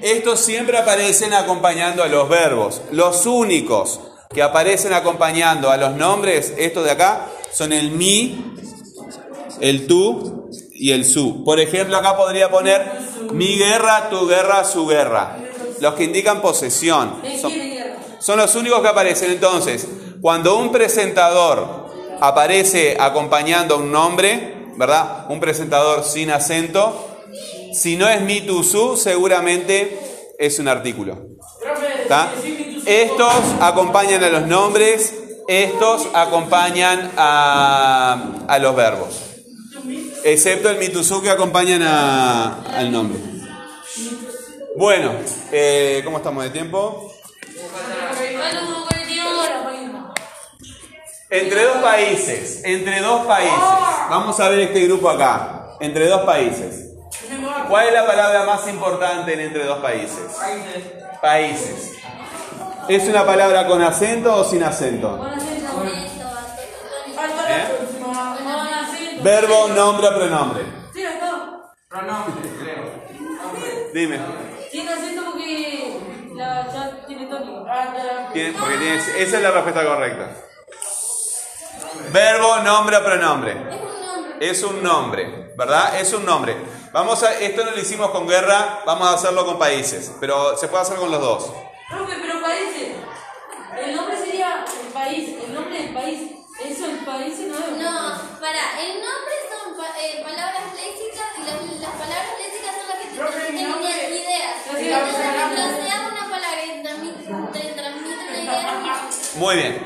Estos 0.03 0.41
siempre 0.41 0.79
aparecen 0.79 1.35
acompañando 1.35 2.03
a 2.03 2.09
los 2.09 2.29
verbos. 2.29 2.81
Los 2.91 3.27
únicos 3.27 4.01
que 4.33 4.43
aparecen 4.43 4.93
acompañando 4.93 5.71
a 5.71 5.77
los 5.77 5.95
nombres, 5.97 6.55
estos 6.57 6.85
de 6.85 6.91
acá, 6.93 7.27
son 7.53 7.73
el 7.73 7.91
mi, 7.91 8.57
el 9.61 9.87
tú 9.87 10.49
y 10.73 10.93
el 10.93 11.05
su. 11.05 11.45
Por 11.45 11.61
ejemplo, 11.61 11.97
acá 11.97 12.17
podría 12.17 12.51
poner 12.51 12.83
mi 13.33 13.57
guerra, 13.57 14.09
tu 14.11 14.27
guerra, 14.27 14.65
su 14.65 14.87
guerra. 14.87 15.37
Los 15.81 15.95
que 15.95 16.05
indican 16.05 16.41
posesión. 16.43 17.21
¿De 17.23 17.39
Son- 18.21 18.39
los 18.39 18.55
únicos 18.55 18.81
que 18.83 18.89
aparecen. 18.89 19.31
Entonces, 19.31 19.87
cuando 20.21 20.57
un 20.59 20.71
presentador 20.73 21.89
aparece 22.21 22.97
acompañando 23.01 23.77
a 23.77 23.79
un 23.79 23.91
nombre, 23.91 24.67
¿verdad? 24.77 25.27
Un 25.31 25.41
presentador 25.41 26.05
sin 26.05 26.31
acento, 26.31 27.07
si 27.73 27.97
no 27.97 28.09
es 28.09 28.21
mi 28.21 28.41
tu 28.43 28.63
su, 28.63 28.97
seguramente 28.97 29.99
es 30.39 30.59
un 30.59 30.69
artículo. 30.69 31.17
¿Está? 32.03 32.31
Estos 32.87 33.33
acompañan 33.61 34.23
a 34.25 34.29
los 34.29 34.47
nombres, 34.47 35.15
estos 35.49 36.09
acompañan 36.13 37.13
a, 37.17 38.23
a 38.49 38.59
los 38.59 38.75
verbos. 38.77 39.30
Excepto 40.25 40.69
el 40.71 40.79
mitusú 40.79 41.23
que 41.23 41.31
acompañan 41.31 41.83
a- 41.83 42.63
al 42.77 42.91
nombre. 42.93 43.19
Bueno, 44.77 45.13
eh, 45.53 46.03
¿cómo 46.05 46.19
estamos 46.19 46.45
de 46.45 46.51
tiempo? 46.51 47.13
Entre 51.33 51.63
dos 51.65 51.77
países, 51.79 52.63
entre 52.65 53.01
dos 53.01 53.25
países. 53.27 53.53
Vamos 54.11 54.39
a 54.41 54.49
ver 54.49 54.61
este 54.61 54.81
grupo 54.87 55.09
acá. 55.11 55.77
Entre 55.81 56.07
dos 56.09 56.23
países. 56.23 56.87
¿Cuál 57.69 57.87
es 57.89 57.95
la 57.95 58.07
palabra 58.07 58.45
más 58.45 58.67
importante 58.69 59.33
en 59.35 59.41
entre 59.41 59.65
dos 59.65 59.79
países? 59.79 60.19
Países. 61.23 61.93
¿Es 62.89 63.05
una 63.09 63.25
palabra 63.25 63.67
con 63.67 63.81
acento 63.83 64.35
o 64.37 64.45
sin 64.45 64.63
acento? 64.65 65.25
¿Eh? 67.49 67.80
Verbo, 69.23 69.69
nombre 69.69 70.09
o 70.09 70.15
pronombre. 70.15 70.63
Sí, 70.93 71.03
está. 71.03 71.71
Pronombre, 71.89 72.51
creo. 72.61 73.91
Dime. 73.93 74.21
Tiene 74.71 74.93
acento 74.93 75.23
porque 75.33 76.01
la 76.35 76.67
ya 76.73 77.07
tiene 77.07 77.27
tónico. 77.27 77.65
Ah, 77.69 77.93
ya. 77.97 78.33
Tiene- 78.33 78.53
porque 78.59 78.77
tiene- 78.79 78.97
esa 78.97 79.37
es 79.37 79.43
la 79.43 79.51
respuesta 79.51 79.85
correcta. 79.85 80.31
Verbo, 82.13 82.57
nombre 82.61 82.97
o 82.97 83.05
pronombre. 83.05 83.57
Es 84.41 84.63
un 84.63 84.83
nombre, 84.83 85.53
¿verdad? 85.57 86.01
Es 86.01 86.13
un 86.15 86.25
nombre. 86.25 86.57
Vamos 86.93 87.23
a, 87.23 87.39
esto 87.39 87.65
no 87.65 87.73
lo 87.73 87.79
hicimos 87.81 88.11
con 88.11 88.27
guerra, 88.27 88.81
vamos 88.87 89.09
a 89.09 89.15
hacerlo 89.15 89.45
con 89.45 89.59
países, 89.59 90.13
pero 90.19 90.57
se 90.57 90.67
puede 90.69 90.83
hacer 90.83 90.97
con 90.97 91.11
los 91.11 91.21
dos. 91.21 91.53
Profe, 91.91 92.15
pero 92.21 92.41
países. 92.41 92.97
El 93.85 93.95
nombre 93.97 94.17
sería 94.17 94.65
el 94.83 94.93
país. 94.93 95.37
El 95.47 95.55
nombre 95.55 95.83
del 95.83 95.93
país. 95.95 96.31
El 97.01 97.07
país 97.07 97.39
no 97.49 97.57
para, 98.41 98.81
el 98.83 98.95
nombre 99.01 99.35
son 99.49 99.77
pa- 99.77 99.99
eh, 100.01 100.23
palabras 100.23 100.65
léxicas 100.75 101.29
y 101.39 101.43
las, 101.45 101.81
las 101.81 101.91
palabras 101.93 102.33
léxicas 102.39 102.77
son 102.77 102.89
las 102.89 102.99
que 102.99 103.09
te 103.09 103.17
transmiten 103.17 104.13
ideas. 104.13 104.55
Una 106.13 106.31
palabra 106.31 106.61
transmite, 106.83 107.25
te 107.53 107.73
transmite 107.73 108.29
una 108.29 108.39
idea, 108.39 109.09
Muy 109.37 109.57
bien. 109.57 109.83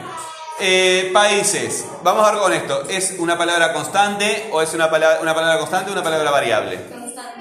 Eh, 0.61 1.11
países. 1.13 1.85
Vamos 2.03 2.27
a 2.27 2.33
ver 2.33 2.41
con 2.41 2.53
esto. 2.53 2.83
¿Es 2.89 3.15
una 3.19 3.37
palabra 3.39 3.73
constante 3.73 4.49
o 4.53 4.61
es 4.63 4.73
una 4.75 4.91
palabra, 4.91 5.21
una 5.21 5.35
palabra 5.35 5.59
constante 5.59 5.91
o 5.91 5.93
una 5.93 6.03
palabra 6.03 6.31
variable? 6.31 6.77
constante. 6.89 7.41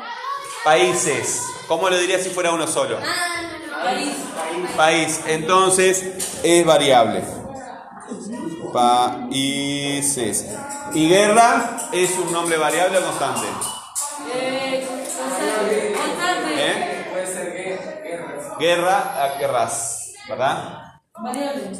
Países. 0.64 1.42
¿Cómo 1.68 1.90
lo 1.90 1.98
diría 1.98 2.20
si 2.20 2.30
fuera 2.30 2.52
uno 2.52 2.68
solo? 2.68 3.00
Ah, 3.02 3.42
no, 3.42 3.78
no. 3.78 3.84
País. 3.84 4.14
País. 4.78 5.20
Entonces 5.28 6.04
es 6.44 6.66
variable. 6.66 7.24
Países. 8.74 10.48
¿Y 10.94 11.08
guerra 11.08 11.78
es 11.92 12.18
un 12.18 12.32
nombre 12.32 12.58
variable 12.58 12.98
o 12.98 13.02
constante? 13.04 13.48
Eh, 14.36 14.88
constante. 14.88 15.94
Constante. 15.94 16.54
¿Eh? 16.58 17.08
Puede 17.12 17.28
ser 17.28 17.54
guerra. 17.54 18.58
Guerra 18.60 19.24
a 19.24 19.38
guerras. 19.38 20.14
¿Verdad? 20.28 21.00
Variable. 21.22 21.72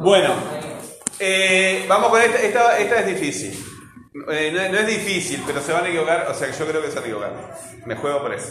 Bueno, 0.00 0.34
eh, 1.18 1.84
vamos 1.88 2.08
con 2.08 2.22
esta. 2.22 2.38
Esta, 2.38 2.78
esta 2.78 3.00
es 3.00 3.06
difícil. 3.06 3.77
Eh, 4.30 4.50
no, 4.52 4.68
no 4.72 4.78
es 4.78 4.86
difícil, 4.86 5.42
pero 5.46 5.60
se 5.60 5.72
van 5.72 5.84
a 5.84 5.88
equivocar. 5.88 6.26
O 6.30 6.34
sea, 6.34 6.50
yo 6.50 6.66
creo 6.66 6.82
que 6.82 6.88
se 6.88 6.94
van 6.94 7.04
a 7.04 7.06
equivocar. 7.06 7.32
Me 7.86 7.96
juego 7.96 8.20
por 8.22 8.34
eso. 8.34 8.48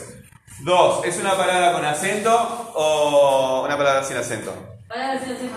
Dos, 0.61 1.05
¿es 1.05 1.17
una 1.17 1.35
palabra 1.35 1.73
con 1.73 1.85
acento 1.85 2.71
o 2.73 3.63
una 3.65 3.77
palabra 3.77 4.03
sin 4.03 4.17
acento? 4.17 4.53
Palabra 4.87 5.19
sin 5.23 5.33
acento. 5.33 5.55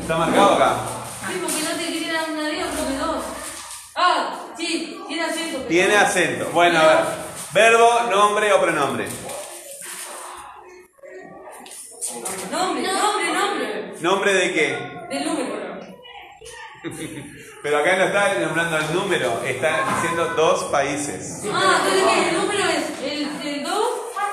¿Está 0.00 0.16
marcado 0.16 0.54
acá? 0.54 0.76
Sí, 1.28 1.38
porque 1.42 1.62
no 1.62 1.70
te 1.76 1.92
quería 1.92 2.12
dar 2.12 2.30
una 2.30 2.48
idea, 2.50 2.66
porque 2.76 2.96
dos. 2.96 3.24
Ah, 3.94 4.34
sí, 4.56 5.00
tiene 5.08 5.24
acento. 5.24 5.56
pero- 5.58 5.68
Tiene 5.68 5.96
acento. 5.96 6.50
Bueno, 6.52 6.78
a 6.78 6.86
ver. 6.86 6.98
Verbo, 7.52 8.00
nombre 8.10 8.52
o 8.52 8.60
pronombre. 8.60 9.06
Nombre, 12.50 12.82
nombre, 12.92 13.32
nombre. 13.32 13.94
¿Nombre 14.00 14.34
de 14.34 14.52
qué? 14.52 14.78
Del 15.10 15.24
número. 15.26 15.56
Pero 17.62 17.78
acá 17.78 17.96
no 17.96 18.04
está 18.04 18.34
nombrando 18.40 18.78
el 18.78 18.94
número, 18.94 19.42
está 19.44 19.84
diciendo 19.94 20.34
dos 20.36 20.64
países. 20.64 21.42
Ah, 21.52 21.80
entonces 21.84 22.28
el 22.28 22.38
número 22.38 22.62
es 22.68 23.12
el, 23.12 23.48
el 23.48 23.64
2 23.64 23.72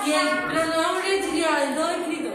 y 0.06 0.12
el 0.12 0.28
pronombre 0.52 1.24
sería 1.24 1.64
el 1.64 1.76
2 1.76 1.90
escrito. 2.02 2.30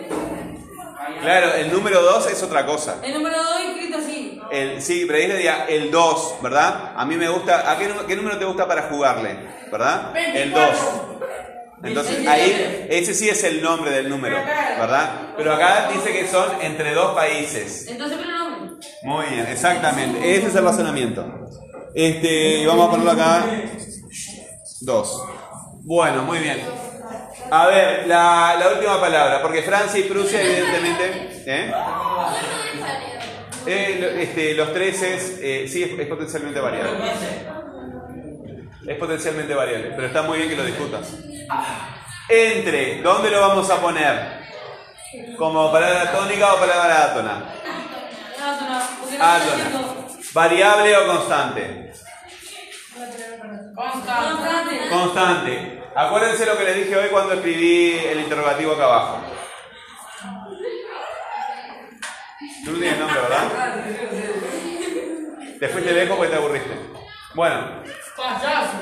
Claro, 1.21 1.55
el 1.55 1.73
número 1.73 2.03
dos 2.03 2.31
es 2.31 2.43
otra 2.43 2.67
cosa. 2.67 3.01
El 3.03 3.15
número 3.15 3.37
2 3.37 3.61
escrito 3.71 3.99
así. 3.99 4.41
El, 4.51 4.83
sí, 4.83 5.05
pero 5.07 5.19
ahí 5.19 5.27
le 5.27 5.37
diría 5.37 5.65
el 5.69 5.91
2, 5.91 6.37
¿verdad? 6.43 6.93
A 6.97 7.05
mí 7.05 7.17
me 7.17 7.29
gusta. 7.29 7.71
¿A 7.71 7.79
qué, 7.79 7.91
qué 8.07 8.17
número 8.17 8.39
te 8.39 8.45
gusta 8.45 8.69
para 8.69 8.83
jugarle? 8.85 9.39
¿Verdad? 9.71 10.17
El 10.17 10.53
2. 10.53 10.63
Entonces 11.83 12.27
ahí, 12.27 12.87
ese 12.91 13.15
sí 13.15 13.29
es 13.29 13.45
el 13.45 13.63
nombre 13.63 13.91
del 13.91 14.09
número, 14.09 14.37
¿verdad? 14.37 15.35
Pero 15.37 15.55
acá 15.55 15.89
dice 15.93 16.13
que 16.13 16.27
son 16.27 16.61
entre 16.61 16.93
dos 16.93 17.15
países. 17.15 17.87
Entonces. 17.89 18.19
Muy 19.03 19.27
bien, 19.27 19.47
exactamente. 19.47 20.37
Ese 20.37 20.49
es 20.49 20.55
el 20.55 20.65
razonamiento. 20.65 21.25
Este, 21.95 22.67
vamos 22.67 22.89
a 22.89 22.91
ponerlo 22.91 23.13
acá. 23.13 23.45
Dos. 24.81 25.23
Bueno, 25.83 26.23
muy 26.23 26.39
bien. 26.39 26.61
A 27.51 27.67
ver, 27.67 28.07
la, 28.07 28.59
última 28.75 29.01
palabra, 29.01 29.41
porque 29.41 29.63
Francia 29.63 29.99
y 29.99 30.05
Prusia, 30.05 30.43
evidentemente. 30.43 31.43
¿eh? 31.47 31.73
Eh, 33.67 34.19
este, 34.23 34.55
los 34.55 34.73
tres 34.73 35.03
es. 35.03 35.39
eh, 35.41 35.67
sí, 35.69 35.83
es, 35.83 35.99
es 35.99 36.07
potencialmente 36.07 36.61
variable. 36.61 36.99
Es 38.87 38.97
potencialmente 38.99 39.55
variable, 39.55 39.93
pero 39.95 40.07
está 40.07 40.23
muy 40.23 40.39
bien 40.39 40.51
que 40.51 40.57
lo 40.57 40.65
discutas. 40.65 41.15
Entre, 42.29 43.03
¿dónde 43.03 43.31
lo 43.31 43.41
vamos 43.41 43.71
a 43.71 43.81
poner? 43.81 44.39
¿Como 45.39 45.73
palabra 45.73 46.13
tónica 46.13 46.55
o 46.55 46.59
palabra 46.59 47.05
átona? 47.05 47.55
Haciendo 49.21 50.07
¿Variable 50.33 50.97
o 50.97 51.07
constante? 51.07 51.93
constante. 53.75 54.89
Constante. 54.91 55.83
Acuérdense 55.95 56.47
lo 56.47 56.57
que 56.57 56.65
les 56.65 56.77
dije 56.77 56.97
hoy 56.97 57.09
cuando 57.09 57.35
escribí 57.35 57.99
el 57.99 58.21
interrogativo 58.21 58.73
acá 58.73 58.85
abajo. 58.85 59.21
Tú 62.65 62.73
no 62.73 62.79
tienes 62.79 62.99
nombre, 62.99 63.21
¿verdad? 63.21 63.85
Te 65.59 65.69
fuiste 65.69 65.93
lejos 65.93 66.17
porque 66.17 66.31
te 66.31 66.37
aburriste. 66.37 66.71
Bueno, 67.35 67.83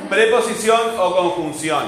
preposición 0.08 0.80
o 0.98 1.16
conjunción. 1.16 1.84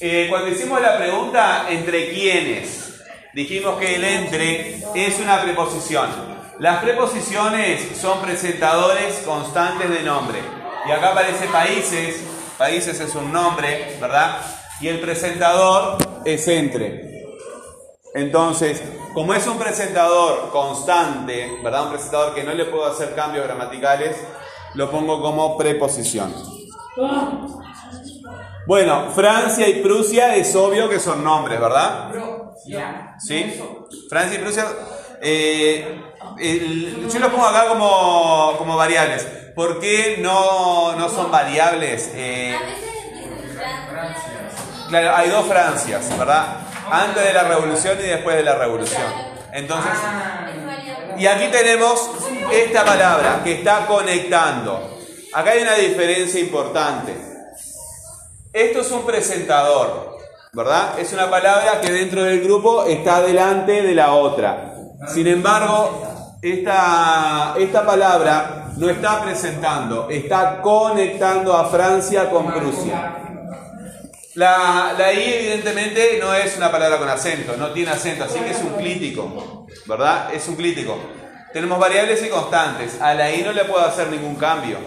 Eh, 0.00 0.26
cuando 0.28 0.48
hicimos 0.48 0.80
la 0.80 0.96
pregunta, 0.96 1.66
¿entre 1.68 2.10
quiénes? 2.10 3.02
Dijimos 3.34 3.78
que 3.78 3.96
el 3.96 4.04
entre 4.04 4.82
es 4.94 5.20
una 5.20 5.42
preposición. 5.42 6.39
Las 6.60 6.82
preposiciones 6.82 7.98
son 7.98 8.20
presentadores 8.20 9.22
constantes 9.24 9.88
de 9.88 10.02
nombre. 10.02 10.38
Y 10.86 10.90
acá 10.90 11.12
aparece 11.12 11.46
países. 11.46 12.22
Países 12.58 13.00
es 13.00 13.14
un 13.14 13.32
nombre, 13.32 13.96
¿verdad? 13.98 14.42
Y 14.78 14.88
el 14.88 15.00
presentador 15.00 15.96
es 16.26 16.46
entre. 16.48 17.24
Entonces, 18.14 18.82
como 19.14 19.32
es 19.32 19.46
un 19.46 19.58
presentador 19.58 20.50
constante, 20.50 21.60
¿verdad? 21.64 21.84
Un 21.84 21.92
presentador 21.92 22.34
que 22.34 22.44
no 22.44 22.52
le 22.52 22.66
puedo 22.66 22.84
hacer 22.84 23.14
cambios 23.14 23.46
gramaticales, 23.46 24.18
lo 24.74 24.90
pongo 24.90 25.22
como 25.22 25.56
preposición. 25.56 26.34
Bueno, 28.66 29.10
Francia 29.14 29.66
y 29.66 29.80
Prusia 29.80 30.36
es 30.36 30.54
obvio 30.54 30.90
que 30.90 31.00
son 31.00 31.24
nombres, 31.24 31.58
¿verdad? 31.58 32.10
¿Sí? 33.18 33.58
Francia 34.10 34.38
y 34.38 34.42
Prusia. 34.42 34.66
Eh, 35.22 36.02
el- 36.38 37.08
yo 37.10 37.18
los 37.18 37.30
pongo 37.30 37.46
acá 37.46 37.68
como, 37.68 38.76
variables. 38.76 39.26
¿Por 39.54 39.80
qué 39.80 40.18
no, 40.20 40.94
no 40.96 41.08
son 41.08 41.30
variables? 41.30 42.10
Eh. 42.14 42.56
Claro, 44.88 45.16
hay 45.16 45.28
dos 45.30 45.46
Francias, 45.46 46.18
¿verdad? 46.18 46.56
Antes 46.90 47.24
de 47.24 47.32
la 47.32 47.44
revolución 47.44 47.98
y 48.00 48.08
después 48.08 48.36
de 48.36 48.42
la 48.42 48.56
revolución. 48.56 49.02
Entonces, 49.52 49.92
y 51.18 51.26
aquí 51.26 51.48
tenemos 51.48 52.10
esta 52.52 52.84
palabra 52.84 53.40
que 53.44 53.52
está 53.54 53.86
conectando. 53.86 54.98
Acá 55.32 55.50
hay 55.52 55.62
una 55.62 55.74
diferencia 55.74 56.40
importante. 56.40 57.14
Esto 58.52 58.80
es 58.80 58.90
un 58.90 59.06
presentador, 59.06 60.18
¿verdad? 60.52 60.98
Es 60.98 61.12
una 61.12 61.30
palabra 61.30 61.80
que 61.80 61.92
dentro 61.92 62.24
del 62.24 62.40
grupo 62.40 62.84
está 62.84 63.22
delante 63.22 63.82
de 63.82 63.94
la 63.94 64.12
otra. 64.12 64.74
Sin 65.08 65.26
embargo, 65.26 66.36
esta, 66.42 67.54
esta 67.58 67.86
palabra 67.86 68.70
no 68.76 68.88
está 68.88 69.22
presentando, 69.22 70.08
está 70.10 70.60
conectando 70.60 71.56
a 71.56 71.66
Francia 71.66 72.30
con 72.30 72.52
Prusia. 72.52 73.16
La, 74.34 74.94
la 74.96 75.12
I 75.12 75.34
evidentemente 75.34 76.18
no 76.20 76.32
es 76.34 76.56
una 76.56 76.70
palabra 76.70 76.98
con 76.98 77.08
acento, 77.08 77.56
no 77.56 77.72
tiene 77.72 77.90
acento, 77.90 78.24
así 78.24 78.38
que 78.38 78.50
es 78.50 78.60
un 78.62 78.74
clítico, 78.74 79.66
¿verdad? 79.86 80.32
Es 80.32 80.46
un 80.48 80.56
clítico. 80.56 80.98
Tenemos 81.52 81.78
variables 81.78 82.24
y 82.24 82.28
constantes, 82.28 83.00
a 83.00 83.12
la 83.14 83.30
I 83.30 83.42
no 83.42 83.52
le 83.52 83.64
puedo 83.64 83.84
hacer 83.84 84.08
ningún 84.08 84.36
cambio, 84.36 84.78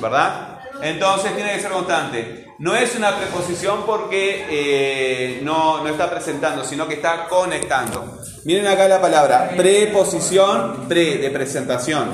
¿verdad? 0.00 0.60
Entonces 0.82 1.34
tiene 1.36 1.54
que 1.54 1.60
ser 1.60 1.70
constante. 1.70 2.46
No 2.58 2.74
es 2.74 2.96
una 2.96 3.16
preposición 3.16 3.84
porque 3.86 4.46
eh, 4.50 5.40
no, 5.42 5.82
no 5.82 5.88
está 5.88 6.10
presentando, 6.10 6.64
sino 6.64 6.88
que 6.88 6.94
está 6.94 7.28
conectando. 7.28 8.18
Miren 8.44 8.66
acá 8.66 8.88
la 8.88 9.00
palabra 9.00 9.52
preposición, 9.56 10.88
pre 10.88 11.18
de 11.18 11.30
presentación 11.30 12.10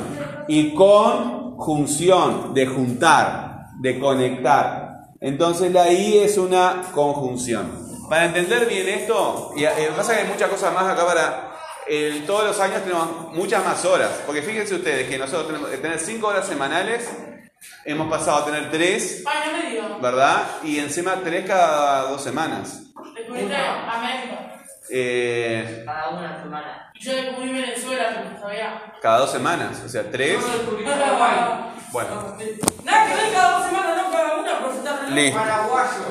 y 0.49 0.75
conjunción 0.75 2.53
de 2.53 2.67
juntar, 2.67 3.69
de 3.81 3.99
conectar. 3.99 4.89
Entonces 5.19 5.73
la 5.73 5.91
I 5.91 6.19
es 6.19 6.37
una 6.37 6.83
conjunción. 6.93 7.89
Para 8.11 8.27
entender 8.27 8.67
bien 8.67 8.89
esto, 8.89 9.53
y 9.57 9.65
eh, 9.65 9.91
pasa 9.97 10.15
que 10.15 10.21
hay 10.23 10.29
muchas 10.29 10.51
cosas 10.51 10.75
más 10.75 10.85
acá 10.85 11.07
para... 11.07 11.55
todos 12.27 12.45
los 12.45 12.61
años 12.61 12.83
tenemos 12.83 13.33
muchas 13.33 13.65
más 13.65 13.83
horas, 13.87 14.11
porque 14.27 14.43
fíjense 14.43 14.75
ustedes 14.75 15.09
que 15.09 15.17
nosotros 15.17 15.47
tenemos 15.47 15.71
que 15.71 15.79
tener 15.79 15.99
5 15.99 16.27
horas 16.27 16.47
semanales, 16.47 17.09
hemos 17.85 18.09
pasado 18.09 18.39
a 18.39 18.45
tener 18.47 18.71
3, 18.71 19.25
Año 19.27 19.53
medio. 19.59 19.99
¿verdad? 20.01 20.43
Y 20.63 20.79
encima 20.79 21.17
3 21.23 21.47
cada 21.47 22.03
dos 22.11 22.23
semanas. 22.23 22.83
Descubrí 23.15 23.43
América. 23.43 24.55
Eh, 24.91 25.83
Cada 25.85 26.09
una 26.11 26.43
semana. 26.43 26.91
Y 26.95 27.01
yo 27.05 27.15
descubrí 27.15 27.53
Venezuela, 27.53 28.23
porque 28.25 28.41
sabía. 28.41 28.93
cada 29.03 29.19
dos 29.19 29.31
semanas, 29.31 29.83
o 29.85 29.89
sea, 29.89 30.11
3. 30.11 30.39
Bueno, 31.91 32.37
Nada 32.85 33.07
que 33.07 33.15
ver 33.15 33.33
cada 33.33 33.59
dos 33.59 33.67
semanas, 33.67 33.97
no 34.03 34.11
cada 34.13 34.37
una, 34.37 34.59
por 34.61 34.75
estar 34.75 35.09
listo. 35.11 35.39
Paraguayo. 35.39 36.05